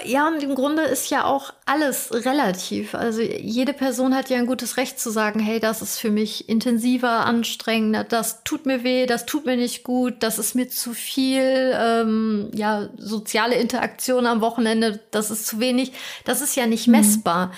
ja, 0.05 0.29
und 0.29 0.41
im 0.41 0.55
Grunde 0.55 0.83
ist 0.83 1.09
ja 1.09 1.25
auch 1.25 1.53
alles 1.65 2.13
relativ. 2.13 2.95
Also 2.95 3.21
jede 3.21 3.73
Person 3.73 4.15
hat 4.15 4.29
ja 4.29 4.37
ein 4.37 4.45
gutes 4.45 4.77
Recht 4.77 4.97
zu 5.01 5.09
sagen, 5.09 5.41
hey, 5.41 5.59
das 5.59 5.81
ist 5.81 5.99
für 5.99 6.09
mich 6.09 6.47
intensiver, 6.47 7.25
anstrengender, 7.25 8.05
das 8.05 8.45
tut 8.45 8.65
mir 8.65 8.85
weh, 8.85 9.05
das 9.05 9.25
tut 9.25 9.45
mir 9.45 9.57
nicht 9.57 9.83
gut, 9.83 10.15
das 10.19 10.39
ist 10.39 10.55
mir 10.55 10.69
zu 10.69 10.93
viel, 10.93 11.73
ähm, 11.75 12.49
ja, 12.53 12.87
soziale 12.97 13.55
Interaktion 13.55 14.27
am 14.27 14.39
Wochenende, 14.39 15.01
das 15.11 15.29
ist 15.29 15.45
zu 15.45 15.59
wenig. 15.59 15.91
Das 16.23 16.39
ist 16.39 16.55
ja 16.55 16.67
nicht 16.67 16.87
mhm. 16.87 16.93
messbar. 16.93 17.51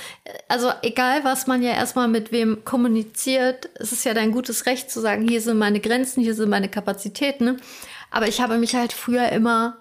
Also 0.48 0.72
egal, 0.82 1.24
was 1.24 1.46
man 1.46 1.62
ja 1.62 1.74
erstmal 1.74 2.08
mit 2.08 2.32
wem 2.32 2.66
kommuniziert, 2.66 3.70
es 3.76 3.92
ist 3.92 4.06
ja 4.06 4.16
dein 4.16 4.32
gutes 4.32 4.66
Recht 4.66 4.90
zu 4.90 5.02
sagen, 5.02 5.28
hier 5.28 5.42
sind 5.42 5.60
meine 5.60 5.80
Grenzen, 5.80 6.24
hier 6.24 6.34
sind 6.34 6.50
meine 6.50 6.70
Kapazitäten. 6.70 7.62
Aber 8.10 8.28
ich 8.28 8.42
habe 8.42 8.58
mich 8.58 8.74
halt 8.74 8.92
früher 8.92 9.30
immer 9.30 9.78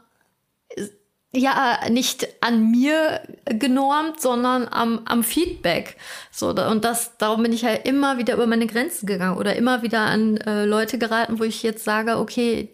ja 1.35 1.79
nicht 1.91 2.29
an 2.43 2.71
mir 2.71 3.23
genormt, 3.47 4.21
sondern 4.21 4.69
am, 4.69 5.01
am 5.07 5.23
Feedback. 5.23 5.97
So 6.31 6.51
und 6.51 6.85
das 6.85 7.17
darum 7.17 7.43
bin 7.43 7.53
ich 7.53 7.65
halt 7.65 7.87
immer 7.87 8.19
wieder 8.19 8.35
über 8.35 8.47
meine 8.47 8.67
Grenzen 8.67 9.07
gegangen 9.07 9.39
oder 9.39 9.57
immer 9.57 9.83
wieder 9.83 10.01
an 10.01 10.37
äh, 10.39 10.65
Leute 10.67 10.99
geraten, 10.99 11.39
wo 11.39 11.45
ich 11.45 11.63
jetzt 11.63 11.85
sage, 11.85 12.19
okay, 12.19 12.69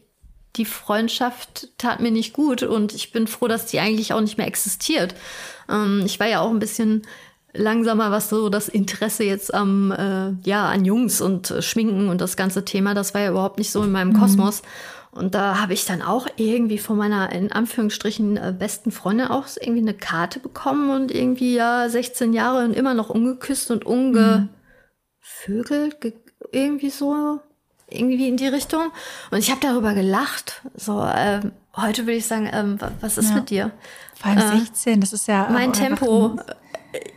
die 0.56 0.64
Freundschaft 0.64 1.68
tat 1.78 2.00
mir 2.00 2.10
nicht 2.10 2.32
gut 2.32 2.64
und 2.64 2.92
ich 2.94 3.12
bin 3.12 3.28
froh, 3.28 3.46
dass 3.46 3.66
die 3.66 3.78
eigentlich 3.78 4.12
auch 4.12 4.20
nicht 4.20 4.38
mehr 4.38 4.48
existiert. 4.48 5.14
Ähm, 5.68 6.02
ich 6.04 6.18
war 6.18 6.26
ja 6.26 6.40
auch 6.40 6.50
ein 6.50 6.58
bisschen 6.58 7.02
langsamer, 7.54 8.10
was 8.10 8.28
so 8.28 8.48
das 8.48 8.68
Interesse 8.68 9.22
jetzt 9.22 9.54
am 9.54 9.92
äh, 9.92 10.32
ja 10.48 10.68
an 10.68 10.84
Jungs 10.84 11.20
und 11.20 11.50
äh, 11.52 11.62
Schminken 11.62 12.08
und 12.08 12.20
das 12.20 12.36
ganze 12.36 12.64
Thema, 12.64 12.94
das 12.94 13.14
war 13.14 13.20
ja 13.20 13.30
überhaupt 13.30 13.58
nicht 13.58 13.70
so 13.70 13.84
in 13.84 13.92
meinem 13.92 14.14
mhm. 14.14 14.20
Kosmos. 14.20 14.62
Und 15.10 15.34
da 15.34 15.60
habe 15.60 15.72
ich 15.72 15.86
dann 15.86 16.02
auch 16.02 16.26
irgendwie 16.36 16.78
von 16.78 16.96
meiner, 16.96 17.32
in 17.32 17.50
Anführungsstrichen, 17.50 18.36
äh, 18.36 18.54
besten 18.56 18.90
Freundin 18.90 19.28
auch 19.28 19.46
irgendwie 19.60 19.80
eine 19.80 19.94
Karte 19.94 20.38
bekommen 20.38 20.90
und 20.90 21.10
irgendwie 21.10 21.54
ja 21.54 21.88
16 21.88 22.32
Jahre 22.32 22.64
und 22.64 22.74
immer 22.74 22.94
noch 22.94 23.10
ungeküsst 23.10 23.70
und 23.70 23.86
ungevögelt, 23.86 24.48
irgendwie 26.52 26.90
so, 26.90 27.40
irgendwie 27.88 28.28
in 28.28 28.36
die 28.36 28.48
Richtung. 28.48 28.92
Und 29.30 29.38
ich 29.38 29.50
habe 29.50 29.60
darüber 29.60 29.94
gelacht. 29.94 30.62
So, 30.74 31.02
ähm, 31.02 31.52
heute 31.74 32.02
würde 32.02 32.16
ich 32.16 32.26
sagen, 32.26 32.48
ähm, 32.52 32.78
was 33.00 33.16
ist 33.18 33.30
ja. 33.30 33.36
mit 33.36 33.50
dir? 33.50 33.70
Vor 34.14 34.30
allem 34.30 34.58
16, 34.58 34.92
äh, 34.92 35.00
das 35.00 35.12
ist 35.12 35.26
ja. 35.28 35.48
Mein 35.50 35.72
Tempo. 35.72 36.36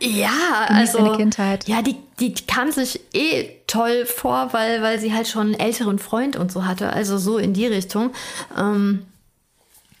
Ja, 0.00 0.66
also 0.68 0.98
deine 0.98 1.16
Kindheit. 1.16 1.66
ja, 1.66 1.80
die 1.80 1.96
die 2.20 2.34
kam 2.34 2.70
sich 2.70 3.00
eh 3.14 3.48
toll 3.66 4.04
vor, 4.06 4.52
weil 4.52 4.82
weil 4.82 4.98
sie 4.98 5.14
halt 5.14 5.28
schon 5.28 5.48
einen 5.48 5.54
älteren 5.54 5.98
Freund 5.98 6.36
und 6.36 6.52
so 6.52 6.66
hatte, 6.66 6.92
also 6.92 7.16
so 7.18 7.38
in 7.38 7.54
die 7.54 7.66
Richtung. 7.66 8.10
Ähm, 8.58 9.06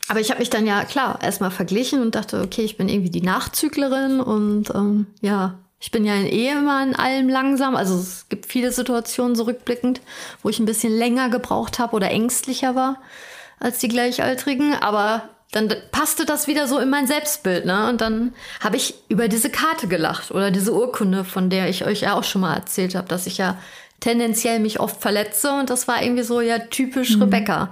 aber 0.08 0.20
ich 0.20 0.30
habe 0.30 0.40
mich 0.40 0.50
dann 0.50 0.66
ja 0.66 0.84
klar 0.84 1.20
erstmal 1.22 1.50
verglichen 1.50 2.02
und 2.02 2.14
dachte, 2.14 2.42
okay, 2.42 2.62
ich 2.62 2.76
bin 2.76 2.88
irgendwie 2.88 3.10
die 3.10 3.22
Nachzüglerin 3.22 4.20
und 4.20 4.70
ähm, 4.74 5.06
ja, 5.20 5.58
ich 5.80 5.90
bin 5.90 6.04
ja 6.04 6.14
eh 6.14 6.50
immer 6.50 6.82
in 6.82 6.94
allem 6.94 7.28
langsam. 7.28 7.74
Also 7.74 7.94
es 7.96 8.28
gibt 8.28 8.46
viele 8.46 8.72
Situationen 8.72 9.34
zurückblickend, 9.34 10.00
wo 10.42 10.48
ich 10.48 10.58
ein 10.58 10.66
bisschen 10.66 10.96
länger 10.96 11.28
gebraucht 11.28 11.78
habe 11.78 11.96
oder 11.96 12.10
ängstlicher 12.10 12.74
war 12.74 13.00
als 13.58 13.78
die 13.78 13.88
Gleichaltrigen. 13.88 14.74
Aber 14.74 15.28
dann 15.52 15.72
passte 15.92 16.24
das 16.24 16.46
wieder 16.46 16.66
so 16.66 16.78
in 16.78 16.88
mein 16.88 17.06
Selbstbild, 17.06 17.66
ne? 17.66 17.88
Und 17.88 18.00
dann 18.00 18.34
habe 18.60 18.76
ich 18.76 18.94
über 19.08 19.28
diese 19.28 19.50
Karte 19.50 19.86
gelacht 19.86 20.30
oder 20.30 20.50
diese 20.50 20.72
Urkunde, 20.72 21.24
von 21.24 21.50
der 21.50 21.68
ich 21.68 21.84
euch 21.84 22.00
ja 22.00 22.14
auch 22.14 22.24
schon 22.24 22.40
mal 22.40 22.54
erzählt 22.54 22.94
habe, 22.94 23.06
dass 23.06 23.26
ich 23.26 23.36
ja 23.36 23.58
tendenziell 24.00 24.58
mich 24.58 24.80
oft 24.80 25.00
verletze 25.00 25.52
und 25.52 25.70
das 25.70 25.86
war 25.86 26.02
irgendwie 26.02 26.22
so 26.22 26.40
ja 26.40 26.58
typisch 26.58 27.16
mhm. 27.16 27.24
Rebecca, 27.24 27.70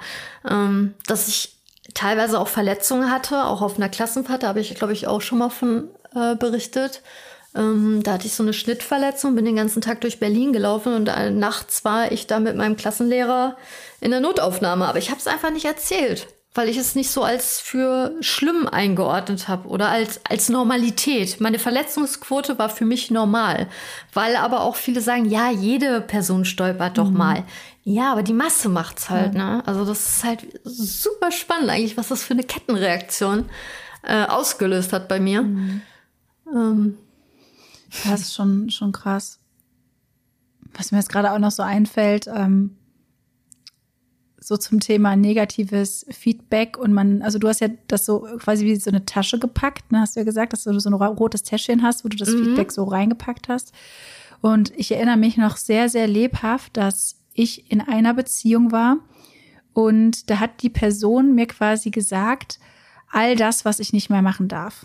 ähm, 0.48 0.94
dass 1.06 1.26
ich 1.26 1.56
teilweise 1.94 2.38
auch 2.38 2.48
Verletzungen 2.48 3.10
hatte, 3.10 3.44
auch 3.46 3.62
auf 3.62 3.76
einer 3.76 3.88
Klassenfahrt, 3.88 4.42
da 4.42 4.48
habe 4.48 4.60
ich 4.60 4.74
glaube 4.74 4.92
ich 4.92 5.06
auch 5.06 5.22
schon 5.22 5.38
mal 5.38 5.50
von 5.50 5.88
äh, 6.14 6.36
berichtet. 6.36 7.00
Ähm, 7.56 8.02
da 8.04 8.12
hatte 8.12 8.26
ich 8.26 8.34
so 8.34 8.44
eine 8.44 8.52
Schnittverletzung, 8.52 9.34
bin 9.34 9.44
den 9.44 9.56
ganzen 9.56 9.80
Tag 9.80 10.02
durch 10.02 10.20
Berlin 10.20 10.52
gelaufen 10.52 10.94
und 10.94 11.08
äh, 11.08 11.30
nachts 11.30 11.84
war 11.84 12.12
ich 12.12 12.26
da 12.26 12.38
mit 12.40 12.56
meinem 12.56 12.76
Klassenlehrer 12.76 13.56
in 14.00 14.10
der 14.12 14.20
Notaufnahme, 14.20 14.86
aber 14.86 14.98
ich 14.98 15.10
habe 15.10 15.18
es 15.18 15.26
einfach 15.26 15.50
nicht 15.50 15.64
erzählt 15.64 16.28
weil 16.54 16.68
ich 16.68 16.76
es 16.76 16.96
nicht 16.96 17.10
so 17.10 17.22
als 17.22 17.60
für 17.60 18.12
schlimm 18.20 18.66
eingeordnet 18.66 19.46
habe 19.46 19.68
oder 19.68 19.88
als, 19.88 20.20
als 20.28 20.48
Normalität. 20.48 21.40
Meine 21.40 21.60
Verletzungsquote 21.60 22.58
war 22.58 22.68
für 22.68 22.84
mich 22.84 23.10
normal, 23.10 23.68
weil 24.12 24.34
aber 24.34 24.62
auch 24.62 24.74
viele 24.74 25.00
sagen, 25.00 25.26
ja, 25.26 25.50
jede 25.50 26.00
Person 26.00 26.44
stolpert 26.44 26.98
doch 26.98 27.10
mhm. 27.10 27.16
mal. 27.16 27.44
Ja, 27.84 28.12
aber 28.12 28.24
die 28.24 28.32
Masse 28.32 28.68
macht's 28.68 29.10
halt, 29.10 29.34
ja. 29.34 29.56
ne? 29.56 29.66
Also 29.66 29.84
das 29.84 30.16
ist 30.16 30.24
halt 30.24 30.60
super 30.64 31.30
spannend 31.30 31.70
eigentlich, 31.70 31.96
was 31.96 32.08
das 32.08 32.24
für 32.24 32.34
eine 32.34 32.42
Kettenreaktion 32.44 33.48
äh, 34.02 34.24
ausgelöst 34.24 34.92
hat 34.92 35.08
bei 35.08 35.20
mir. 35.20 35.42
Mhm. 35.42 35.82
Ähm. 36.52 36.98
Das 38.04 38.20
ist 38.20 38.34
schon, 38.34 38.70
schon 38.70 38.92
krass. 38.92 39.38
Was 40.74 40.92
mir 40.92 40.98
jetzt 40.98 41.10
gerade 41.10 41.32
auch 41.32 41.38
noch 41.38 41.50
so 41.50 41.62
einfällt, 41.62 42.26
ähm, 42.28 42.76
so 44.50 44.56
zum 44.56 44.80
Thema 44.80 45.14
negatives 45.14 46.04
Feedback 46.10 46.76
und 46.76 46.92
man, 46.92 47.22
also 47.22 47.38
du 47.38 47.46
hast 47.46 47.60
ja 47.60 47.68
das 47.86 48.04
so 48.04 48.26
quasi 48.40 48.64
wie 48.64 48.74
so 48.74 48.90
eine 48.90 49.04
Tasche 49.04 49.38
gepackt, 49.38 49.92
ne, 49.92 50.00
hast 50.00 50.16
du 50.16 50.20
ja 50.20 50.24
gesagt, 50.24 50.52
dass 50.52 50.64
du 50.64 50.76
so 50.80 50.90
ein 50.90 50.94
rotes 50.94 51.44
Täschchen 51.44 51.84
hast, 51.84 52.04
wo 52.04 52.08
du 52.08 52.16
das 52.16 52.30
mhm. 52.30 52.44
Feedback 52.44 52.72
so 52.72 52.82
reingepackt 52.82 53.48
hast. 53.48 53.72
Und 54.40 54.72
ich 54.76 54.90
erinnere 54.90 55.18
mich 55.18 55.36
noch 55.36 55.56
sehr, 55.56 55.88
sehr 55.88 56.08
lebhaft, 56.08 56.76
dass 56.76 57.20
ich 57.32 57.70
in 57.70 57.80
einer 57.80 58.12
Beziehung 58.12 58.72
war 58.72 58.96
und 59.72 60.28
da 60.30 60.40
hat 60.40 60.62
die 60.62 60.68
Person 60.68 61.36
mir 61.36 61.46
quasi 61.46 61.90
gesagt, 61.90 62.58
all 63.08 63.36
das, 63.36 63.64
was 63.64 63.78
ich 63.78 63.92
nicht 63.92 64.10
mehr 64.10 64.22
machen 64.22 64.48
darf. 64.48 64.84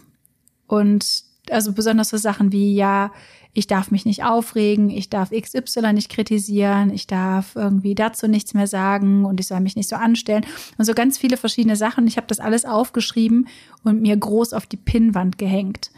Und 0.67 1.23
also 1.51 1.73
besonders 1.73 2.09
so 2.09 2.17
Sachen 2.17 2.51
wie, 2.51 2.75
ja, 2.75 3.11
ich 3.53 3.67
darf 3.67 3.89
mich 3.89 4.05
nicht 4.05 4.23
aufregen, 4.23 4.89
ich 4.89 5.09
darf 5.09 5.31
XY 5.31 5.93
nicht 5.93 6.09
kritisieren, 6.09 6.91
ich 6.91 7.07
darf 7.07 7.55
irgendwie 7.55 7.95
dazu 7.95 8.27
nichts 8.27 8.53
mehr 8.53 8.67
sagen 8.67 9.23
und 9.23 9.39
ich 9.39 9.47
soll 9.47 9.61
mich 9.61 9.77
nicht 9.77 9.87
so 9.87 9.95
anstellen 9.95 10.45
und 10.77 10.83
so 10.83 10.93
ganz 10.93 11.17
viele 11.17 11.37
verschiedene 11.37 11.77
Sachen. 11.77 12.05
Ich 12.05 12.17
habe 12.17 12.27
das 12.27 12.41
alles 12.41 12.65
aufgeschrieben 12.65 13.47
und 13.83 14.01
mir 14.01 14.17
groß 14.17 14.51
auf 14.51 14.65
die 14.65 14.77
Pinnwand 14.77 15.37
gehängt. 15.37 15.89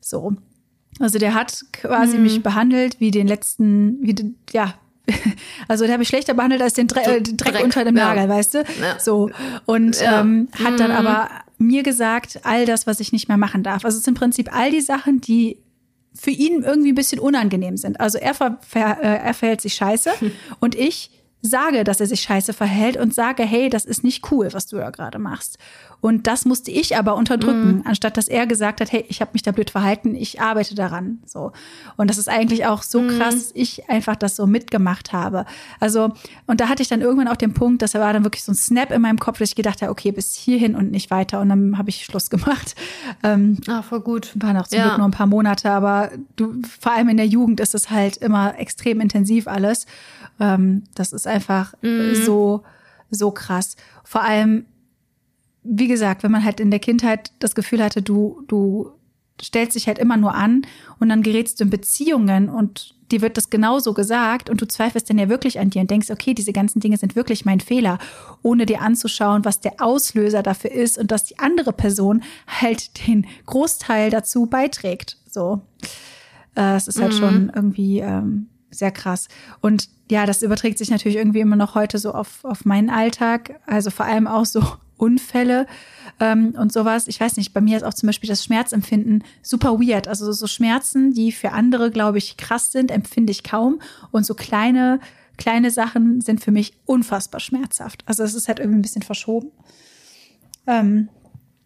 So. 0.00 0.34
Also 0.98 1.18
der 1.18 1.34
hat 1.34 1.64
quasi 1.72 2.16
mhm. 2.16 2.24
mich 2.24 2.42
behandelt 2.42 2.98
wie 2.98 3.12
den 3.12 3.28
letzten, 3.28 3.98
wie 4.02 4.34
ja, 4.52 4.74
also 5.68 5.84
der 5.84 5.92
habe 5.92 6.02
ich 6.02 6.08
schlechter 6.08 6.34
behandelt 6.34 6.62
als 6.62 6.74
den, 6.74 6.88
Dre 6.88 7.02
so, 7.04 7.10
Dreck, 7.10 7.38
Dreck, 7.38 7.64
unter 7.64 7.84
dem 7.84 7.96
ja. 7.96 8.14
Nagel, 8.14 8.28
weißt 8.28 8.54
du? 8.54 8.58
Ja. 8.80 8.98
So. 8.98 9.30
Und 9.66 10.00
ja. 10.00 10.20
ähm, 10.20 10.48
hat 10.58 10.80
dann 10.80 10.90
mhm. 10.90 10.96
aber 10.96 11.28
mir 11.58 11.82
gesagt, 11.82 12.40
all 12.44 12.66
das, 12.66 12.86
was 12.86 13.00
ich 13.00 13.12
nicht 13.12 13.28
mehr 13.28 13.38
machen 13.38 13.62
darf. 13.62 13.84
Also 13.84 13.98
es 13.98 14.04
sind 14.04 14.14
im 14.14 14.18
Prinzip 14.18 14.54
all 14.54 14.70
die 14.70 14.80
Sachen, 14.80 15.20
die 15.20 15.58
für 16.14 16.30
ihn 16.30 16.62
irgendwie 16.62 16.92
ein 16.92 16.94
bisschen 16.96 17.18
unangenehm 17.18 17.76
sind. 17.76 18.00
Also 18.00 18.18
er, 18.18 18.34
ver, 18.34 18.58
ver, 18.66 18.98
äh, 19.02 19.26
er 19.26 19.34
verhält 19.34 19.60
sich 19.60 19.74
scheiße 19.74 20.10
und 20.60 20.74
ich 20.74 21.10
sage, 21.42 21.84
dass 21.84 22.00
er 22.00 22.06
sich 22.06 22.22
scheiße 22.22 22.52
verhält 22.52 22.96
und 22.96 23.14
sage, 23.14 23.44
hey, 23.44 23.68
das 23.68 23.84
ist 23.84 24.04
nicht 24.04 24.30
cool, 24.30 24.48
was 24.52 24.66
du 24.66 24.76
da 24.76 24.90
gerade 24.90 25.18
machst. 25.18 25.58
Und 26.00 26.26
das 26.26 26.44
musste 26.44 26.70
ich 26.70 26.96
aber 26.96 27.16
unterdrücken, 27.16 27.78
mm. 27.78 27.82
anstatt 27.86 28.16
dass 28.16 28.28
er 28.28 28.46
gesagt 28.46 28.80
hat, 28.80 28.92
hey, 28.92 29.04
ich 29.08 29.20
habe 29.20 29.30
mich 29.32 29.42
da 29.42 29.50
blöd 29.50 29.70
verhalten, 29.70 30.14
ich 30.14 30.40
arbeite 30.40 30.74
daran. 30.74 31.18
So. 31.24 31.52
Und 31.96 32.10
das 32.10 32.18
ist 32.18 32.28
eigentlich 32.28 32.66
auch 32.66 32.82
so 32.82 33.00
mm. 33.00 33.08
krass, 33.08 33.50
ich 33.54 33.88
einfach 33.88 34.14
das 34.14 34.36
so 34.36 34.46
mitgemacht 34.46 35.12
habe. 35.12 35.46
Also, 35.80 36.12
und 36.46 36.60
da 36.60 36.68
hatte 36.68 36.82
ich 36.82 36.88
dann 36.88 37.00
irgendwann 37.00 37.28
auch 37.28 37.36
den 37.36 37.54
Punkt, 37.54 37.82
dass 37.82 37.94
er 37.94 38.00
war 38.00 38.12
dann 38.12 38.24
wirklich 38.24 38.44
so 38.44 38.52
ein 38.52 38.56
Snap 38.56 38.92
in 38.92 39.02
meinem 39.02 39.18
Kopf, 39.18 39.38
dass 39.38 39.50
ich 39.50 39.56
gedacht 39.56 39.82
habe, 39.82 39.90
okay, 39.90 40.12
bis 40.12 40.34
hierhin 40.34 40.76
und 40.76 40.90
nicht 40.90 41.10
weiter. 41.10 41.40
Und 41.40 41.48
dann 41.48 41.78
habe 41.78 41.88
ich 41.88 42.04
Schluss 42.04 42.30
gemacht. 42.30 42.74
Ähm, 43.22 43.58
ah, 43.66 43.82
voll 43.82 44.00
gut. 44.00 44.32
War 44.34 44.52
noch 44.52 44.68
zum 44.68 44.78
ja. 44.78 44.86
Glück 44.86 44.98
nur 44.98 45.08
ein 45.08 45.12
paar 45.12 45.26
Monate, 45.26 45.70
aber 45.70 46.10
du, 46.36 46.60
vor 46.80 46.92
allem 46.92 47.08
in 47.08 47.16
der 47.16 47.26
Jugend 47.26 47.60
ist 47.60 47.74
es 47.74 47.90
halt 47.90 48.16
immer 48.18 48.58
extrem 48.58 49.00
intensiv 49.00 49.48
alles. 49.48 49.86
Ähm, 50.38 50.84
das 50.94 51.12
ist 51.12 51.25
einfach 51.26 51.74
mm. 51.82 52.14
so, 52.24 52.62
so 53.10 53.30
krass. 53.30 53.76
Vor 54.04 54.22
allem, 54.22 54.66
wie 55.62 55.88
gesagt, 55.88 56.22
wenn 56.22 56.30
man 56.30 56.44
halt 56.44 56.60
in 56.60 56.70
der 56.70 56.80
Kindheit 56.80 57.32
das 57.38 57.54
Gefühl 57.54 57.82
hatte, 57.82 58.02
du, 58.02 58.42
du 58.48 58.92
stellst 59.42 59.76
dich 59.76 59.86
halt 59.86 59.98
immer 59.98 60.16
nur 60.16 60.34
an 60.34 60.62
und 60.98 61.08
dann 61.08 61.22
gerätst 61.22 61.60
du 61.60 61.64
in 61.64 61.70
Beziehungen 61.70 62.48
und 62.48 62.94
dir 63.10 63.20
wird 63.20 63.36
das 63.36 63.50
genauso 63.50 63.94
gesagt 63.94 64.50
und 64.50 64.60
du 64.60 64.66
zweifelst 64.66 65.08
dann 65.08 65.18
ja 65.18 65.28
wirklich 65.28 65.60
an 65.60 65.70
dir 65.70 65.82
und 65.82 65.90
denkst, 65.90 66.10
okay, 66.10 66.34
diese 66.34 66.52
ganzen 66.52 66.80
Dinge 66.80 66.96
sind 66.96 67.14
wirklich 67.14 67.44
mein 67.44 67.60
Fehler, 67.60 67.98
ohne 68.42 68.66
dir 68.66 68.80
anzuschauen, 68.80 69.44
was 69.44 69.60
der 69.60 69.74
Auslöser 69.80 70.42
dafür 70.42 70.72
ist 70.72 70.98
und 70.98 71.10
dass 71.10 71.24
die 71.24 71.38
andere 71.38 71.72
Person 71.72 72.22
halt 72.46 73.06
den 73.06 73.26
Großteil 73.46 74.10
dazu 74.10 74.46
beiträgt. 74.46 75.18
So, 75.30 75.60
äh, 76.56 76.76
es 76.76 76.88
ist 76.88 77.00
halt 77.00 77.12
mhm. 77.12 77.18
schon 77.18 77.52
irgendwie 77.54 78.00
ähm, 78.00 78.48
sehr 78.78 78.90
krass. 78.90 79.28
Und 79.60 79.88
ja, 80.10 80.26
das 80.26 80.42
überträgt 80.42 80.78
sich 80.78 80.90
natürlich 80.90 81.16
irgendwie 81.16 81.40
immer 81.40 81.56
noch 81.56 81.74
heute 81.74 81.98
so 81.98 82.12
auf, 82.12 82.44
auf 82.44 82.64
meinen 82.64 82.90
Alltag. 82.90 83.60
Also 83.66 83.90
vor 83.90 84.06
allem 84.06 84.26
auch 84.26 84.46
so 84.46 84.62
Unfälle 84.98 85.66
ähm, 86.20 86.54
und 86.58 86.72
sowas. 86.72 87.06
Ich 87.06 87.20
weiß 87.20 87.36
nicht, 87.36 87.52
bei 87.52 87.60
mir 87.60 87.76
ist 87.76 87.82
auch 87.82 87.92
zum 87.92 88.06
Beispiel 88.06 88.28
das 88.28 88.44
Schmerzempfinden 88.44 89.24
super 89.42 89.78
weird. 89.78 90.08
Also 90.08 90.32
so 90.32 90.46
Schmerzen, 90.46 91.12
die 91.12 91.32
für 91.32 91.52
andere, 91.52 91.90
glaube 91.90 92.18
ich, 92.18 92.36
krass 92.36 92.72
sind, 92.72 92.90
empfinde 92.90 93.30
ich 93.30 93.42
kaum. 93.42 93.80
Und 94.10 94.24
so 94.24 94.34
kleine, 94.34 95.00
kleine 95.36 95.70
Sachen 95.70 96.22
sind 96.22 96.42
für 96.42 96.50
mich 96.50 96.72
unfassbar 96.86 97.40
schmerzhaft. 97.40 98.04
Also 98.06 98.22
es 98.22 98.34
ist 98.34 98.48
halt 98.48 98.58
irgendwie 98.58 98.78
ein 98.78 98.82
bisschen 98.82 99.02
verschoben. 99.02 99.50
Ähm, 100.66 101.08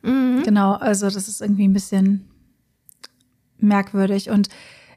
mhm. 0.02 0.42
Genau, 0.44 0.72
also 0.72 1.08
das 1.08 1.28
ist 1.28 1.40
irgendwie 1.40 1.68
ein 1.68 1.72
bisschen 1.72 2.28
merkwürdig. 3.58 4.30
Und 4.30 4.48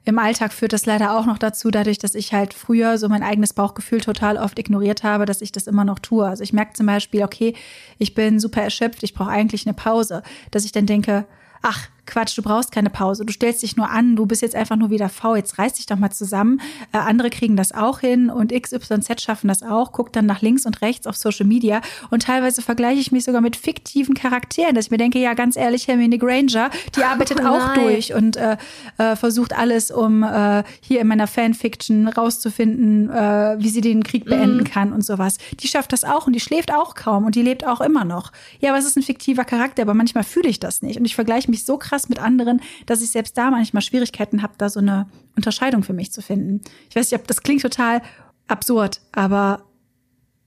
im 0.06 0.20
Alltag 0.20 0.51
führt 0.51 0.74
das 0.74 0.86
leider 0.86 1.18
auch 1.18 1.26
noch 1.26 1.38
dazu, 1.38 1.72
dadurch, 1.72 1.97
dass 1.97 2.14
ich 2.16 2.34
halt 2.34 2.54
früher 2.54 2.97
so 2.97 3.08
mein 3.08 3.24
eigenes 3.24 3.54
Bauchgefühl 3.54 4.01
total 4.01 4.38
oft 4.38 4.60
ignoriert 4.60 5.04
habe, 5.04 5.26
dass 5.26 5.41
ich 5.41 5.51
das 5.51 5.68
immer 5.68 5.86
noch 5.86 5.99
tue. 5.99 6.26
Also 6.26 6.43
ich 6.43 6.51
merke 6.51 6.74
zum 6.74 6.86
Beispiel, 6.86 7.24
okay, 7.24 7.54
ich 7.99 8.14
bin 8.14 8.39
super 8.39 8.62
erschöpft, 8.62 9.04
ich 9.04 9.14
brauche 9.14 9.30
eigentlich 9.30 9.66
eine 9.66 9.74
Pause, 9.74 10.22
dass 10.51 10.66
ich 10.66 10.74
dann 10.74 10.86
denke, 10.86 11.26
ach, 11.62 11.88
Quatsch, 12.06 12.38
du 12.38 12.41
brauchst 12.41 12.72
keine 12.72 12.89
Pause, 12.89 13.26
du 13.26 13.32
stellst 13.32 13.64
dich 13.64 13.78
nur 13.78 13.89
an, 13.89 14.16
du 14.16 14.26
bist 14.26 14.41
jetzt 14.41 14.56
einfach 14.56 14.76
nur 14.76 14.89
wieder 14.89 15.08
faul, 15.10 15.38
jetzt 15.38 15.58
reiß 15.58 15.74
dich 15.74 15.86
doch 15.86 15.97
mal 15.97 16.12
zusammen. 16.12 16.60
Äh, 16.91 16.97
andere 16.97 17.30
kriegen 17.30 17.56
das 17.56 17.72
auch 17.72 17.99
hin 17.99 18.30
und 18.30 18.51
XYZ 18.51 19.22
schaffen 19.22 19.47
das 19.47 19.64
auch, 19.64 19.91
guck 19.91 20.12
dann 20.12 20.26
nach 20.26 20.41
links 20.41 20.66
und 20.66 20.82
rechts 20.82 21.08
auf 21.08 21.16
Social 21.16 21.45
Media 21.45 21.82
und 22.10 22.24
teilweise 22.24 22.62
vergleiche 22.62 22.99
ich 22.99 23.12
mich 23.12 23.24
sogar 23.24 23.41
mit 23.41 23.56
fiktiven 23.56 24.16
Charakteren, 24.16 24.76
dass 24.76 24.86
ich 24.86 24.91
mir 24.91 24.97
denke, 24.97 25.20
ja, 25.20 25.34
ganz 25.34 25.56
ehrlich, 25.56 25.88
Hermine 25.88 26.18
Granger, 26.18 26.70
die 26.95 27.04
arbeitet 27.04 27.39
oh 27.41 27.47
auch 27.47 27.74
durch 27.74 28.14
und 28.14 28.36
äh, 28.36 28.58
äh, 28.97 29.16
versucht 29.16 29.58
alles, 29.58 29.89
um 29.89 30.24
äh, 30.24 30.64
hier 30.82 31.01
in 31.01 31.08
meiner 31.08 31.28
Fanfiction 31.28 32.08
rauszufinden, 32.08 33.10
äh, 33.10 33.56
wie 33.60 33.70
sie 33.70 33.82
den 33.82 34.04
Krieg 34.04 34.26
beenden 34.26 34.64
mm. 34.64 34.66
kann 34.66 34.93
und 34.93 35.06
sowas. 35.06 35.38
Die 35.60 35.68
schafft 35.68 35.93
das 35.93 36.04
auch 36.04 36.28
und 36.28 36.34
die 36.34 36.39
schläft 36.39 36.74
auch 36.74 36.95
kaum 36.95 37.26
und 37.26 37.36
die 37.36 37.41
lebt 37.41 37.66
auch 37.66 37.82
immer 37.82 38.04
noch. 38.04 38.32
Ja, 38.60 38.72
aber 38.72 38.80
es 38.80 38.86
ist 38.86 38.97
ein 38.97 39.04
fiktiver 39.04 39.45
Charakter, 39.45 39.84
aber 39.84 39.93
manchmal 39.93 40.24
fühle 40.24 40.49
ich 40.49 40.60
das 40.60 40.82
nicht 40.82 40.99
und 40.99 41.06
ich 41.06 41.16
vergleiche 41.16 41.49
mich 41.49 41.66
so 41.66 41.78
krass 41.78 41.93
krass 41.94 42.10
mit 42.10 42.20
anderen, 42.20 42.62
dass 42.88 43.02
ich 43.02 43.12
selbst 43.12 43.38
da 43.38 43.52
manchmal 43.52 43.84
Schwierigkeiten 43.84 44.41
habe, 44.41 44.54
da 44.58 44.70
so 44.70 44.80
eine 44.80 45.08
Unterscheidung 45.36 45.84
für 45.84 45.94
mich 45.94 46.12
zu 46.12 46.22
finden. 46.22 46.62
Ich 46.89 46.96
weiß 46.96 47.12
nicht, 47.12 47.20
ob 47.20 47.28
das 47.28 47.44
klingt 47.44 47.62
total 47.62 48.02
absurd, 48.48 49.02
aber 49.12 49.64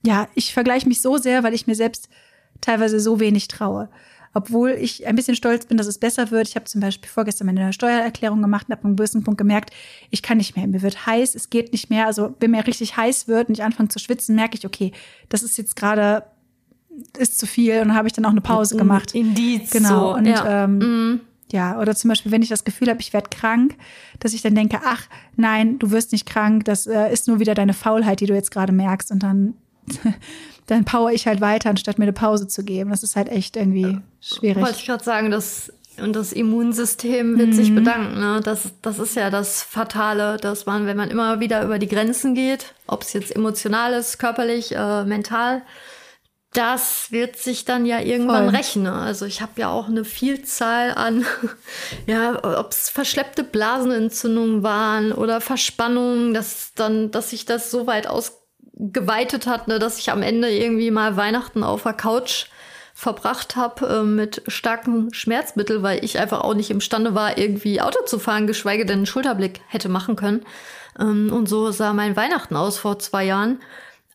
ja, 0.05 0.27
ich 0.35 0.53
vergleiche 0.53 0.87
mich 0.87 1.01
so 1.01 1.17
sehr, 1.17 1.43
weil 1.43 1.53
ich 1.53 1.65
mir 1.65 1.75
selbst 1.75 2.09
teilweise 2.59 2.99
so 2.99 3.19
wenig 3.19 3.47
traue. 3.47 3.89
Obwohl 4.33 4.71
ich 4.71 5.07
ein 5.07 5.15
bisschen 5.15 5.35
stolz 5.35 5.65
bin, 5.65 5.77
dass 5.77 5.87
es 5.87 5.97
besser 5.97 6.29
wird. 6.29 6.47
Ich 6.47 6.55
habe 6.55 6.65
zum 6.65 6.81
Beispiel 6.81 7.09
vorgestern 7.09 7.47
meine 7.47 7.73
Steuererklärung 7.73 8.41
gemacht 8.41 8.67
und 8.67 8.75
habe 8.75 8.85
einen 8.85 8.95
gewissen 8.97 9.23
Punkt 9.23 9.37
gemerkt, 9.37 9.71
ich 10.11 10.21
kann 10.21 10.37
nicht 10.37 10.55
mehr. 10.55 10.67
Mir 10.67 10.81
wird 10.81 11.07
heiß, 11.07 11.33
es 11.33 11.49
geht 11.49 11.71
nicht 11.71 11.89
mehr. 11.89 12.05
Also 12.05 12.35
wenn 12.39 12.51
mir 12.51 12.67
richtig 12.67 12.97
heiß 12.97 13.27
wird 13.27 13.47
und 13.47 13.57
ich 13.57 13.63
anfange 13.63 13.89
zu 13.89 13.99
schwitzen, 13.99 14.35
merke 14.35 14.57
ich, 14.57 14.65
okay, 14.65 14.91
das 15.29 15.43
ist 15.43 15.57
jetzt 15.57 15.75
gerade 15.75 16.23
ist 17.17 17.39
zu 17.39 17.45
viel 17.47 17.79
und 17.79 17.89
dann 17.89 17.95
habe 17.95 18.07
ich 18.07 18.13
dann 18.13 18.25
auch 18.25 18.31
eine 18.31 18.41
Pause 18.41 18.75
gemacht. 18.75 19.15
Indiz. 19.15 19.71
Genau. 19.71 20.11
So, 20.11 20.15
und 20.15 20.25
ja. 20.25 20.63
Ähm, 20.65 20.79
mm. 20.79 21.21
Ja, 21.51 21.79
oder 21.79 21.95
zum 21.95 22.09
Beispiel, 22.09 22.31
wenn 22.31 22.41
ich 22.41 22.49
das 22.49 22.65
Gefühl 22.65 22.89
habe, 22.89 22.99
ich 22.99 23.13
werde 23.13 23.29
krank, 23.29 23.75
dass 24.19 24.33
ich 24.33 24.41
dann 24.41 24.55
denke, 24.55 24.81
ach 24.83 25.03
nein, 25.37 25.79
du 25.79 25.91
wirst 25.91 26.11
nicht 26.11 26.25
krank, 26.25 26.65
das 26.65 26.87
äh, 26.87 27.11
ist 27.11 27.27
nur 27.27 27.39
wieder 27.39 27.55
deine 27.55 27.73
Faulheit, 27.73 28.19
die 28.19 28.25
du 28.25 28.33
jetzt 28.33 28.51
gerade 28.51 28.73
merkst. 28.73 29.11
Und 29.11 29.23
dann, 29.23 29.53
dann 30.67 30.83
power 30.83 31.11
ich 31.11 31.25
halt 31.25 31.39
weiter, 31.39 31.69
anstatt 31.69 31.99
mir 31.99 32.03
eine 32.05 32.13
Pause 32.13 32.47
zu 32.47 32.63
geben. 32.63 32.89
Das 32.89 33.01
ist 33.01 33.15
halt 33.15 33.29
echt 33.29 33.55
irgendwie 33.55 33.99
schwierig. 34.19 34.61
Wollte 34.61 34.79
ich 34.79 34.85
gerade 34.85 35.03
sagen, 35.03 35.31
das, 35.31 35.71
und 36.01 36.15
das 36.15 36.33
Immunsystem 36.33 37.37
wird 37.37 37.49
mhm. 37.49 37.53
sich 37.53 37.73
bedanken. 37.73 38.19
Ne? 38.19 38.41
Das, 38.43 38.71
das 38.81 38.99
ist 38.99 39.15
ja 39.15 39.29
das 39.29 39.63
Fatale, 39.63 40.37
dass 40.37 40.65
man, 40.65 40.85
wenn 40.85 40.97
man 40.97 41.09
immer 41.09 41.39
wieder 41.39 41.63
über 41.63 41.79
die 41.79 41.87
Grenzen 41.87 42.35
geht, 42.35 42.73
ob 42.87 43.03
es 43.03 43.13
jetzt 43.13 43.35
emotional 43.35 43.93
ist, 43.93 44.19
körperlich, 44.19 44.75
äh, 44.75 45.05
mental, 45.05 45.63
das 46.53 47.11
wird 47.11 47.35
sich 47.37 47.65
dann 47.65 47.85
ja 47.85 47.99
irgendwann 47.99 48.45
Voll. 48.45 48.55
rechnen. 48.55 48.87
Also 48.87 49.25
ich 49.25 49.41
habe 49.41 49.53
ja 49.57 49.69
auch 49.69 49.87
eine 49.87 50.05
Vielzahl 50.05 50.93
an, 50.93 51.25
ja, 52.07 52.39
ob 52.43 52.71
es 52.71 52.89
verschleppte 52.89 53.43
Blasenentzündungen 53.43 54.63
waren 54.63 55.11
oder 55.11 55.41
Verspannungen, 55.41 56.33
dass 56.33 56.73
dann, 56.73 57.11
dass 57.11 57.31
sich 57.31 57.45
das 57.45 57.69
so 57.69 57.85
weit 57.85 58.07
ausgeweitet 58.07 59.45
hat, 59.45 59.67
ne, 59.67 59.77
dass 59.77 59.99
ich 59.99 60.09
am 60.09 60.23
Ende 60.23 60.49
irgendwie 60.49 60.91
mal 60.91 61.17
Weihnachten 61.17 61.63
auf 61.63 61.83
der 61.83 61.93
Couch 61.93 62.45
verbracht 62.93 63.55
habe 63.55 63.85
äh, 63.87 64.03
mit 64.03 64.41
starken 64.47 65.13
Schmerzmitteln, 65.13 65.83
weil 65.83 66.03
ich 66.03 66.17
einfach 66.17 66.41
auch 66.41 66.55
nicht 66.55 66.71
imstande 66.71 67.13
war, 67.13 67.37
irgendwie 67.37 67.79
Auto 67.79 68.03
zu 68.05 68.17
fahren, 68.17 68.47
geschweige 68.47 68.87
denn 68.87 68.97
einen 68.97 69.05
Schulterblick 69.05 69.61
hätte 69.67 69.87
machen 69.87 70.15
können. 70.15 70.43
Ähm, 70.99 71.31
und 71.31 71.47
so 71.47 71.69
sah 71.71 71.93
mein 71.93 72.15
Weihnachten 72.15 72.55
aus 72.55 72.79
vor 72.79 72.97
zwei 72.97 73.25
Jahren 73.25 73.59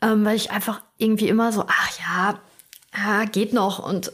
ähm, 0.02 0.24
weil 0.24 0.36
ich 0.36 0.50
einfach 0.50 0.82
irgendwie 0.98 1.28
immer 1.28 1.52
so, 1.52 1.64
ach 1.66 1.98
ja, 1.98 2.40
ja 2.96 3.24
geht 3.24 3.52
noch. 3.52 3.78
Und 3.78 4.12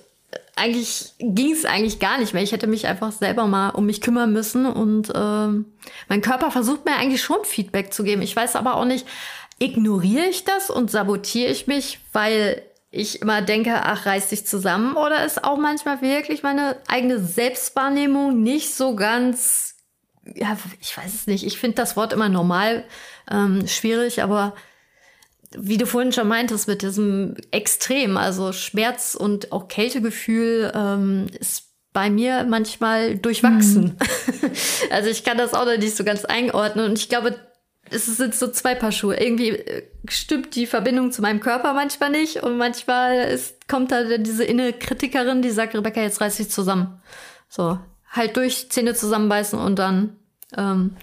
eigentlich 0.55 1.13
ging 1.19 1.53
es 1.53 1.65
eigentlich 1.65 1.99
gar 1.99 2.19
nicht 2.19 2.35
mehr. 2.35 2.43
Ich 2.43 2.53
hätte 2.53 2.67
mich 2.67 2.87
einfach 2.87 3.13
selber 3.13 3.47
mal 3.47 3.71
um 3.71 3.87
mich 3.87 4.01
kümmern 4.01 4.33
müssen. 4.33 4.67
Und 4.67 5.11
ähm, 5.15 5.67
mein 6.09 6.21
Körper 6.21 6.51
versucht 6.51 6.85
mir 6.85 6.97
eigentlich 6.97 7.23
schon 7.23 7.45
Feedback 7.45 7.93
zu 7.93 8.05
geben. 8.05 8.23
Ich 8.23 8.37
weiß 8.37 8.57
aber 8.57 8.77
auch 8.77 8.85
nicht, 8.85 9.07
ignoriere 9.59 10.27
ich 10.27 10.45
das 10.45 10.71
und 10.71 10.91
sabotiere 10.91 11.51
ich 11.51 11.67
mich, 11.67 12.01
weil 12.13 12.63
ich 12.91 13.23
immer 13.23 13.43
denke, 13.43 13.83
ach, 13.83 14.07
reiß 14.07 14.29
dich 14.29 14.47
zusammen? 14.47 14.97
Oder 14.97 15.25
ist 15.25 15.45
auch 15.45 15.59
manchmal 15.59 16.01
wirklich 16.01 16.43
meine 16.43 16.77
eigene 16.89 17.19
Selbstwahrnehmung 17.19 18.43
nicht 18.43 18.75
so 18.75 18.95
ganz, 18.95 19.77
ja, 20.25 20.57
ich 20.81 20.97
weiß 20.97 21.15
es 21.15 21.27
nicht. 21.27 21.45
Ich 21.45 21.59
finde 21.59 21.77
das 21.77 21.97
Wort 21.97 22.13
immer 22.13 22.29
normal 22.29 22.85
ähm, 23.31 23.67
schwierig, 23.67 24.23
aber 24.23 24.55
wie 25.57 25.79
du 25.79 25.87
vorhin 25.87 26.13
schon 26.13 26.29
meintest, 26.29 26.69
mit 26.69 26.83
diesem 26.83 27.37
Extrem, 27.51 28.17
also 28.17 28.53
Schmerz 28.53 29.15
und 29.15 29.53
auch 29.53 29.69
Kältegefühl, 29.69 30.73
ähm, 30.75 31.27
ist 31.39 31.65
bei 31.93 32.11
mir 32.11 32.45
manchmal 32.45 33.17
durchwachsen. 33.17 33.97
Mhm. 34.41 34.51
also 34.91 35.09
ich 35.09 35.25
kann 35.25 35.39
das 35.39 35.55
auch 35.55 35.65
noch 35.65 35.79
nicht 35.79 35.97
so 35.97 36.05
ganz 36.05 36.25
einordnen. 36.25 36.91
Und 36.91 36.99
ich 36.99 37.09
glaube, 37.09 37.37
es 37.91 38.07
sind 38.07 38.35
so 38.35 38.49
zwei 38.49 38.75
Paar 38.75 38.93
Schuhe. 38.93 39.17
Irgendwie 39.17 39.51
äh, 39.51 39.83
stimmt 40.09 40.55
die 40.55 40.67
Verbindung 40.67 41.13
zu 41.13 41.23
meinem 41.23 41.41
Körper 41.41 41.73
manchmal 41.73 42.11
nicht. 42.11 42.43
Und 42.43 42.57
manchmal 42.57 43.29
ist, 43.29 43.69
kommt 43.69 43.91
da 43.91 44.19
diese 44.19 44.45
innere 44.45 44.75
Kritikerin, 44.75 45.43
die 45.43 45.51
sagt, 45.51 45.75
Rebecca, 45.75 46.01
jetzt 46.01 46.21
reiß 46.21 46.37
dich 46.37 46.51
zusammen. 46.51 47.01
So, 47.49 47.79
halt 48.11 48.37
durch, 48.37 48.71
Zähne 48.71 48.95
zusammenbeißen 48.95 49.59
und 49.59 49.79
dann 49.79 50.17
ähm, 50.57 50.97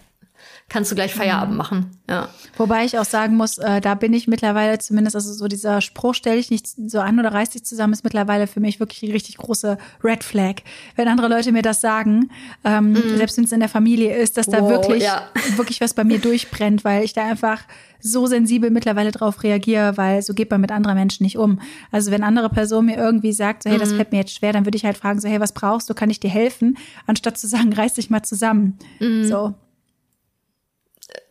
kannst 0.67 0.91
du 0.91 0.95
gleich 0.95 1.13
Feierabend 1.13 1.51
mhm. 1.51 1.57
machen. 1.57 1.91
Ja. 2.09 2.29
Wobei 2.57 2.85
ich 2.85 2.97
auch 2.97 3.05
sagen 3.05 3.37
muss, 3.37 3.57
äh, 3.59 3.81
da 3.81 3.93
bin 3.95 4.13
ich 4.13 4.27
mittlerweile 4.27 4.79
zumindest, 4.79 5.15
also 5.15 5.31
so 5.31 5.47
dieser 5.47 5.79
Spruch, 5.79 6.15
stell 6.15 6.37
dich 6.37 6.49
nicht 6.49 6.67
so 6.67 6.99
an 6.99 7.19
oder 7.19 7.33
reiß 7.33 7.51
dich 7.51 7.63
zusammen, 7.63 7.93
ist 7.93 8.03
mittlerweile 8.03 8.47
für 8.47 8.59
mich 8.59 8.79
wirklich 8.79 9.13
richtig 9.13 9.37
große 9.37 9.77
Red 10.03 10.23
Flag. 10.23 10.55
Wenn 10.95 11.07
andere 11.07 11.27
Leute 11.27 11.51
mir 11.51 11.61
das 11.61 11.81
sagen, 11.81 12.31
ähm, 12.63 12.93
mhm. 12.93 13.17
selbst 13.17 13.37
wenn 13.37 13.43
es 13.43 13.51
in 13.51 13.59
der 13.59 13.69
Familie 13.69 14.15
ist, 14.15 14.37
dass 14.37 14.47
da 14.47 14.61
wow, 14.61 14.69
wirklich, 14.69 15.03
ja. 15.03 15.29
wirklich 15.55 15.81
was 15.81 15.93
bei 15.93 16.03
mir 16.03 16.19
durchbrennt, 16.19 16.83
weil 16.83 17.03
ich 17.03 17.13
da 17.13 17.23
einfach 17.23 17.61
so 18.01 18.25
sensibel 18.27 18.71
mittlerweile 18.71 19.11
drauf 19.11 19.43
reagiere, 19.43 19.97
weil 19.97 20.21
so 20.21 20.33
geht 20.33 20.49
man 20.51 20.61
mit 20.61 20.71
anderen 20.71 20.97
Menschen 20.97 21.23
nicht 21.23 21.37
um. 21.37 21.59
Also 21.91 22.11
wenn 22.11 22.23
andere 22.23 22.49
Person 22.49 22.87
mir 22.87 22.97
irgendwie 22.97 23.33
sagt, 23.33 23.63
so 23.63 23.69
hey, 23.69 23.77
das 23.77 23.91
mhm. 23.91 23.97
fällt 23.97 24.11
mir 24.11 24.19
jetzt 24.19 24.35
schwer, 24.35 24.53
dann 24.53 24.65
würde 24.65 24.77
ich 24.77 24.85
halt 24.85 24.97
fragen, 24.97 25.19
so 25.19 25.27
hey, 25.27 25.39
was 25.39 25.53
brauchst 25.53 25.89
du, 25.89 25.93
kann 25.93 26.09
ich 26.09 26.19
dir 26.19 26.29
helfen, 26.29 26.77
anstatt 27.07 27.37
zu 27.37 27.47
sagen, 27.47 27.71
reiß 27.71 27.95
dich 27.95 28.09
mal 28.09 28.23
zusammen. 28.23 28.77
Mhm. 28.99 29.23
So. 29.25 29.53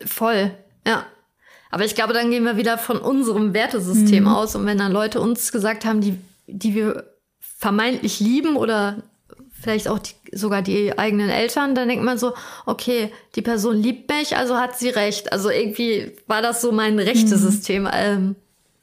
Voll, 0.05 0.51
ja. 0.85 1.05
Aber 1.71 1.83
ich 1.83 1.95
glaube, 1.95 2.13
dann 2.13 2.31
gehen 2.31 2.45
wir 2.45 2.55
wieder 2.55 2.77
von 2.77 2.97
unserem 2.97 3.53
Wertesystem 3.53 4.23
mhm. 4.23 4.29
aus. 4.29 4.55
Und 4.55 4.65
wenn 4.65 4.77
dann 4.77 4.91
Leute 4.91 5.19
uns 5.19 5.51
gesagt 5.51 5.83
haben, 5.83 5.99
die, 5.99 6.17
die 6.47 6.73
wir 6.73 7.03
vermeintlich 7.39 8.19
lieben 8.19 8.55
oder 8.55 9.03
vielleicht 9.59 9.87
auch 9.87 9.99
die, 9.99 10.13
sogar 10.31 10.61
die 10.61 10.97
eigenen 10.97 11.29
Eltern, 11.29 11.75
dann 11.75 11.89
denkt 11.89 12.05
man 12.05 12.17
so, 12.17 12.33
okay, 12.65 13.11
die 13.35 13.41
Person 13.41 13.75
liebt 13.81 14.09
mich, 14.09 14.37
also 14.37 14.55
hat 14.55 14.77
sie 14.77 14.89
recht. 14.89 15.33
Also 15.33 15.49
irgendwie 15.49 16.13
war 16.27 16.41
das 16.41 16.61
so 16.61 16.71
mein 16.71 16.99
Rechtesystem, 16.99 17.83
mhm. 17.83 17.89
ähm, 17.91 18.35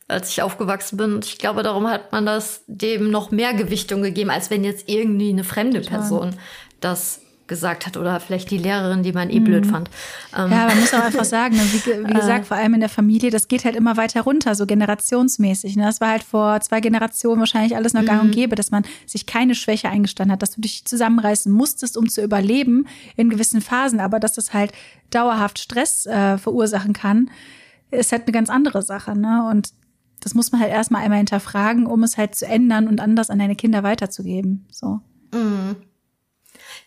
als 0.09 0.29
ich 0.29 0.43
aufgewachsen 0.43 0.97
bin. 0.99 1.15
Und 1.15 1.25
ich 1.25 1.39
glaube, 1.39 1.63
darum 1.63 1.89
hat 1.89 2.13
man 2.13 2.27
das 2.27 2.63
dem 2.67 3.11
noch 3.11 3.31
mehr 3.31 3.55
Gewichtung 3.55 4.03
gegeben, 4.03 4.29
als 4.29 4.51
wenn 4.51 4.65
jetzt 4.65 4.89
irgendwie 4.89 5.31
eine 5.31 5.45
fremde 5.45 5.81
Person 5.81 6.35
das 6.81 7.22
gesagt 7.53 7.87
hat 7.87 7.99
oder 7.99 8.19
vielleicht 8.19 8.51
die 8.51 8.57
Lehrerin, 8.57 9.03
die 9.03 9.13
man 9.13 9.29
eh 9.29 9.39
blöd 9.39 9.67
mhm. 9.67 9.71
fand. 9.71 9.91
Ähm. 10.35 10.51
Ja, 10.51 10.67
man 10.69 10.81
muss 10.81 10.95
auch 10.95 11.05
einfach 11.05 11.25
sagen, 11.37 11.55
ne, 11.55 11.63
wie, 11.71 12.09
wie, 12.09 12.15
gesagt, 12.15 12.45
äh. 12.45 12.45
vor 12.47 12.57
allem 12.57 12.73
in 12.73 12.81
der 12.81 12.89
Familie, 12.89 13.31
das 13.31 13.47
geht 13.47 13.67
halt 13.67 13.77
immer 13.77 13.99
weiter 13.99 14.23
runter, 14.23 14.55
so 14.55 14.65
generationsmäßig. 14.65 15.77
Ne? 15.77 15.85
Das 15.85 16.01
war 16.01 16.09
halt 16.09 16.23
vor 16.23 16.59
zwei 16.63 16.81
Generationen 16.81 17.41
wahrscheinlich 17.41 17.77
alles 17.77 17.93
noch 17.93 18.07
gang 18.07 18.23
und 18.23 18.29
mhm. 18.29 18.33
gäbe, 18.33 18.57
dass 18.57 18.71
man 18.71 18.85
sich 19.05 19.27
keine 19.27 19.55
Schwäche 19.55 19.91
eingestanden 19.91 20.33
hat, 20.33 20.41
dass 20.41 20.53
du 20.53 20.63
dich 20.63 20.87
zusammenreißen 20.87 21.53
musstest, 21.53 21.99
um 21.99 22.09
zu 22.09 22.23
überleben 22.23 22.87
in 23.17 23.29
gewissen 23.29 23.61
Phasen, 23.61 24.01
aber 24.01 24.19
dass 24.19 24.33
das 24.33 24.55
halt 24.55 24.73
dauerhaft 25.11 25.59
Stress 25.59 26.07
äh, 26.07 26.39
verursachen 26.39 26.95
kann, 26.95 27.31
ist 27.91 28.13
halt 28.13 28.23
eine 28.23 28.33
ganz 28.33 28.49
andere 28.49 28.81
Sache. 28.81 29.15
Ne? 29.15 29.47
Und 29.51 29.75
das 30.21 30.35
muss 30.35 30.53
man 30.53 30.61
halt 30.63 30.71
erstmal 30.71 31.03
einmal 31.03 31.19
hinterfragen, 31.19 31.85
um 31.85 32.03
es 32.03 32.17
halt 32.17 32.35
zu 32.35 32.47
ändern 32.47 32.89
und 32.89 33.01
anders 33.01 33.29
an 33.29 33.39
deine 33.39 33.57
Kinder 33.57 33.83
weiterzugeben. 33.83 34.67
So. 34.71 35.01
Mhm. 35.35 35.77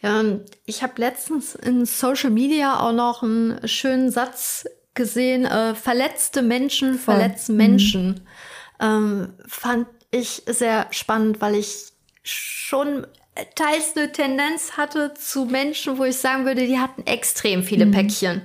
Ja, 0.01 0.23
ich 0.65 0.83
habe 0.83 0.93
letztens 0.97 1.55
in 1.55 1.85
Social 1.85 2.29
Media 2.29 2.79
auch 2.79 2.91
noch 2.91 3.23
einen 3.23 3.67
schönen 3.67 4.11
Satz 4.11 4.65
gesehen. 4.93 5.45
Äh, 5.45 5.75
verletzte 5.75 6.41
Menschen 6.41 6.97
Voll. 6.97 7.15
verletzen 7.15 7.53
mhm. 7.53 7.57
Menschen. 7.57 8.27
Ähm, 8.79 9.33
fand 9.47 9.87
ich 10.11 10.43
sehr 10.47 10.87
spannend, 10.91 11.41
weil 11.41 11.55
ich 11.55 11.91
schon 12.23 13.05
teils 13.55 13.95
eine 13.95 14.11
Tendenz 14.11 14.73
hatte 14.77 15.13
zu 15.13 15.45
Menschen, 15.45 15.97
wo 15.97 16.05
ich 16.05 16.17
sagen 16.17 16.45
würde, 16.45 16.65
die 16.65 16.79
hatten 16.79 17.05
extrem 17.05 17.63
viele 17.63 17.85
mhm. 17.85 17.91
Päckchen. 17.91 18.41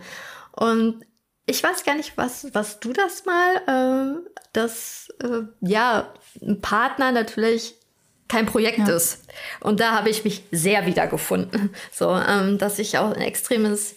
Und 0.53 1.05
ich 1.47 1.63
weiß 1.63 1.85
gar 1.85 1.95
nicht, 1.97 2.17
was, 2.17 2.53
was 2.53 2.81
du 2.81 2.93
das 2.93 3.25
mal, 3.25 4.21
äh, 4.25 4.31
dass 4.53 5.09
äh, 5.23 5.43
ja 5.61 6.13
ein 6.43 6.61
Partner 6.61 7.13
natürlich 7.13 7.75
kein 8.31 8.47
Projekt 8.47 8.79
ja. 8.79 8.95
ist. 8.95 9.25
Und 9.61 9.81
da 9.81 9.93
habe 9.93 10.09
ich 10.09 10.25
mich 10.25 10.45
sehr 10.51 10.87
wiedergefunden. 10.87 11.71
So, 11.93 12.17
ähm, 12.17 12.57
dass 12.59 12.79
ich 12.79 12.97
auch 12.99 13.13
ein 13.13 13.21
extremes 13.21 13.95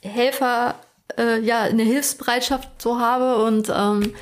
Helfer, 0.00 0.76
äh, 1.18 1.40
ja, 1.40 1.62
eine 1.62 1.82
Hilfsbereitschaft 1.82 2.68
so 2.80 2.98
habe 2.98 3.44
und 3.44 3.70
ähm, 3.74 4.14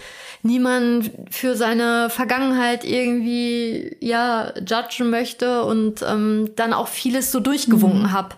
niemand 0.42 1.12
für 1.30 1.56
seine 1.56 2.10
Vergangenheit 2.10 2.84
irgendwie 2.84 3.96
ja 4.00 4.52
judgen 4.58 5.10
möchte 5.10 5.64
und 5.64 6.02
ähm, 6.02 6.50
dann 6.56 6.72
auch 6.72 6.88
vieles 6.88 7.30
so 7.30 7.40
durchgewunken 7.40 8.02
mhm. 8.02 8.12
habe. 8.12 8.34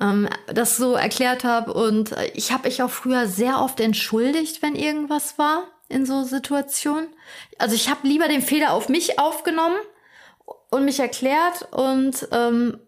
Ähm, 0.00 0.28
das 0.46 0.76
so 0.76 0.94
erklärt 0.94 1.42
habe 1.44 1.74
und 1.74 2.14
ich 2.34 2.52
habe 2.52 2.68
mich 2.68 2.82
auch 2.82 2.90
früher 2.90 3.26
sehr 3.26 3.60
oft 3.60 3.80
entschuldigt, 3.80 4.62
wenn 4.62 4.76
irgendwas 4.76 5.38
war 5.38 5.64
in 5.88 6.06
so 6.06 6.22
Situationen. 6.22 7.08
Also 7.58 7.74
ich 7.74 7.90
habe 7.90 8.06
lieber 8.06 8.28
den 8.28 8.42
Fehler 8.42 8.72
auf 8.72 8.88
mich 8.88 9.18
aufgenommen 9.18 9.76
und 10.70 10.84
mich 10.84 11.00
erklärt 11.00 11.68
und 11.72 12.28
ähm, 12.32 12.78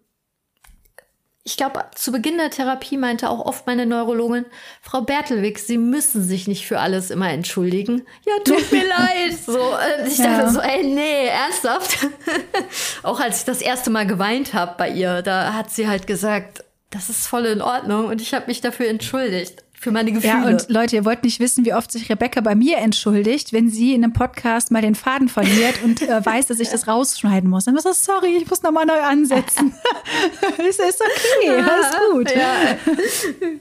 ich 1.44 1.56
glaube, 1.56 1.84
zu 1.96 2.12
Beginn 2.12 2.38
der 2.38 2.50
Therapie 2.50 2.96
meinte 2.96 3.28
auch 3.28 3.44
oft 3.44 3.66
meine 3.66 3.84
Neurologin, 3.84 4.46
Frau 4.80 5.00
Bertelwig, 5.00 5.58
Sie 5.58 5.76
müssen 5.76 6.22
sich 6.22 6.46
nicht 6.46 6.66
für 6.66 6.78
alles 6.78 7.10
immer 7.10 7.30
entschuldigen. 7.30 8.06
Ja, 8.24 8.34
tut 8.44 8.70
mir 8.70 8.86
leid. 8.88 9.36
So, 9.44 9.58
äh, 9.58 10.06
ich 10.06 10.18
dachte 10.18 10.42
ja. 10.42 10.50
so, 10.50 10.60
ey, 10.60 10.84
nee, 10.84 11.26
ernsthaft. 11.26 12.06
auch 13.02 13.18
als 13.18 13.40
ich 13.40 13.44
das 13.44 13.60
erste 13.60 13.90
Mal 13.90 14.06
geweint 14.06 14.54
habe 14.54 14.74
bei 14.78 14.88
ihr, 14.90 15.22
da 15.22 15.52
hat 15.52 15.70
sie 15.72 15.88
halt 15.88 16.06
gesagt, 16.06 16.62
das 16.90 17.08
ist 17.08 17.26
voll 17.26 17.46
in 17.46 17.60
Ordnung 17.60 18.06
und 18.06 18.20
ich 18.20 18.34
habe 18.34 18.46
mich 18.46 18.60
dafür 18.60 18.86
entschuldigt 18.86 19.64
für 19.82 19.90
meine 19.90 20.12
Gefühle. 20.12 20.32
Ja, 20.32 20.46
und 20.46 20.68
Leute, 20.68 20.94
ihr 20.94 21.04
wollt 21.04 21.24
nicht 21.24 21.40
wissen, 21.40 21.64
wie 21.64 21.74
oft 21.74 21.90
sich 21.90 22.08
Rebecca 22.08 22.40
bei 22.40 22.54
mir 22.54 22.78
entschuldigt, 22.78 23.52
wenn 23.52 23.68
sie 23.68 23.94
in 23.94 24.04
einem 24.04 24.12
Podcast 24.12 24.70
mal 24.70 24.80
den 24.80 24.94
Faden 24.94 25.28
verliert 25.28 25.82
und 25.82 26.00
äh, 26.02 26.24
weiß, 26.24 26.46
dass 26.46 26.60
ich 26.60 26.68
das 26.68 26.86
rausschneiden 26.86 27.50
muss. 27.50 27.64
Dann 27.64 27.74
muss 27.74 27.82
so, 27.82 27.92
sorry, 27.92 28.36
ich 28.36 28.48
muss 28.48 28.62
nochmal 28.62 28.86
neu 28.86 29.00
ansetzen. 29.00 29.74
es 30.58 30.78
ist 30.78 31.02
okay, 31.02 31.48
alles 31.48 31.86
gut. 32.12 32.30
Ja. 32.34 32.78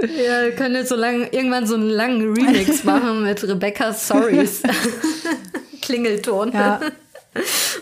Ja, 0.00 0.42
wir 0.42 0.52
können 0.56 0.74
jetzt 0.74 0.88
so 0.88 0.96
lang, 0.96 1.28
irgendwann 1.30 1.68
so 1.68 1.76
einen 1.76 1.88
langen 1.88 2.34
Remix 2.34 2.82
machen 2.82 3.22
mit 3.22 3.40
Rebecca's 3.44 4.08
Sorries. 4.08 4.60
Klingelton. 5.82 6.50
Ja. 6.50 6.80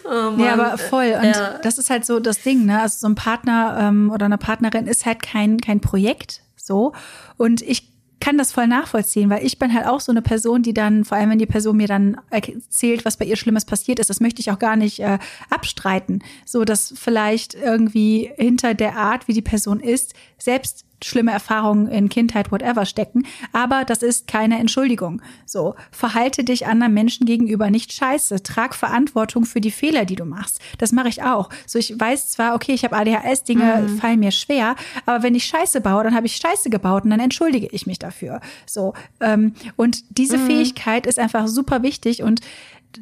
Oh 0.05 0.34
ja, 0.36 0.53
aber 0.53 0.76
voll. 0.76 1.16
Und 1.18 1.24
ja. 1.24 1.59
das 1.62 1.78
ist 1.78 1.88
halt 1.88 2.05
so 2.05 2.20
das 2.20 2.43
Ding, 2.43 2.66
ne? 2.66 2.82
Also 2.82 2.99
so 3.01 3.07
ein 3.07 3.14
Partner 3.14 3.78
ähm, 3.80 4.11
oder 4.12 4.26
eine 4.26 4.36
Partnerin 4.36 4.86
ist 4.86 5.07
halt 5.07 5.22
kein, 5.22 5.59
kein 5.59 5.80
Projekt, 5.80 6.43
so. 6.64 6.92
Und 7.36 7.62
ich 7.62 7.92
kann 8.20 8.38
das 8.38 8.52
voll 8.52 8.68
nachvollziehen, 8.68 9.28
weil 9.30 9.44
ich 9.44 9.58
bin 9.58 9.74
halt 9.74 9.86
auch 9.86 10.00
so 10.00 10.12
eine 10.12 10.22
Person, 10.22 10.62
die 10.62 10.72
dann, 10.72 11.04
vor 11.04 11.18
allem 11.18 11.30
wenn 11.30 11.40
die 11.40 11.46
Person 11.46 11.76
mir 11.76 11.88
dann 11.88 12.20
erzählt, 12.30 13.04
was 13.04 13.16
bei 13.16 13.24
ihr 13.24 13.34
Schlimmes 13.34 13.64
passiert 13.64 13.98
ist, 13.98 14.10
das 14.10 14.20
möchte 14.20 14.40
ich 14.40 14.52
auch 14.52 14.60
gar 14.60 14.76
nicht 14.76 15.00
äh, 15.00 15.18
abstreiten. 15.50 16.22
So, 16.46 16.64
dass 16.64 16.94
vielleicht 16.96 17.54
irgendwie 17.54 18.30
hinter 18.36 18.74
der 18.74 18.96
Art, 18.96 19.26
wie 19.26 19.32
die 19.32 19.42
Person 19.42 19.80
ist, 19.80 20.14
selbst 20.38 20.84
schlimme 21.05 21.32
Erfahrungen 21.32 21.88
in 21.88 22.09
Kindheit, 22.09 22.50
whatever 22.53 22.86
stecken. 22.86 23.24
Aber 23.53 23.84
das 23.84 24.03
ist 24.03 24.26
keine 24.26 24.59
Entschuldigung. 24.59 25.22
So, 25.46 25.74
verhalte 25.90 26.44
dich 26.44 26.66
anderen 26.66 26.94
Menschen 26.94 27.26
gegenüber 27.26 27.70
nicht 27.70 27.92
scheiße. 27.92 28.42
Trag 28.42 28.74
Verantwortung 28.74 29.44
für 29.44 29.61
die 29.61 29.70
Fehler, 29.70 30.05
die 30.05 30.16
du 30.16 30.24
machst. 30.24 30.61
Das 30.78 30.92
mache 30.92 31.09
ich 31.09 31.22
auch. 31.22 31.48
So, 31.66 31.78
ich 31.78 31.98
weiß 31.98 32.30
zwar, 32.30 32.55
okay, 32.55 32.72
ich 32.72 32.84
habe 32.84 32.96
ADHS, 32.96 33.44
Dinge 33.44 33.82
mhm. 33.82 33.98
fallen 33.98 34.20
mir 34.20 34.30
schwer, 34.32 34.76
aber 35.07 35.22
wenn 35.22 35.34
ich 35.34 35.44
Scheiße 35.44 35.80
baue, 35.80 36.05
dann 36.05 36.14
habe 36.14 36.26
ich 36.26 36.36
Scheiße 36.36 36.70
gebaut 36.70 37.05
und 37.05 37.11
dann 37.11 37.20
entschuldige 37.20 37.68
ich 37.72 37.86
mich 37.86 37.98
dafür. 37.98 38.40
So, 38.66 38.94
ähm, 39.20 39.55
und 39.76 40.05
diese 40.18 40.38
mhm. 40.38 40.46
Fähigkeit 40.46 41.07
ist 41.07 41.18
einfach 41.18 41.48
super 41.48 41.82
wichtig 41.82 42.22
und 42.22 42.40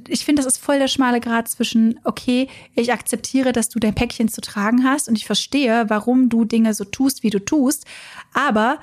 ich 0.08 0.24
finde, 0.24 0.42
das 0.42 0.54
ist 0.54 0.62
voll 0.62 0.78
der 0.78 0.88
schmale 0.88 1.20
Grad 1.20 1.48
zwischen, 1.48 2.00
okay, 2.04 2.48
ich 2.74 2.92
akzeptiere, 2.92 3.52
dass 3.52 3.68
du 3.68 3.78
dein 3.78 3.94
Päckchen 3.94 4.28
zu 4.28 4.40
tragen 4.40 4.84
hast 4.84 5.08
und 5.08 5.16
ich 5.16 5.26
verstehe, 5.26 5.86
warum 5.88 6.28
du 6.28 6.44
Dinge 6.44 6.74
so 6.74 6.84
tust, 6.84 7.22
wie 7.22 7.30
du 7.30 7.38
tust, 7.38 7.84
aber 8.32 8.78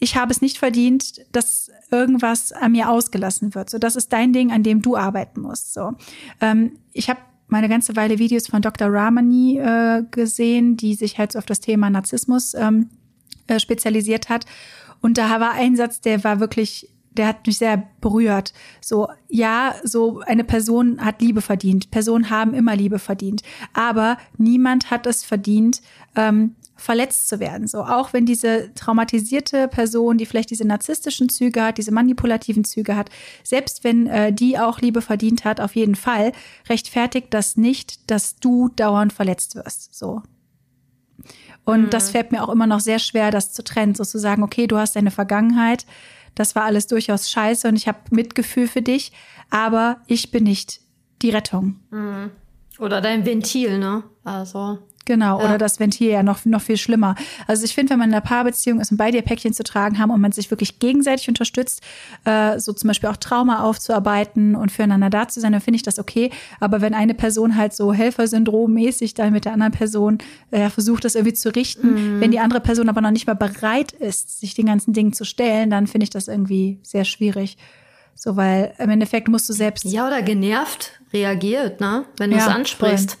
ich 0.00 0.16
habe 0.16 0.30
es 0.30 0.40
nicht 0.40 0.58
verdient, 0.58 1.24
dass 1.32 1.70
irgendwas 1.90 2.52
an 2.52 2.72
mir 2.72 2.88
ausgelassen 2.88 3.54
wird. 3.54 3.68
So, 3.70 3.78
das 3.78 3.96
ist 3.96 4.12
dein 4.12 4.32
Ding, 4.32 4.52
an 4.52 4.62
dem 4.62 4.80
du 4.80 4.96
arbeiten 4.96 5.40
musst. 5.40 5.74
So, 5.74 5.92
ähm, 6.40 6.78
ich 6.92 7.10
habe 7.10 7.20
meine 7.48 7.68
ganze 7.68 7.96
Weile 7.96 8.18
Videos 8.18 8.46
von 8.46 8.62
Dr. 8.62 8.88
Ramani 8.92 9.58
äh, 9.58 10.04
gesehen, 10.10 10.76
die 10.76 10.94
sich 10.94 11.18
halt 11.18 11.32
so 11.32 11.38
auf 11.38 11.46
das 11.46 11.60
Thema 11.60 11.90
Narzissmus 11.90 12.54
ähm, 12.54 12.90
äh, 13.46 13.58
spezialisiert 13.58 14.28
hat. 14.28 14.44
Und 15.00 15.18
da 15.18 15.40
war 15.40 15.52
ein 15.52 15.76
Satz, 15.76 16.00
der 16.00 16.22
war 16.24 16.40
wirklich 16.40 16.90
der 17.12 17.28
hat 17.28 17.46
mich 17.46 17.58
sehr 17.58 17.88
berührt. 18.00 18.52
So, 18.80 19.08
ja, 19.28 19.74
so 19.82 20.20
eine 20.20 20.44
Person 20.44 21.04
hat 21.04 21.20
Liebe 21.20 21.40
verdient. 21.40 21.90
Personen 21.90 22.30
haben 22.30 22.54
immer 22.54 22.76
Liebe 22.76 22.98
verdient. 22.98 23.42
Aber 23.72 24.18
niemand 24.36 24.90
hat 24.90 25.06
es 25.06 25.24
verdient, 25.24 25.82
ähm, 26.16 26.54
verletzt 26.76 27.28
zu 27.28 27.40
werden. 27.40 27.66
So, 27.66 27.82
auch 27.82 28.12
wenn 28.12 28.24
diese 28.24 28.72
traumatisierte 28.74 29.66
Person, 29.66 30.16
die 30.16 30.26
vielleicht 30.26 30.50
diese 30.50 30.66
narzisstischen 30.66 31.28
Züge 31.28 31.62
hat, 31.62 31.78
diese 31.78 31.90
manipulativen 31.90 32.64
Züge 32.64 32.96
hat, 32.96 33.10
selbst 33.42 33.82
wenn 33.82 34.06
äh, 34.06 34.32
die 34.32 34.58
auch 34.58 34.80
Liebe 34.80 35.02
verdient 35.02 35.44
hat, 35.44 35.60
auf 35.60 35.74
jeden 35.74 35.96
Fall, 35.96 36.32
rechtfertigt 36.68 37.28
das 37.30 37.56
nicht, 37.56 38.10
dass 38.10 38.36
du 38.36 38.68
dauernd 38.68 39.12
verletzt 39.12 39.56
wirst. 39.56 39.94
So. 39.94 40.22
Und 41.64 41.82
mhm. 41.82 41.90
das 41.90 42.10
fällt 42.10 42.30
mir 42.30 42.44
auch 42.44 42.48
immer 42.48 42.66
noch 42.66 42.80
sehr 42.80 43.00
schwer, 43.00 43.32
das 43.32 43.52
zu 43.52 43.64
trennen, 43.64 43.96
so 43.96 44.04
zu 44.04 44.18
sagen, 44.18 44.44
okay, 44.44 44.68
du 44.68 44.78
hast 44.78 44.94
deine 44.94 45.10
Vergangenheit, 45.10 45.84
das 46.38 46.54
war 46.54 46.64
alles 46.64 46.86
durchaus 46.86 47.30
scheiße 47.30 47.66
und 47.66 47.76
ich 47.76 47.88
habe 47.88 47.98
Mitgefühl 48.10 48.68
für 48.68 48.82
dich, 48.82 49.12
aber 49.50 49.98
ich 50.06 50.30
bin 50.30 50.44
nicht 50.44 50.80
die 51.20 51.30
Rettung. 51.30 51.80
Oder 52.78 53.00
dein 53.00 53.26
Ventil, 53.26 53.78
ne? 53.78 54.04
Also. 54.22 54.78
Genau, 55.08 55.38
ja. 55.38 55.44
oder 55.46 55.56
das 55.56 55.80
Ventil 55.80 56.10
ja 56.10 56.22
noch, 56.22 56.44
noch 56.44 56.60
viel 56.60 56.76
schlimmer. 56.76 57.14
Also 57.46 57.64
ich 57.64 57.74
finde, 57.74 57.92
wenn 57.92 57.98
man 57.98 58.10
in 58.10 58.14
einer 58.14 58.20
Paarbeziehung 58.20 58.78
ist 58.78 58.90
und 58.90 58.98
beide 58.98 59.22
Päckchen 59.22 59.54
zu 59.54 59.64
tragen 59.64 59.98
haben 59.98 60.10
und 60.10 60.20
man 60.20 60.32
sich 60.32 60.50
wirklich 60.50 60.80
gegenseitig 60.80 61.28
unterstützt, 61.28 61.80
äh, 62.26 62.58
so 62.58 62.74
zum 62.74 62.88
Beispiel 62.88 63.08
auch 63.08 63.16
Trauma 63.16 63.62
aufzuarbeiten 63.62 64.54
und 64.54 64.70
füreinander 64.70 65.08
da 65.08 65.26
zu 65.26 65.40
sein, 65.40 65.52
dann 65.52 65.62
finde 65.62 65.76
ich 65.76 65.82
das 65.82 65.98
okay. 65.98 66.30
Aber 66.60 66.82
wenn 66.82 66.92
eine 66.92 67.14
Person 67.14 67.56
halt 67.56 67.72
so 67.72 67.94
Helfersyndrom-mäßig 67.94 69.14
dann 69.14 69.32
mit 69.32 69.46
der 69.46 69.54
anderen 69.54 69.72
Person 69.72 70.18
äh, 70.50 70.68
versucht, 70.68 71.06
das 71.06 71.14
irgendwie 71.14 71.32
zu 71.32 71.54
richten, 71.56 72.16
mhm. 72.16 72.20
wenn 72.20 72.30
die 72.30 72.40
andere 72.40 72.60
Person 72.60 72.90
aber 72.90 73.00
noch 73.00 73.10
nicht 73.10 73.26
mal 73.26 73.32
bereit 73.32 73.92
ist, 73.92 74.40
sich 74.40 74.52
den 74.52 74.66
ganzen 74.66 74.92
Dingen 74.92 75.14
zu 75.14 75.24
stellen, 75.24 75.70
dann 75.70 75.86
finde 75.86 76.04
ich 76.04 76.10
das 76.10 76.28
irgendwie 76.28 76.80
sehr 76.82 77.06
schwierig. 77.06 77.56
So, 78.14 78.36
weil 78.36 78.74
im 78.76 78.90
Endeffekt 78.90 79.28
musst 79.28 79.48
du 79.48 79.54
selbst. 79.54 79.86
Ja, 79.86 80.06
oder 80.06 80.20
genervt 80.20 81.00
reagiert, 81.14 81.80
ne? 81.80 82.04
Wenn 82.18 82.30
du 82.30 82.36
es 82.36 82.46
ansprichst. 82.46 83.12
Voll. 83.12 83.20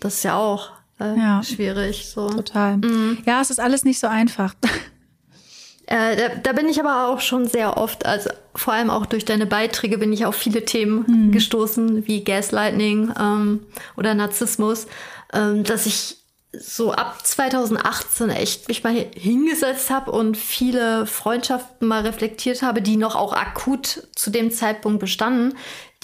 Das 0.00 0.14
ist 0.14 0.22
ja 0.22 0.38
auch 0.38 0.77
äh, 1.00 1.16
ja, 1.16 1.42
schwierig. 1.42 2.06
So. 2.06 2.28
Total. 2.28 2.78
Mhm. 2.78 3.18
Ja, 3.26 3.40
es 3.40 3.50
ist 3.50 3.60
alles 3.60 3.84
nicht 3.84 3.98
so 3.98 4.06
einfach. 4.06 4.54
Äh, 5.90 6.16
da, 6.16 6.28
da, 6.42 6.52
bin 6.52 6.68
ich 6.68 6.78
aber 6.78 7.08
auch 7.08 7.20
schon 7.22 7.48
sehr 7.48 7.78
oft, 7.78 8.04
also 8.04 8.28
vor 8.54 8.74
allem 8.74 8.90
auch 8.90 9.06
durch 9.06 9.24
deine 9.24 9.46
Beiträge 9.46 9.96
bin 9.96 10.12
ich 10.12 10.26
auf 10.26 10.34
viele 10.34 10.66
Themen 10.66 11.06
mhm. 11.08 11.32
gestoßen, 11.32 12.06
wie 12.06 12.24
Gaslighting 12.24 13.10
ähm, 13.18 13.60
oder 13.96 14.12
Narzissmus, 14.12 14.86
ähm, 15.32 15.64
dass 15.64 15.86
ich 15.86 16.18
so 16.52 16.92
ab 16.92 17.18
2018 17.26 18.30
echt 18.30 18.68
mich 18.68 18.82
mal 18.82 18.94
hingesetzt 19.14 19.90
habe 19.90 20.10
und 20.10 20.36
viele 20.36 21.04
Freundschaften 21.04 21.86
mal 21.86 22.02
reflektiert 22.02 22.62
habe, 22.62 22.80
die 22.80 22.96
noch 22.96 23.16
auch 23.16 23.34
akut 23.34 24.08
zu 24.14 24.30
dem 24.30 24.50
Zeitpunkt 24.50 24.98
bestanden, 24.98 25.54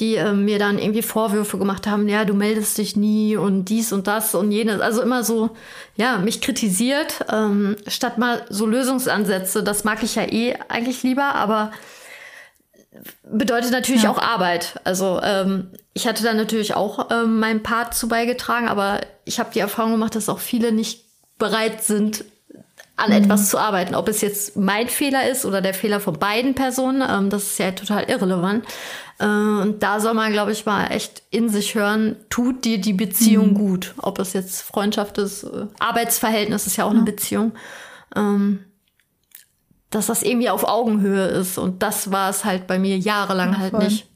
die 0.00 0.16
äh, 0.16 0.34
mir 0.34 0.58
dann 0.58 0.78
irgendwie 0.78 1.02
Vorwürfe 1.02 1.56
gemacht 1.56 1.86
haben, 1.86 2.08
ja, 2.08 2.26
du 2.26 2.34
meldest 2.34 2.76
dich 2.76 2.94
nie 2.94 3.36
und 3.36 3.66
dies 3.66 3.92
und 3.92 4.06
das 4.06 4.34
und 4.34 4.52
jenes. 4.52 4.80
Also 4.80 5.00
immer 5.00 5.24
so, 5.24 5.50
ja, 5.96 6.18
mich 6.18 6.42
kritisiert, 6.42 7.24
ähm, 7.32 7.76
statt 7.86 8.18
mal 8.18 8.44
so 8.50 8.66
Lösungsansätze. 8.66 9.62
Das 9.62 9.84
mag 9.84 10.02
ich 10.02 10.16
ja 10.16 10.24
eh 10.24 10.56
eigentlich 10.68 11.02
lieber, 11.04 11.34
aber 11.36 11.72
bedeutet 13.22 13.70
natürlich 13.70 14.04
ja. 14.04 14.10
auch 14.10 14.18
Arbeit. 14.18 14.80
Also 14.84 15.20
ähm, 15.22 15.70
ich 15.92 16.06
hatte 16.06 16.22
da 16.22 16.34
natürlich 16.34 16.74
auch 16.74 17.10
ähm, 17.10 17.38
meinen 17.38 17.62
Part 17.62 17.94
zu 17.94 18.08
beigetragen, 18.08 18.68
aber 18.68 19.00
ich 19.24 19.38
habe 19.38 19.50
die 19.52 19.60
Erfahrung 19.60 19.92
gemacht, 19.92 20.14
dass 20.14 20.28
auch 20.28 20.38
viele 20.38 20.72
nicht 20.72 21.04
bereit 21.38 21.82
sind, 21.82 22.24
an 22.96 23.10
mhm. 23.10 23.16
etwas 23.16 23.50
zu 23.50 23.58
arbeiten. 23.58 23.94
Ob 23.94 24.08
es 24.08 24.20
jetzt 24.20 24.56
mein 24.56 24.88
Fehler 24.88 25.28
ist 25.28 25.44
oder 25.44 25.60
der 25.60 25.74
Fehler 25.74 26.00
von 26.00 26.18
beiden 26.18 26.54
Personen, 26.54 27.02
ähm, 27.08 27.30
das 27.30 27.44
ist 27.44 27.58
ja 27.58 27.72
total 27.72 28.04
irrelevant. 28.04 28.64
Äh, 29.18 29.26
und 29.26 29.82
da 29.82 30.00
soll 30.00 30.14
man, 30.14 30.32
glaube 30.32 30.52
ich, 30.52 30.64
mal 30.66 30.86
echt 30.88 31.22
in 31.30 31.48
sich 31.48 31.74
hören, 31.74 32.16
tut 32.30 32.64
dir 32.64 32.80
die 32.80 32.92
Beziehung 32.92 33.50
mhm. 33.50 33.54
gut. 33.54 33.94
Ob 33.98 34.18
es 34.18 34.32
jetzt 34.32 34.62
Freundschaft 34.62 35.18
ist, 35.18 35.44
äh, 35.44 35.66
Arbeitsverhältnis 35.78 36.66
ist 36.66 36.76
ja 36.76 36.84
auch 36.84 36.92
ja. 36.92 36.96
eine 36.96 37.04
Beziehung. 37.04 37.52
Ähm, 38.14 38.64
dass 39.94 40.06
das 40.06 40.22
irgendwie 40.22 40.50
auf 40.50 40.64
Augenhöhe 40.64 41.26
ist. 41.26 41.58
Und 41.58 41.82
das 41.82 42.10
war 42.10 42.30
es 42.30 42.44
halt 42.44 42.66
bei 42.66 42.78
mir 42.78 42.98
jahrelang 42.98 43.52
ja, 43.52 43.58
halt 43.58 43.78
nicht. 43.78 44.08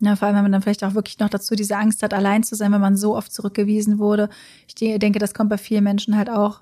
Ja, 0.00 0.16
vor 0.16 0.26
allem, 0.26 0.36
wenn 0.36 0.44
man 0.44 0.52
dann 0.52 0.62
vielleicht 0.62 0.84
auch 0.84 0.94
wirklich 0.94 1.18
noch 1.18 1.28
dazu 1.28 1.54
diese 1.54 1.76
Angst 1.76 2.02
hat, 2.02 2.12
allein 2.12 2.42
zu 2.42 2.54
sein, 2.54 2.72
wenn 2.72 2.80
man 2.80 2.96
so 2.96 3.16
oft 3.16 3.32
zurückgewiesen 3.32 3.98
wurde. 3.98 4.28
Ich 4.66 4.74
denke, 4.74 5.18
das 5.18 5.34
kommt 5.34 5.50
bei 5.50 5.58
vielen 5.58 5.84
Menschen 5.84 6.16
halt 6.16 6.28
auch 6.28 6.60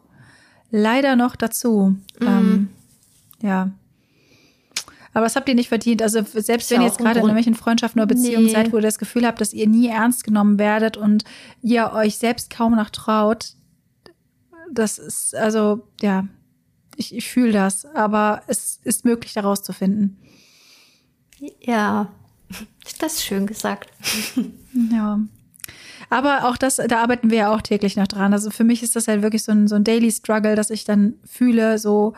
leider 0.71 1.17
noch 1.17 1.37
dazu. 1.37 1.97
Mhm. 2.21 2.27
Ähm, 2.27 2.69
ja. 3.41 3.71
Aber 5.15 5.27
das 5.27 5.37
habt 5.37 5.49
ihr 5.49 5.55
nicht 5.55 5.69
verdient. 5.69 6.01
Also 6.01 6.23
selbst 6.25 6.71
wenn 6.71 6.81
ihr 6.81 6.87
jetzt 6.87 6.99
gerade 6.99 7.19
in 7.19 7.25
irgendwelchen 7.25 7.55
Freundschaften 7.55 8.01
oder 8.01 8.07
Beziehungen 8.07 8.47
nee. 8.47 8.53
seid, 8.53 8.73
wo 8.73 8.77
ihr 8.77 8.83
das 8.83 8.99
Gefühl 8.99 9.27
habt, 9.27 9.41
dass 9.41 9.53
ihr 9.53 9.69
nie 9.69 9.89
ernst 9.89 10.25
genommen 10.25 10.59
werdet 10.59 10.97
und 10.97 11.25
ihr 11.61 11.93
euch 11.93 12.17
selbst 12.17 12.49
kaum 12.49 12.77
noch 12.77 12.91
traut, 12.91 13.55
das 14.71 14.99
ist, 14.99 15.35
also, 15.35 15.87
ja, 16.01 16.25
ich, 16.97 17.15
ich 17.15 17.31
fühle 17.31 17.53
das, 17.53 17.85
aber 17.87 18.43
es 18.47 18.81
ist 18.85 19.05
möglich, 19.05 19.33
da 19.35 19.43
rauszufinden. 19.43 20.19
Ja, 21.61 22.09
das 23.01 23.15
ist 23.15 23.25
schön 23.25 23.47
gesagt. 23.47 23.91
ja. 24.91 25.21
Aber 26.11 26.49
auch 26.49 26.59
das, 26.59 26.77
da 26.77 27.01
arbeiten 27.03 27.31
wir 27.31 27.39
ja 27.39 27.55
auch 27.55 27.63
täglich 27.63 27.97
noch 27.97 28.07
dran. 28.07 28.35
Also 28.35 28.51
für 28.51 28.65
mich 28.65 28.83
ist 28.83 28.97
das 28.97 29.09
halt 29.09 29.23
wirklich 29.23 29.45
so 29.45 29.53
ein, 29.53 29.67
so 29.67 29.77
ein 29.77 29.85
Daily 29.85 30.11
Struggle, 30.11 30.55
dass 30.57 30.69
ich 30.69 30.85
dann 30.85 31.15
fühle, 31.25 31.79
so 31.79 32.13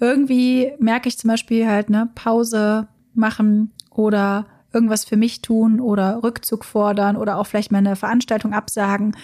irgendwie 0.00 0.72
merke 0.78 1.08
ich 1.08 1.18
zum 1.18 1.28
Beispiel 1.28 1.66
halt, 1.66 1.90
ne, 1.90 2.08
Pause 2.14 2.88
machen 3.12 3.72
oder 3.90 4.46
irgendwas 4.72 5.04
für 5.04 5.16
mich 5.16 5.42
tun 5.42 5.78
oder 5.80 6.22
Rückzug 6.22 6.64
fordern 6.64 7.16
oder 7.16 7.38
auch 7.38 7.46
vielleicht 7.46 7.70
mal 7.70 7.78
eine 7.78 7.96
Veranstaltung 7.96 8.52
absagen, 8.52 9.16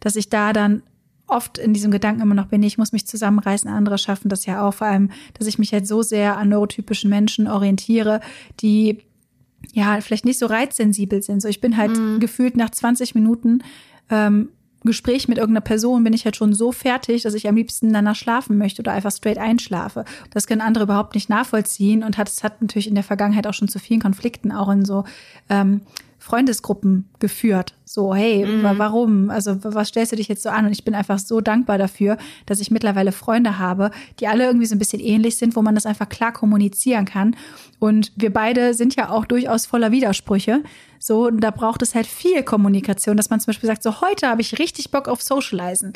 dass 0.00 0.16
ich 0.16 0.28
da 0.28 0.52
dann 0.52 0.82
oft 1.28 1.58
in 1.58 1.74
diesem 1.74 1.90
Gedanken 1.90 2.22
immer 2.22 2.34
noch 2.34 2.46
bin, 2.46 2.62
ich 2.62 2.78
muss 2.78 2.92
mich 2.92 3.06
zusammenreißen, 3.06 3.70
andere 3.70 3.98
schaffen 3.98 4.28
das 4.28 4.46
ja 4.46 4.66
auch, 4.66 4.74
vor 4.74 4.86
allem, 4.86 5.10
dass 5.34 5.46
ich 5.46 5.58
mich 5.58 5.72
halt 5.72 5.86
so 5.86 6.02
sehr 6.02 6.36
an 6.36 6.48
neurotypischen 6.48 7.10
Menschen 7.10 7.46
orientiere, 7.46 8.20
die 8.60 8.98
ja 9.72 10.00
vielleicht 10.00 10.24
nicht 10.24 10.38
so 10.38 10.46
reizsensibel 10.46 11.22
sind. 11.22 11.42
So, 11.42 11.48
ich 11.48 11.60
bin 11.60 11.76
halt 11.76 11.98
mhm. 11.98 12.20
gefühlt 12.20 12.56
nach 12.56 12.70
20 12.70 13.14
Minuten 13.14 13.62
ähm, 14.10 14.48
Gespräch 14.84 15.26
mit 15.26 15.38
irgendeiner 15.38 15.64
Person 15.64 16.04
bin 16.04 16.12
ich 16.12 16.24
halt 16.24 16.36
schon 16.36 16.54
so 16.54 16.70
fertig, 16.70 17.22
dass 17.22 17.34
ich 17.34 17.48
am 17.48 17.56
liebsten 17.56 17.92
danach 17.92 18.14
schlafen 18.14 18.58
möchte 18.58 18.80
oder 18.80 18.92
einfach 18.92 19.10
straight 19.10 19.38
einschlafe. 19.38 20.04
Das 20.30 20.46
können 20.46 20.60
andere 20.60 20.84
überhaupt 20.84 21.14
nicht 21.14 21.28
nachvollziehen 21.28 22.04
und 22.04 22.16
hat 22.16 22.28
es 22.28 22.44
hat 22.44 22.62
natürlich 22.62 22.86
in 22.86 22.94
der 22.94 23.04
Vergangenheit 23.04 23.46
auch 23.46 23.54
schon 23.54 23.68
zu 23.68 23.80
vielen 23.80 24.00
Konflikten 24.00 24.52
auch 24.52 24.68
in 24.68 24.84
so 24.84 25.04
ähm, 25.48 25.80
Freundesgruppen 26.18 27.08
geführt. 27.20 27.74
So, 27.84 28.14
hey, 28.14 28.44
mhm. 28.44 28.62
warum? 28.76 29.30
Also, 29.30 29.56
was 29.62 29.88
stellst 29.88 30.12
du 30.12 30.16
dich 30.16 30.28
jetzt 30.28 30.42
so 30.42 30.48
an? 30.48 30.66
Und 30.66 30.72
ich 30.72 30.84
bin 30.84 30.94
einfach 30.94 31.18
so 31.18 31.40
dankbar 31.40 31.78
dafür, 31.78 32.18
dass 32.44 32.60
ich 32.60 32.70
mittlerweile 32.70 33.12
Freunde 33.12 33.58
habe, 33.58 33.90
die 34.20 34.26
alle 34.26 34.44
irgendwie 34.44 34.66
so 34.66 34.74
ein 34.74 34.80
bisschen 34.80 35.00
ähnlich 35.00 35.38
sind, 35.38 35.54
wo 35.56 35.62
man 35.62 35.74
das 35.74 35.86
einfach 35.86 36.08
klar 36.08 36.32
kommunizieren 36.32 37.04
kann. 37.04 37.36
Und 37.78 38.12
wir 38.16 38.32
beide 38.32 38.74
sind 38.74 38.96
ja 38.96 39.10
auch 39.10 39.24
durchaus 39.24 39.66
voller 39.66 39.92
Widersprüche. 39.92 40.62
So, 40.98 41.28
und 41.28 41.40
da 41.40 41.50
braucht 41.50 41.82
es 41.82 41.94
halt 41.94 42.06
viel 42.06 42.42
Kommunikation, 42.42 43.16
dass 43.16 43.30
man 43.30 43.40
zum 43.40 43.46
Beispiel 43.46 43.68
sagt, 43.68 43.82
so, 43.82 44.00
heute 44.00 44.28
habe 44.28 44.40
ich 44.40 44.58
richtig 44.58 44.90
Bock 44.90 45.06
auf 45.06 45.22
Socializen. 45.22 45.92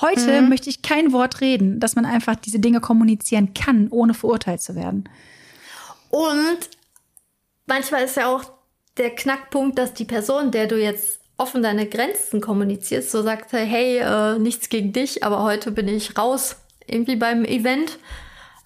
Heute 0.00 0.42
mhm. 0.42 0.48
möchte 0.48 0.70
ich 0.70 0.82
kein 0.82 1.12
Wort 1.12 1.40
reden, 1.40 1.80
dass 1.80 1.96
man 1.96 2.04
einfach 2.04 2.36
diese 2.36 2.60
Dinge 2.60 2.80
kommunizieren 2.80 3.54
kann, 3.54 3.88
ohne 3.88 4.14
verurteilt 4.14 4.60
zu 4.60 4.74
werden. 4.74 5.08
Und 6.10 6.58
manchmal 7.66 8.04
ist 8.04 8.16
ja 8.16 8.28
auch 8.28 8.55
der 8.96 9.14
Knackpunkt, 9.14 9.78
dass 9.78 9.94
die 9.94 10.04
Person, 10.04 10.50
der 10.50 10.66
du 10.66 10.80
jetzt 10.80 11.20
offen 11.38 11.62
deine 11.62 11.86
Grenzen 11.86 12.40
kommunizierst, 12.40 13.10
so 13.10 13.22
sagt, 13.22 13.52
hey, 13.52 13.98
äh, 13.98 14.38
nichts 14.38 14.68
gegen 14.68 14.92
dich, 14.92 15.22
aber 15.22 15.42
heute 15.42 15.70
bin 15.70 15.88
ich 15.88 16.16
raus, 16.16 16.56
irgendwie 16.86 17.16
beim 17.16 17.44
Event, 17.44 17.98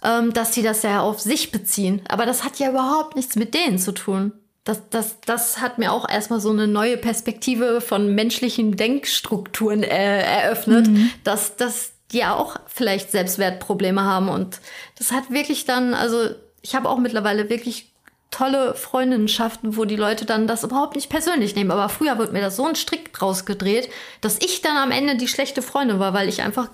ähm, 0.04 0.32
dass 0.32 0.54
sie 0.54 0.62
das 0.62 0.82
ja 0.82 1.00
auf 1.00 1.20
sich 1.20 1.50
beziehen. 1.50 2.02
Aber 2.08 2.26
das 2.26 2.44
hat 2.44 2.58
ja 2.58 2.70
überhaupt 2.70 3.16
nichts 3.16 3.36
mit 3.36 3.54
denen 3.54 3.78
zu 3.78 3.92
tun. 3.92 4.32
Das, 4.64 4.88
das, 4.90 5.20
das 5.22 5.60
hat 5.60 5.78
mir 5.78 5.92
auch 5.92 6.08
erstmal 6.08 6.40
so 6.40 6.50
eine 6.50 6.68
neue 6.68 6.96
Perspektive 6.96 7.80
von 7.80 8.14
menschlichen 8.14 8.76
Denkstrukturen 8.76 9.82
äh, 9.82 10.20
eröffnet, 10.22 10.86
mhm. 10.86 11.10
dass, 11.24 11.56
dass 11.56 11.92
die 12.12 12.18
ja 12.18 12.36
auch 12.36 12.56
vielleicht 12.66 13.10
Selbstwertprobleme 13.10 14.02
haben. 14.02 14.28
Und 14.28 14.60
das 14.98 15.12
hat 15.12 15.30
wirklich 15.30 15.64
dann, 15.64 15.94
also 15.94 16.28
ich 16.62 16.74
habe 16.74 16.88
auch 16.88 16.98
mittlerweile 16.98 17.48
wirklich 17.48 17.89
tolle 18.30 18.74
Freundinnenschaften, 18.74 19.76
wo 19.76 19.84
die 19.84 19.96
Leute 19.96 20.24
dann 20.24 20.46
das 20.46 20.64
überhaupt 20.64 20.94
nicht 20.94 21.10
persönlich 21.10 21.54
nehmen. 21.54 21.70
Aber 21.70 21.88
früher 21.88 22.18
wird 22.18 22.32
mir 22.32 22.40
das 22.40 22.56
so 22.56 22.66
ein 22.66 22.76
Strick 22.76 23.12
draus 23.12 23.44
gedreht, 23.44 23.90
dass 24.20 24.38
ich 24.40 24.62
dann 24.62 24.76
am 24.76 24.90
Ende 24.90 25.16
die 25.16 25.28
schlechte 25.28 25.62
Freundin 25.62 25.98
war, 25.98 26.14
weil 26.14 26.28
ich 26.28 26.42
einfach 26.42 26.70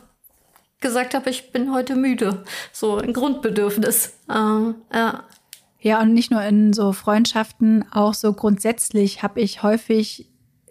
gesagt 0.80 1.14
habe, 1.14 1.30
ich 1.30 1.52
bin 1.52 1.72
heute 1.72 1.96
müde. 1.96 2.44
So 2.72 2.96
ein 2.96 3.12
Grundbedürfnis. 3.12 4.18
Äh, 4.28 4.34
ja. 4.94 5.24
Ja, 5.80 6.00
und 6.00 6.14
nicht 6.14 6.30
nur 6.30 6.42
in 6.42 6.72
so 6.72 6.92
Freundschaften, 6.92 7.84
auch 7.92 8.14
so 8.14 8.32
grundsätzlich 8.32 9.22
habe 9.22 9.40
ich 9.40 9.62
häufig 9.62 10.26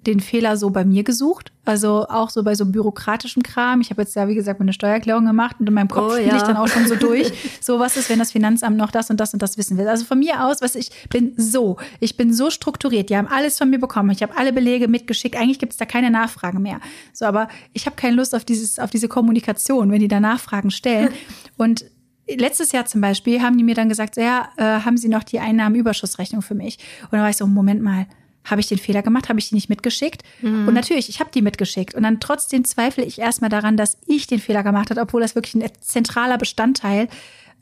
den 0.06 0.20
Fehler 0.20 0.58
so 0.58 0.70
bei 0.70 0.86
mir 0.86 1.04
gesucht. 1.04 1.52
Also 1.66 2.08
auch 2.08 2.30
so 2.30 2.44
bei 2.44 2.54
so 2.54 2.66
bürokratischem 2.66 3.42
Kram. 3.42 3.82
Ich 3.82 3.90
habe 3.90 4.04
jetzt 4.04 4.16
ja, 4.16 4.28
wie 4.28 4.36
gesagt, 4.36 4.60
meine 4.60 4.74
Steuererklärung 4.74 5.26
gemacht 5.26 5.56
und 5.60 5.68
in 5.68 5.74
meinem 5.74 5.88
Kopf 5.88 6.14
oh, 6.14 6.18
ja. 6.18 6.36
ich 6.36 6.44
dann 6.44 6.58
auch 6.58 6.68
schon 6.68 6.88
so 6.88 6.96
durch. 6.96 7.32
so, 7.62 7.80
was 7.80 7.98
ist, 7.98 8.10
wenn 8.10 8.20
das 8.20 8.32
Finanzamt 8.32 8.78
noch 8.78 8.92
das 8.92 9.10
und 9.10 9.20
das 9.20 9.34
und 9.34 9.42
das 9.42 9.58
wissen 9.58 9.78
will? 9.78 9.88
Also 9.88 10.06
von 10.06 10.20
mir 10.20 10.46
aus, 10.46 10.62
was 10.62 10.76
ich 10.76 10.92
bin 11.10 11.34
so, 11.38 11.78
ich 12.00 12.18
bin 12.18 12.34
so 12.34 12.50
strukturiert. 12.50 13.10
Die 13.10 13.18
haben 13.18 13.28
alles 13.28 13.58
von 13.58 13.70
mir 13.70 13.80
bekommen. 13.80 14.12
Ich 14.12 14.22
habe 14.22 14.38
alle 14.38 14.54
Belege 14.54 14.88
mitgeschickt. 14.88 15.36
Eigentlich 15.36 15.60
gibt 15.60 15.74
es 15.74 15.78
da 15.78 15.86
keine 15.86 16.12
Nachfragen 16.12 16.62
mehr. 16.62 16.80
So, 17.14 17.26
aber 17.26 17.48
ich 17.74 17.86
habe 17.88 17.96
keine 17.96 18.16
Lust 18.16 18.36
auf 18.36 18.46
dieses, 18.46 18.78
auf 18.78 18.92
diese 18.92 19.08
Kommunikation, 19.08 19.92
wenn 19.92 20.00
die 20.00 20.08
da 20.08 20.20
Nachfragen 20.20 20.72
stellen. 20.72 21.10
und 21.58 21.86
Letztes 22.28 22.72
Jahr 22.72 22.88
zum 22.88 23.02
Beispiel 23.02 23.44
haben 23.44 23.56
die 23.56 23.64
mir 23.64 23.76
dann 23.76 23.88
gesagt, 23.88 24.18
ja, 24.18 24.50
äh, 24.58 24.64
haben 24.64 24.98
Sie 24.98 25.10
noch 25.10 25.22
die 25.22 25.40
Einnahmenüberschussrechnung 25.40 26.42
für 26.42 26.56
mich? 26.56 26.80
Und 27.04 27.14
dann 27.14 27.22
war 27.22 27.30
ich 27.30 27.38
so, 27.38 27.46
Moment 27.46 27.84
mal, 27.84 28.08
habe 28.46 28.62
ich 28.62 28.68
den 28.68 28.78
Fehler 28.78 29.02
gemacht? 29.02 29.30
Habe 29.30 29.40
ich 29.40 29.50
die 29.50 29.56
nicht 29.56 29.70
mitgeschickt? 29.70 30.24
Mhm. 30.42 30.68
Und 30.68 30.74
natürlich, 30.74 31.10
ich 31.10 31.20
habe 31.20 31.32
die 31.34 31.42
mitgeschickt. 31.42 31.96
Und 31.96 32.04
dann 32.04 32.20
trotzdem 32.20 32.64
zweifle 32.64 33.04
ich 33.04 33.20
erstmal 33.20 33.50
daran, 33.50 33.76
dass 33.76 33.98
ich 34.08 34.28
den 34.28 34.40
Fehler 34.40 34.64
gemacht 34.64 34.90
habe, 34.90 35.02
obwohl 35.02 35.22
das 35.22 35.36
wirklich 35.36 35.56
ein 35.56 35.70
zentraler 35.82 36.38
Bestandteil 36.38 37.08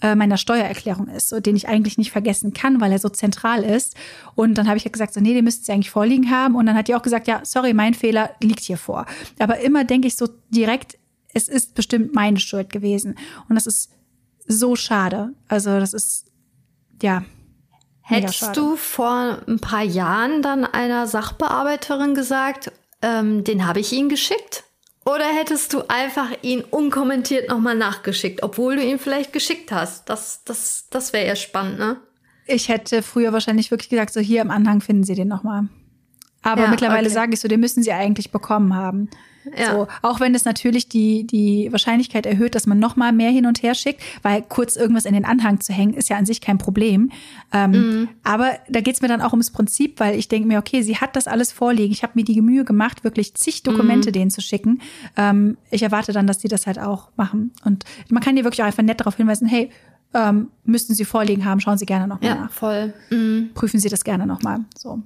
äh, 0.01 0.15
meiner 0.15 0.37
Steuererklärung 0.37 1.07
ist, 1.07 1.29
so, 1.29 1.39
den 1.39 1.55
ich 1.55 1.67
eigentlich 1.67 1.97
nicht 1.97 2.11
vergessen 2.11 2.53
kann, 2.53 2.81
weil 2.81 2.91
er 2.91 2.99
so 2.99 3.09
zentral 3.09 3.63
ist. 3.63 3.95
Und 4.35 4.57
dann 4.57 4.67
habe 4.67 4.77
ich 4.77 4.91
gesagt, 4.91 5.13
so, 5.13 5.21
nee, 5.21 5.33
den 5.33 5.45
müssten 5.45 5.63
Sie 5.63 5.71
eigentlich 5.71 5.91
vorliegen 5.91 6.29
haben. 6.29 6.55
Und 6.55 6.65
dann 6.65 6.75
hat 6.75 6.89
die 6.89 6.95
auch 6.95 7.01
gesagt, 7.01 7.27
ja, 7.27 7.41
sorry, 7.43 7.73
mein 7.73 7.93
Fehler 7.93 8.31
liegt 8.41 8.59
hier 8.61 8.77
vor. 8.77 9.05
Aber 9.39 9.59
immer 9.59 9.85
denke 9.85 10.07
ich 10.07 10.17
so 10.17 10.27
direkt, 10.49 10.97
es 11.33 11.47
ist 11.47 11.73
bestimmt 11.73 12.13
meine 12.13 12.39
Schuld 12.39 12.69
gewesen. 12.71 13.15
Und 13.47 13.55
das 13.55 13.65
ist 13.65 13.91
so 14.45 14.75
schade. 14.75 15.33
Also 15.47 15.79
das 15.79 15.93
ist, 15.93 16.25
ja, 17.01 17.23
Hättest 18.03 18.57
du 18.57 18.75
vor 18.75 19.39
ein 19.47 19.59
paar 19.59 19.83
Jahren 19.83 20.41
dann 20.41 20.65
einer 20.65 21.07
Sachbearbeiterin 21.07 22.15
gesagt, 22.15 22.71
ähm, 23.01 23.43
den 23.43 23.65
habe 23.65 23.79
ich 23.79 23.93
Ihnen 23.93 24.09
geschickt? 24.09 24.65
Oder 25.05 25.25
hättest 25.25 25.73
du 25.73 25.83
einfach 25.89 26.31
ihn 26.41 26.61
unkommentiert 26.61 27.49
nochmal 27.49 27.75
nachgeschickt, 27.75 28.43
obwohl 28.43 28.75
du 28.75 28.83
ihn 28.83 28.99
vielleicht 28.99 29.33
geschickt 29.33 29.71
hast? 29.71 30.09
Das, 30.09 30.43
das, 30.45 30.87
das 30.89 31.11
wäre 31.11 31.27
ja 31.27 31.35
spannend, 31.35 31.79
ne? 31.79 31.97
Ich 32.45 32.69
hätte 32.69 33.01
früher 33.01 33.31
wahrscheinlich 33.33 33.71
wirklich 33.71 33.89
gesagt, 33.89 34.13
so 34.13 34.19
hier 34.19 34.41
im 34.41 34.51
Anhang 34.51 34.81
finden 34.81 35.03
Sie 35.03 35.15
den 35.15 35.27
nochmal. 35.29 35.67
Aber 36.41 36.63
ja, 36.63 36.67
mittlerweile 36.67 37.07
okay. 37.07 37.13
sage 37.13 37.33
ich 37.33 37.39
so, 37.39 37.47
den 37.47 37.61
müssen 37.61 37.83
Sie 37.83 37.91
eigentlich 37.91 38.31
bekommen 38.31 38.75
haben. 38.75 39.09
Ja. 39.57 39.71
So, 39.71 39.87
auch 40.01 40.19
wenn 40.19 40.35
es 40.35 40.45
natürlich 40.45 40.87
die, 40.87 41.25
die 41.25 41.71
Wahrscheinlichkeit 41.71 42.25
erhöht, 42.25 42.55
dass 42.55 42.67
man 42.67 42.79
noch 42.79 42.95
mal 42.95 43.11
mehr 43.11 43.29
hin 43.29 43.45
und 43.45 43.61
her 43.63 43.75
schickt, 43.75 44.01
weil 44.21 44.41
kurz 44.41 44.75
irgendwas 44.75 45.05
in 45.05 45.13
den 45.13 45.25
Anhang 45.25 45.59
zu 45.59 45.73
hängen, 45.73 45.93
ist 45.93 46.09
ja 46.09 46.17
an 46.17 46.25
sich 46.25 46.41
kein 46.41 46.57
Problem. 46.57 47.11
Ähm, 47.51 47.71
mhm. 47.71 48.09
Aber 48.23 48.51
da 48.69 48.81
geht's 48.81 49.01
mir 49.01 49.07
dann 49.07 49.21
auch 49.21 49.31
ums 49.31 49.51
Prinzip, 49.51 49.99
weil 49.99 50.17
ich 50.17 50.27
denke 50.27 50.47
mir, 50.47 50.59
okay, 50.59 50.81
sie 50.81 50.97
hat 50.97 51.15
das 51.15 51.27
alles 51.27 51.51
vorliegen. 51.51 51.91
Ich 51.91 52.03
habe 52.03 52.13
mir 52.15 52.23
die 52.23 52.41
Mühe 52.41 52.63
gemacht, 52.63 53.03
wirklich 53.03 53.33
zig 53.35 53.63
Dokumente 53.63 54.09
mhm. 54.09 54.13
denen 54.13 54.31
zu 54.31 54.41
schicken. 54.41 54.81
Ähm, 55.17 55.57
ich 55.71 55.83
erwarte 55.83 56.13
dann, 56.13 56.27
dass 56.27 56.39
die 56.39 56.47
das 56.47 56.67
halt 56.67 56.79
auch 56.79 57.09
machen. 57.15 57.51
Und 57.65 57.83
man 58.09 58.23
kann 58.23 58.35
dir 58.35 58.43
wirklich 58.43 58.61
auch 58.61 58.67
einfach 58.67 58.83
nett 58.83 58.99
darauf 58.99 59.17
hinweisen, 59.17 59.47
hey, 59.47 59.69
ähm, 60.13 60.49
müssten 60.63 60.93
Sie 60.93 61.05
vorliegen 61.05 61.45
haben, 61.45 61.59
schauen 61.59 61.77
Sie 61.77 61.85
gerne 61.85 62.07
noch 62.07 62.21
mal 62.21 62.27
ja, 62.27 62.35
nach. 62.35 62.51
voll. 62.51 62.93
Mhm. 63.09 63.49
Prüfen 63.53 63.79
Sie 63.79 63.89
das 63.89 64.03
gerne 64.03 64.27
noch 64.27 64.41
mal. 64.43 64.59
So. 64.77 65.01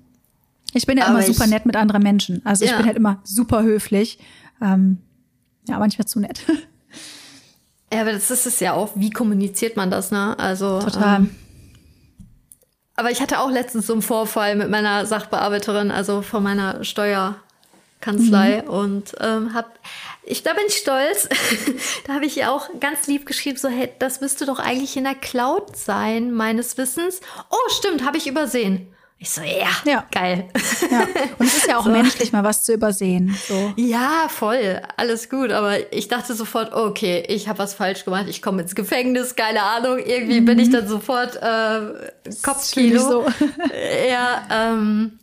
Ich 0.78 0.86
bin 0.86 0.98
ja 0.98 1.06
Aber 1.08 1.16
immer 1.20 1.24
super 1.28 1.46
ich- 1.46 1.50
nett 1.52 1.66
mit 1.66 1.76
anderen 1.76 2.04
Menschen. 2.04 2.42
Also 2.46 2.64
ich 2.66 2.72
Ja. 2.72 2.78
bin 2.78 2.86
halt 2.86 2.98
immer 2.98 3.20
super 3.24 3.64
höflich. 3.64 4.20
Ähm, 4.62 5.00
ja, 5.68 5.78
manchmal 5.80 6.08
zu 6.08 6.20
nett. 6.20 6.42
Ja, 7.94 8.02
aber 8.02 8.12
das 8.12 8.30
ist 8.32 8.46
es 8.46 8.60
ja 8.60 8.74
auch. 8.74 8.92
Wie 8.96 9.12
kommuniziert 9.12 9.78
man 9.78 9.90
das, 9.90 10.12
ne? 10.12 10.38
Also. 10.38 10.82
Total. 10.82 11.20
Ähm, 11.20 11.30
aber 12.98 13.12
ich 13.12 13.22
hatte 13.22 13.40
auch 13.40 13.50
letztens 13.50 13.88
so 13.88 13.94
einen 13.94 14.02
Vorfall 14.02 14.58
mit 14.58 14.70
meiner 14.70 15.06
Sachbearbeiterin, 15.06 15.90
also 15.90 16.22
von 16.22 16.44
meiner 16.44 16.84
Steuerkanzlei 16.84 18.64
Mhm. 18.64 18.70
und 18.70 19.16
ähm, 19.22 19.54
hab, 19.54 19.80
ich, 20.24 20.44
da 20.44 20.52
bin 20.54 20.64
ich 20.68 20.76
stolz. 20.76 21.30
da 22.08 22.16
habe 22.16 22.26
ich 22.26 22.36
ihr 22.38 22.52
auch 22.52 22.68
ganz 22.82 23.08
lieb 23.08 23.26
geschrieben, 23.26 23.58
so, 23.58 23.70
hey, 23.70 23.90
das 24.00 24.20
müsste 24.20 24.46
doch 24.46 24.60
eigentlich 24.60 24.98
in 24.98 25.06
der 25.06 25.16
Cloud 25.16 25.78
sein, 25.78 26.34
meines 26.34 26.78
Wissens. 26.78 27.22
Oh, 27.50 27.70
stimmt, 27.72 28.04
habe 28.06 28.18
ich 28.18 28.28
übersehen. 28.28 28.88
Ich 29.20 29.32
so, 29.32 29.42
ja, 29.42 29.70
Ja. 29.86 30.06
geil. 30.12 30.48
Ja. 30.92 31.08
Und 31.40 31.48
es 31.48 31.58
ist 31.58 31.68
ja 31.68 31.78
auch 31.80 31.86
menschlich, 31.88 32.32
mal 32.32 32.44
was 32.44 32.64
zu 32.64 32.74
übersehen. 32.74 33.36
So. 33.48 33.74
Ja, 33.76 34.28
voll, 34.30 34.80
alles 34.96 35.28
gut. 35.30 35.52
Aber 35.52 35.92
ich 35.92 36.08
dachte 36.08 36.36
sofort, 36.36 36.72
okay, 36.74 37.24
ich 37.28 37.48
habe 37.48 37.58
was 37.58 37.74
falsch 37.74 38.06
gemacht, 38.06 38.26
ich 38.30 38.44
komme 38.44 38.62
ins 38.62 38.76
Gefängnis, 38.76 39.36
keine 39.36 39.64
Ahnung. 39.64 39.98
Irgendwie 39.98 40.42
bin 40.42 40.60
ich 40.60 40.70
dann 40.70 40.88
sofort 40.88 41.36
äh, 41.38 42.12
Kopfkilo. 42.44 43.00
so. 43.00 43.26
Ja, 44.10 44.46
ähm, 44.52 45.18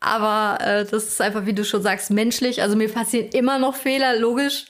aber 0.00 0.58
äh, 0.62 0.84
das 0.84 1.04
ist 1.04 1.20
einfach, 1.22 1.46
wie 1.46 1.54
du 1.54 1.64
schon 1.64 1.82
sagst, 1.82 2.10
menschlich. 2.10 2.60
Also 2.60 2.76
mir 2.76 2.90
passieren 2.92 3.28
immer 3.32 3.58
noch 3.58 3.76
Fehler, 3.76 4.18
logisch. 4.18 4.66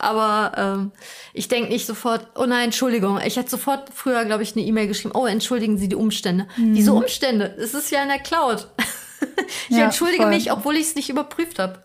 Aber 0.00 0.52
ähm, 0.56 0.92
ich 1.34 1.48
denke 1.48 1.68
nicht 1.70 1.86
sofort, 1.86 2.26
oh 2.36 2.46
nein, 2.46 2.64
Entschuldigung. 2.66 3.20
Ich 3.24 3.36
hätte 3.36 3.50
sofort 3.50 3.90
früher, 3.94 4.24
glaube 4.24 4.42
ich, 4.42 4.56
eine 4.56 4.64
E-Mail 4.64 4.88
geschrieben, 4.88 5.14
oh, 5.14 5.26
entschuldigen 5.26 5.76
Sie 5.78 5.88
die 5.88 5.96
Umstände. 5.96 6.46
Wieso 6.56 6.96
Umstände? 6.96 7.54
Es 7.58 7.74
ist 7.74 7.90
ja 7.90 8.02
in 8.02 8.08
der 8.08 8.18
Cloud. 8.18 8.66
ich 9.68 9.76
Ja, 9.76 9.84
entschuldige 9.84 10.22
voll. 10.22 10.30
mich, 10.32 10.50
obwohl 10.50 10.76
ich 10.76 10.82
es 10.88 10.94
nicht 10.94 11.10
überprüft 11.10 11.58
habe. 11.58 11.82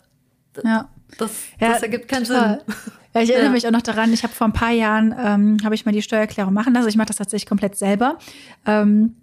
Ja. 0.64 0.88
Das, 1.18 1.30
Ja, 1.60 1.68
das 1.68 1.82
ergibt 1.82 2.08
keinen 2.08 2.24
total. 2.24 2.62
Sinn. 2.66 2.74
Ja, 3.14 3.20
ich 3.22 3.28
erinnere 3.30 3.46
Ja. 3.48 3.52
mich 3.52 3.66
auch 3.66 3.70
noch 3.70 3.82
daran, 3.82 4.12
ich 4.12 4.22
habe 4.22 4.32
vor 4.32 4.46
ein 4.46 4.52
paar 4.52 4.72
Jahren, 4.72 5.14
ähm, 5.18 5.56
habe 5.64 5.74
ich 5.74 5.84
mal 5.86 5.92
die 5.92 6.02
Steuererklärung 6.02 6.52
machen 6.52 6.74
lassen. 6.74 6.88
Ich 6.88 6.96
mache 6.96 7.08
das 7.08 7.16
tatsächlich 7.16 7.48
komplett 7.48 7.76
selber. 7.76 8.18
Ähm, 8.66 9.16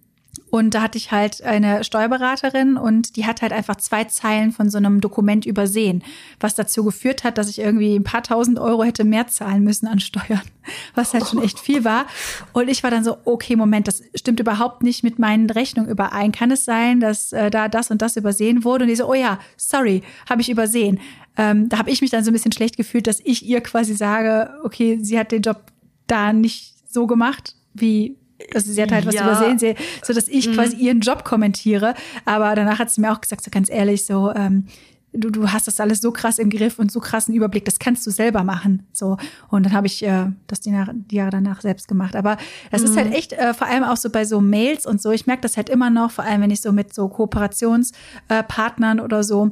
und 0.49 0.73
da 0.75 0.81
hatte 0.81 0.97
ich 0.97 1.11
halt 1.11 1.43
eine 1.43 1.83
Steuerberaterin 1.83 2.77
und 2.77 3.15
die 3.15 3.25
hat 3.25 3.41
halt 3.41 3.53
einfach 3.53 3.75
zwei 3.75 4.03
Zeilen 4.05 4.51
von 4.51 4.69
so 4.69 4.77
einem 4.77 5.01
Dokument 5.01 5.45
übersehen, 5.45 6.03
was 6.39 6.55
dazu 6.55 6.83
geführt 6.83 7.23
hat, 7.23 7.37
dass 7.37 7.49
ich 7.49 7.59
irgendwie 7.59 7.95
ein 7.95 8.03
paar 8.03 8.23
tausend 8.23 8.59
Euro 8.59 8.83
hätte 8.83 9.03
mehr 9.03 9.27
zahlen 9.27 9.63
müssen 9.63 9.87
an 9.87 9.99
Steuern, 9.99 10.41
was 10.95 11.13
halt 11.13 11.27
schon 11.27 11.41
echt 11.41 11.59
viel 11.59 11.83
war. 11.83 12.07
Und 12.51 12.67
ich 12.67 12.83
war 12.83 12.91
dann 12.91 13.03
so, 13.03 13.17
okay, 13.25 13.55
Moment, 13.55 13.87
das 13.87 14.03
stimmt 14.15 14.39
überhaupt 14.39 14.83
nicht 14.83 15.03
mit 15.03 15.19
meinen 15.19 15.49
Rechnungen 15.49 15.89
überein. 15.89 16.31
Kann 16.31 16.51
es 16.51 16.65
sein, 16.65 16.99
dass 16.99 17.33
äh, 17.33 17.51
da 17.51 17.67
das 17.67 17.91
und 17.91 18.01
das 18.01 18.17
übersehen 18.17 18.63
wurde? 18.63 18.83
Und 18.83 18.89
die 18.89 18.95
so, 18.95 19.09
oh 19.09 19.15
ja, 19.15 19.39
sorry, 19.57 20.03
habe 20.29 20.41
ich 20.41 20.49
übersehen. 20.49 20.99
Ähm, 21.35 21.69
da 21.69 21.77
habe 21.77 21.89
ich 21.89 22.01
mich 22.01 22.11
dann 22.11 22.23
so 22.23 22.31
ein 22.31 22.33
bisschen 22.33 22.51
schlecht 22.51 22.77
gefühlt, 22.77 23.07
dass 23.07 23.19
ich 23.23 23.45
ihr 23.45 23.61
quasi 23.61 23.95
sage, 23.95 24.51
okay, 24.63 24.99
sie 25.01 25.17
hat 25.17 25.31
den 25.31 25.41
Job 25.41 25.71
da 26.07 26.33
nicht 26.33 26.75
so 26.87 27.07
gemacht, 27.07 27.55
wie 27.73 28.17
also 28.55 28.71
sie 28.71 28.81
hat 28.81 28.91
halt 28.91 29.05
was 29.05 29.15
Ja. 29.15 29.23
übersehen, 29.23 29.59
sie, 29.59 29.75
so 30.03 30.13
dass 30.13 30.27
ich 30.27 30.51
quasi 30.53 30.75
ihren 30.77 30.99
Job 30.99 31.23
kommentiere. 31.23 31.95
Aber 32.25 32.55
danach 32.55 32.79
hat 32.79 32.89
sie 32.91 33.01
mir 33.01 33.11
auch 33.11 33.21
gesagt, 33.21 33.43
so 33.43 33.51
ganz 33.51 33.69
ehrlich, 33.69 34.05
so 34.05 34.31
ähm, 34.33 34.65
du, 35.13 35.29
du 35.29 35.51
hast 35.51 35.67
das 35.67 35.79
alles 35.79 36.01
so 36.01 36.11
krass 36.11 36.39
im 36.39 36.49
Griff 36.49 36.79
und 36.79 36.91
so 36.91 36.99
krassen 36.99 37.33
Überblick, 37.33 37.65
das 37.65 37.79
kannst 37.79 38.05
du 38.07 38.11
selber 38.11 38.43
machen. 38.43 38.85
So 38.93 39.17
und 39.49 39.65
dann 39.65 39.73
habe 39.73 39.87
ich 39.87 40.03
äh, 40.03 40.27
das 40.47 40.59
die, 40.61 40.73
die 41.11 41.15
Jahre 41.15 41.29
danach 41.31 41.61
selbst 41.61 41.87
gemacht. 41.87 42.15
Aber 42.15 42.37
das 42.71 42.81
ist 42.81 42.97
halt 42.97 43.13
echt 43.13 43.33
äh, 43.33 43.53
vor 43.53 43.67
allem 43.67 43.83
auch 43.83 43.97
so 43.97 44.09
bei 44.09 44.25
so 44.25 44.41
Mails 44.41 44.85
und 44.85 45.01
so. 45.01 45.11
Ich 45.11 45.27
merke 45.27 45.41
das 45.41 45.57
halt 45.57 45.69
immer 45.69 45.89
noch, 45.89 46.11
vor 46.11 46.23
allem 46.23 46.41
wenn 46.41 46.51
ich 46.51 46.61
so 46.61 46.71
mit 46.71 46.93
so 46.93 47.07
Kooperationspartnern 47.09 48.99
äh, 48.99 49.01
oder 49.01 49.23
so 49.23 49.51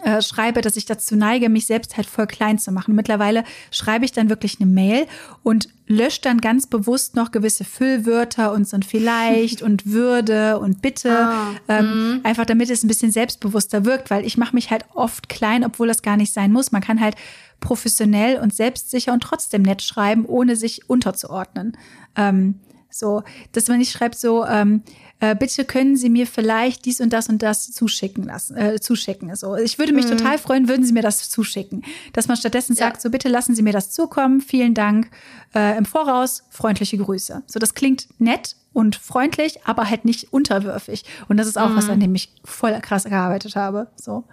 äh, 0.00 0.22
schreibe, 0.22 0.60
dass 0.60 0.76
ich 0.76 0.86
dazu 0.86 1.16
neige, 1.16 1.48
mich 1.48 1.66
selbst 1.66 1.96
halt 1.96 2.06
voll 2.06 2.26
klein 2.26 2.58
zu 2.58 2.72
machen. 2.72 2.94
Mittlerweile 2.94 3.44
schreibe 3.70 4.04
ich 4.04 4.12
dann 4.12 4.28
wirklich 4.28 4.60
eine 4.60 4.70
Mail 4.70 5.06
und 5.42 5.68
lösche 5.86 6.20
dann 6.20 6.40
ganz 6.40 6.66
bewusst 6.66 7.16
noch 7.16 7.30
gewisse 7.30 7.64
Füllwörter 7.64 8.52
und 8.52 8.68
so 8.68 8.76
ein 8.76 8.82
vielleicht 8.82 9.62
und 9.62 9.86
würde 9.86 10.58
und 10.58 10.82
bitte, 10.82 11.28
Ah, 11.28 11.50
ähm, 11.68 12.20
einfach 12.24 12.46
damit 12.46 12.70
es 12.70 12.84
ein 12.84 12.88
bisschen 12.88 13.10
selbstbewusster 13.10 13.84
wirkt, 13.84 14.10
weil 14.10 14.24
ich 14.24 14.36
mache 14.36 14.54
mich 14.54 14.70
halt 14.70 14.84
oft 14.94 15.28
klein, 15.28 15.64
obwohl 15.64 15.88
das 15.88 16.02
gar 16.02 16.16
nicht 16.16 16.32
sein 16.32 16.52
muss. 16.52 16.72
Man 16.72 16.82
kann 16.82 17.00
halt 17.00 17.16
professionell 17.60 18.38
und 18.38 18.54
selbstsicher 18.54 19.12
und 19.12 19.22
trotzdem 19.22 19.62
nett 19.62 19.82
schreiben, 19.82 20.26
ohne 20.26 20.56
sich 20.56 20.88
unterzuordnen. 20.88 21.76
Ähm, 22.16 22.60
so, 22.90 23.22
dass 23.52 23.68
man 23.68 23.78
nicht 23.78 23.92
schreibt 23.92 24.18
so, 24.18 24.44
ähm, 24.44 24.82
äh, 25.20 25.34
bitte 25.34 25.64
können 25.64 25.96
Sie 25.96 26.08
mir 26.10 26.26
vielleicht 26.26 26.84
dies 26.84 27.00
und 27.00 27.12
das 27.12 27.28
und 27.28 27.42
das 27.42 27.72
zuschicken 27.72 28.24
lassen, 28.24 28.56
äh, 28.56 28.80
zuschicken. 28.80 29.34
So, 29.36 29.56
ich 29.56 29.78
würde 29.78 29.92
mich 29.92 30.06
total 30.06 30.38
freuen, 30.38 30.68
würden 30.68 30.84
Sie 30.86 30.92
mir 30.92 31.02
das 31.02 31.28
zuschicken. 31.30 31.84
Dass 32.12 32.28
man 32.28 32.36
stattdessen 32.36 32.74
Ja. 32.74 32.86
sagt, 32.86 33.00
so 33.02 33.10
bitte 33.10 33.28
lassen 33.28 33.54
Sie 33.54 33.62
mir 33.62 33.72
das 33.72 33.90
zukommen, 33.90 34.40
vielen 34.40 34.74
Dank 34.74 35.10
äh, 35.54 35.76
im 35.76 35.84
Voraus, 35.84 36.44
freundliche 36.50 36.98
Grüße. 36.98 37.42
So, 37.46 37.58
das 37.58 37.74
klingt 37.74 38.06
nett 38.20 38.54
und 38.72 38.94
freundlich, 38.96 39.64
aber 39.66 39.90
halt 39.90 40.04
nicht 40.04 40.32
unterwürfig. 40.32 41.04
Und 41.28 41.36
das 41.38 41.46
ist 41.48 41.58
auch 41.58 41.74
was, 41.74 41.88
an 41.90 41.98
dem 42.00 42.14
ich 42.14 42.32
voll 42.44 42.78
krass 42.80 43.04
gearbeitet 43.04 43.56
habe. 43.56 43.88
So, 43.96 44.24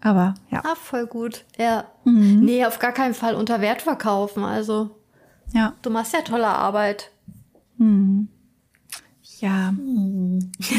aber 0.00 0.34
ja, 0.50 0.60
Ah, 0.64 0.74
voll 0.76 1.06
gut. 1.06 1.44
Ja. 1.58 1.86
Nee, 2.04 2.64
auf 2.66 2.78
gar 2.78 2.92
keinen 2.92 3.14
Fall 3.14 3.34
unter 3.34 3.60
Wert 3.60 3.82
verkaufen. 3.82 4.44
Also, 4.44 4.90
ja, 5.52 5.72
du 5.82 5.90
machst 5.90 6.12
ja 6.12 6.20
tolle 6.20 6.46
Arbeit. 6.46 7.10
Ja, 9.40 9.72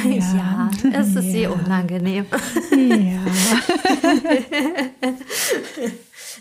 Ja, 0.03 0.70
es 0.93 1.16
ist 1.16 1.32
sehr 1.32 1.53
unangenehm. 1.53 2.26
ja. 2.72 3.26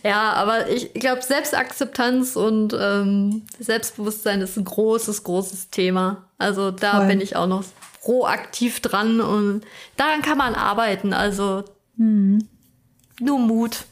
Ja, 0.03 0.35
aber 0.35 0.69
ich 0.69 0.93
glaube, 0.93 1.23
Selbstakzeptanz 1.23 2.37
und 2.37 2.77
ähm, 2.79 3.43
Selbstbewusstsein 3.59 4.43
ist 4.43 4.59
ein 4.59 4.65
großes, 4.65 5.25
großes 5.25 5.71
Thema. 5.71 6.29
Also 6.37 6.71
da 6.71 6.99
Voll. 6.99 7.07
bin 7.07 7.21
ich 7.23 7.37
auch 7.37 7.47
noch 7.47 7.65
proaktiv 8.03 8.81
dran 8.81 9.23
und 9.23 9.63
daran 9.97 10.21
kann 10.21 10.37
man 10.37 10.55
arbeiten. 10.55 11.15
Also 11.15 11.65
nur 11.97 13.39
Mut. 13.39 13.87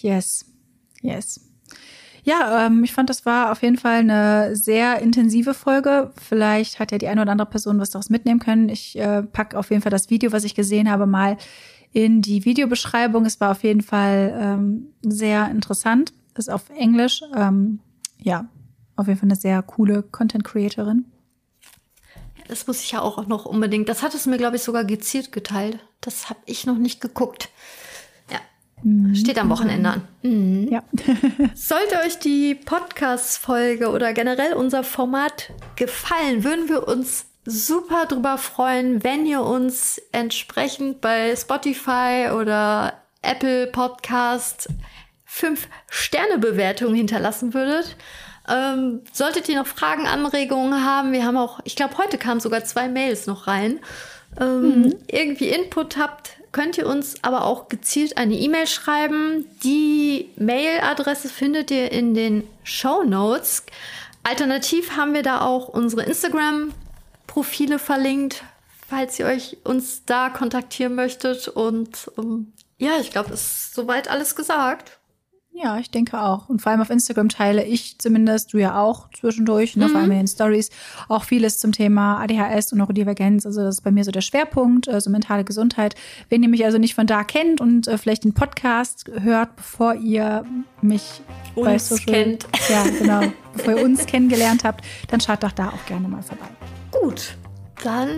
Yes, 0.00 0.46
yes. 1.02 1.40
Ja, 2.28 2.66
ähm, 2.66 2.84
ich 2.84 2.92
fand, 2.92 3.08
das 3.08 3.24
war 3.24 3.50
auf 3.50 3.62
jeden 3.62 3.78
Fall 3.78 4.00
eine 4.00 4.54
sehr 4.54 4.98
intensive 5.00 5.54
Folge. 5.54 6.12
Vielleicht 6.22 6.78
hat 6.78 6.92
ja 6.92 6.98
die 6.98 7.08
eine 7.08 7.22
oder 7.22 7.32
andere 7.32 7.48
Person 7.48 7.80
was 7.80 7.88
daraus 7.88 8.10
mitnehmen 8.10 8.38
können. 8.38 8.68
Ich 8.68 8.98
äh, 8.98 9.22
pack 9.22 9.54
auf 9.54 9.70
jeden 9.70 9.80
Fall 9.80 9.88
das 9.88 10.10
Video, 10.10 10.30
was 10.30 10.44
ich 10.44 10.54
gesehen 10.54 10.90
habe, 10.90 11.06
mal 11.06 11.38
in 11.90 12.20
die 12.20 12.44
Videobeschreibung. 12.44 13.24
Es 13.24 13.40
war 13.40 13.52
auf 13.52 13.62
jeden 13.62 13.80
Fall 13.80 14.38
ähm, 14.38 14.88
sehr 15.00 15.50
interessant. 15.50 16.12
Ist 16.36 16.50
auf 16.50 16.68
Englisch. 16.68 17.22
Ähm, 17.34 17.78
ja, 18.18 18.46
auf 18.96 19.06
jeden 19.06 19.18
Fall 19.18 19.28
eine 19.28 19.36
sehr 19.36 19.62
coole 19.62 20.02
Content 20.02 20.44
Creatorin. 20.44 21.06
Das 22.46 22.66
muss 22.66 22.82
ich 22.82 22.92
ja 22.92 23.00
auch 23.00 23.26
noch 23.26 23.46
unbedingt. 23.46 23.88
Das 23.88 24.02
hat 24.02 24.12
es 24.12 24.26
mir, 24.26 24.36
glaube 24.36 24.56
ich, 24.56 24.62
sogar 24.62 24.84
gezielt 24.84 25.32
geteilt. 25.32 25.78
Das 26.02 26.28
habe 26.28 26.40
ich 26.44 26.66
noch 26.66 26.76
nicht 26.76 27.00
geguckt. 27.00 27.48
Ja. 28.82 29.14
Steht 29.14 29.38
am 29.38 29.50
Wochenende 29.50 29.90
an. 30.22 30.68
Ja. 30.70 30.82
Sollte 31.54 32.00
euch 32.06 32.18
die 32.18 32.54
Podcast-Folge 32.54 33.90
oder 33.90 34.12
generell 34.12 34.52
unser 34.52 34.84
Format 34.84 35.50
gefallen, 35.76 36.44
würden 36.44 36.68
wir 36.68 36.86
uns 36.86 37.26
super 37.44 38.06
drüber 38.06 38.38
freuen, 38.38 39.02
wenn 39.02 39.26
ihr 39.26 39.40
uns 39.40 40.00
entsprechend 40.12 41.00
bei 41.00 41.34
Spotify 41.34 42.28
oder 42.34 43.02
Apple 43.22 43.68
Podcast 43.68 44.68
fünf 45.24 45.68
Sterne 45.88 46.38
Bewertungen 46.38 46.94
hinterlassen 46.94 47.54
würdet. 47.54 47.96
Ähm, 48.48 49.02
solltet 49.12 49.48
ihr 49.48 49.56
noch 49.56 49.66
Fragen, 49.66 50.06
Anregungen 50.06 50.84
haben, 50.84 51.12
wir 51.12 51.24
haben 51.24 51.36
auch, 51.36 51.60
ich 51.64 51.76
glaube, 51.76 51.98
heute 51.98 52.16
kamen 52.16 52.40
sogar 52.40 52.64
zwei 52.64 52.88
Mails 52.88 53.26
noch 53.26 53.46
rein. 53.46 53.80
Ähm, 54.40 54.94
Irgendwie 55.06 55.48
Input 55.48 55.96
habt, 55.96 56.37
könnt 56.58 56.76
ihr 56.76 56.88
uns 56.88 57.22
aber 57.22 57.44
auch 57.44 57.68
gezielt 57.68 58.16
eine 58.16 58.34
E-Mail 58.34 58.66
schreiben. 58.66 59.46
Die 59.62 60.28
Mailadresse 60.34 61.28
findet 61.28 61.70
ihr 61.70 61.92
in 61.92 62.14
den 62.14 62.42
Show 62.64 63.04
Notes. 63.04 63.62
Alternativ 64.24 64.96
haben 64.96 65.14
wir 65.14 65.22
da 65.22 65.42
auch 65.42 65.68
unsere 65.68 66.02
Instagram-Profile 66.02 67.78
verlinkt, 67.78 68.42
falls 68.88 69.20
ihr 69.20 69.26
euch 69.26 69.58
uns 69.62 70.04
da 70.04 70.30
kontaktieren 70.30 70.96
möchtet. 70.96 71.46
Und 71.46 72.10
ähm, 72.18 72.52
ja, 72.76 72.98
ich 72.98 73.12
glaube, 73.12 73.32
es 73.34 73.40
ist 73.40 73.74
soweit 73.74 74.08
alles 74.10 74.34
gesagt. 74.34 74.97
Ja, 75.60 75.78
ich 75.78 75.90
denke 75.90 76.20
auch. 76.20 76.48
Und 76.48 76.62
vor 76.62 76.70
allem 76.70 76.80
auf 76.80 76.90
Instagram 76.90 77.28
teile 77.28 77.64
ich 77.64 77.98
zumindest, 77.98 78.52
du 78.52 78.58
ja 78.58 78.80
auch 78.80 79.10
zwischendurch, 79.10 79.74
ne, 79.74 79.88
vor 79.88 80.00
allem 80.00 80.12
in 80.12 80.18
den 80.18 80.28
Stories, 80.28 80.70
auch 81.08 81.24
vieles 81.24 81.58
zum 81.58 81.72
Thema 81.72 82.20
ADHS 82.20 82.72
und 82.72 82.78
Neurodivergenz. 82.78 83.44
Also 83.44 83.62
das 83.62 83.76
ist 83.76 83.80
bei 83.80 83.90
mir 83.90 84.04
so 84.04 84.12
der 84.12 84.20
Schwerpunkt, 84.20 84.88
also 84.88 85.10
mentale 85.10 85.42
Gesundheit. 85.42 85.96
Wenn 86.28 86.44
ihr 86.44 86.48
mich 86.48 86.64
also 86.64 86.78
nicht 86.78 86.94
von 86.94 87.08
da 87.08 87.24
kennt 87.24 87.60
und 87.60 87.88
äh, 87.88 87.98
vielleicht 87.98 88.22
den 88.22 88.34
Podcast 88.34 89.10
hört, 89.20 89.56
bevor 89.56 89.94
ihr 89.96 90.44
mich 90.80 91.22
bei 91.56 91.72
Uns 91.72 91.88
Social 91.88 92.06
kennt. 92.06 92.46
Ja, 92.68 92.84
genau. 92.84 93.32
bevor 93.52 93.78
ihr 93.78 93.84
uns 93.84 94.06
kennengelernt 94.06 94.62
habt, 94.62 94.84
dann 95.08 95.20
schaut 95.20 95.42
doch 95.42 95.52
da 95.52 95.70
auch 95.70 95.86
gerne 95.86 96.06
mal 96.06 96.22
vorbei. 96.22 96.46
Gut, 96.92 97.36
dann 97.82 98.10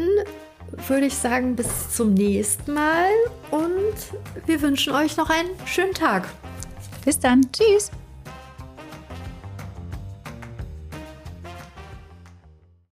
würde 0.89 1.07
ich 1.07 1.15
sagen, 1.15 1.57
bis 1.57 1.91
zum 1.91 2.13
nächsten 2.13 2.75
Mal 2.75 3.09
und 3.51 4.47
wir 4.47 4.61
wünschen 4.61 4.93
euch 4.93 5.17
noch 5.17 5.31
einen 5.31 5.49
schönen 5.65 5.95
Tag. 5.95 6.29
Bis 7.05 7.19
dann. 7.19 7.51
Tschüss. 7.53 7.91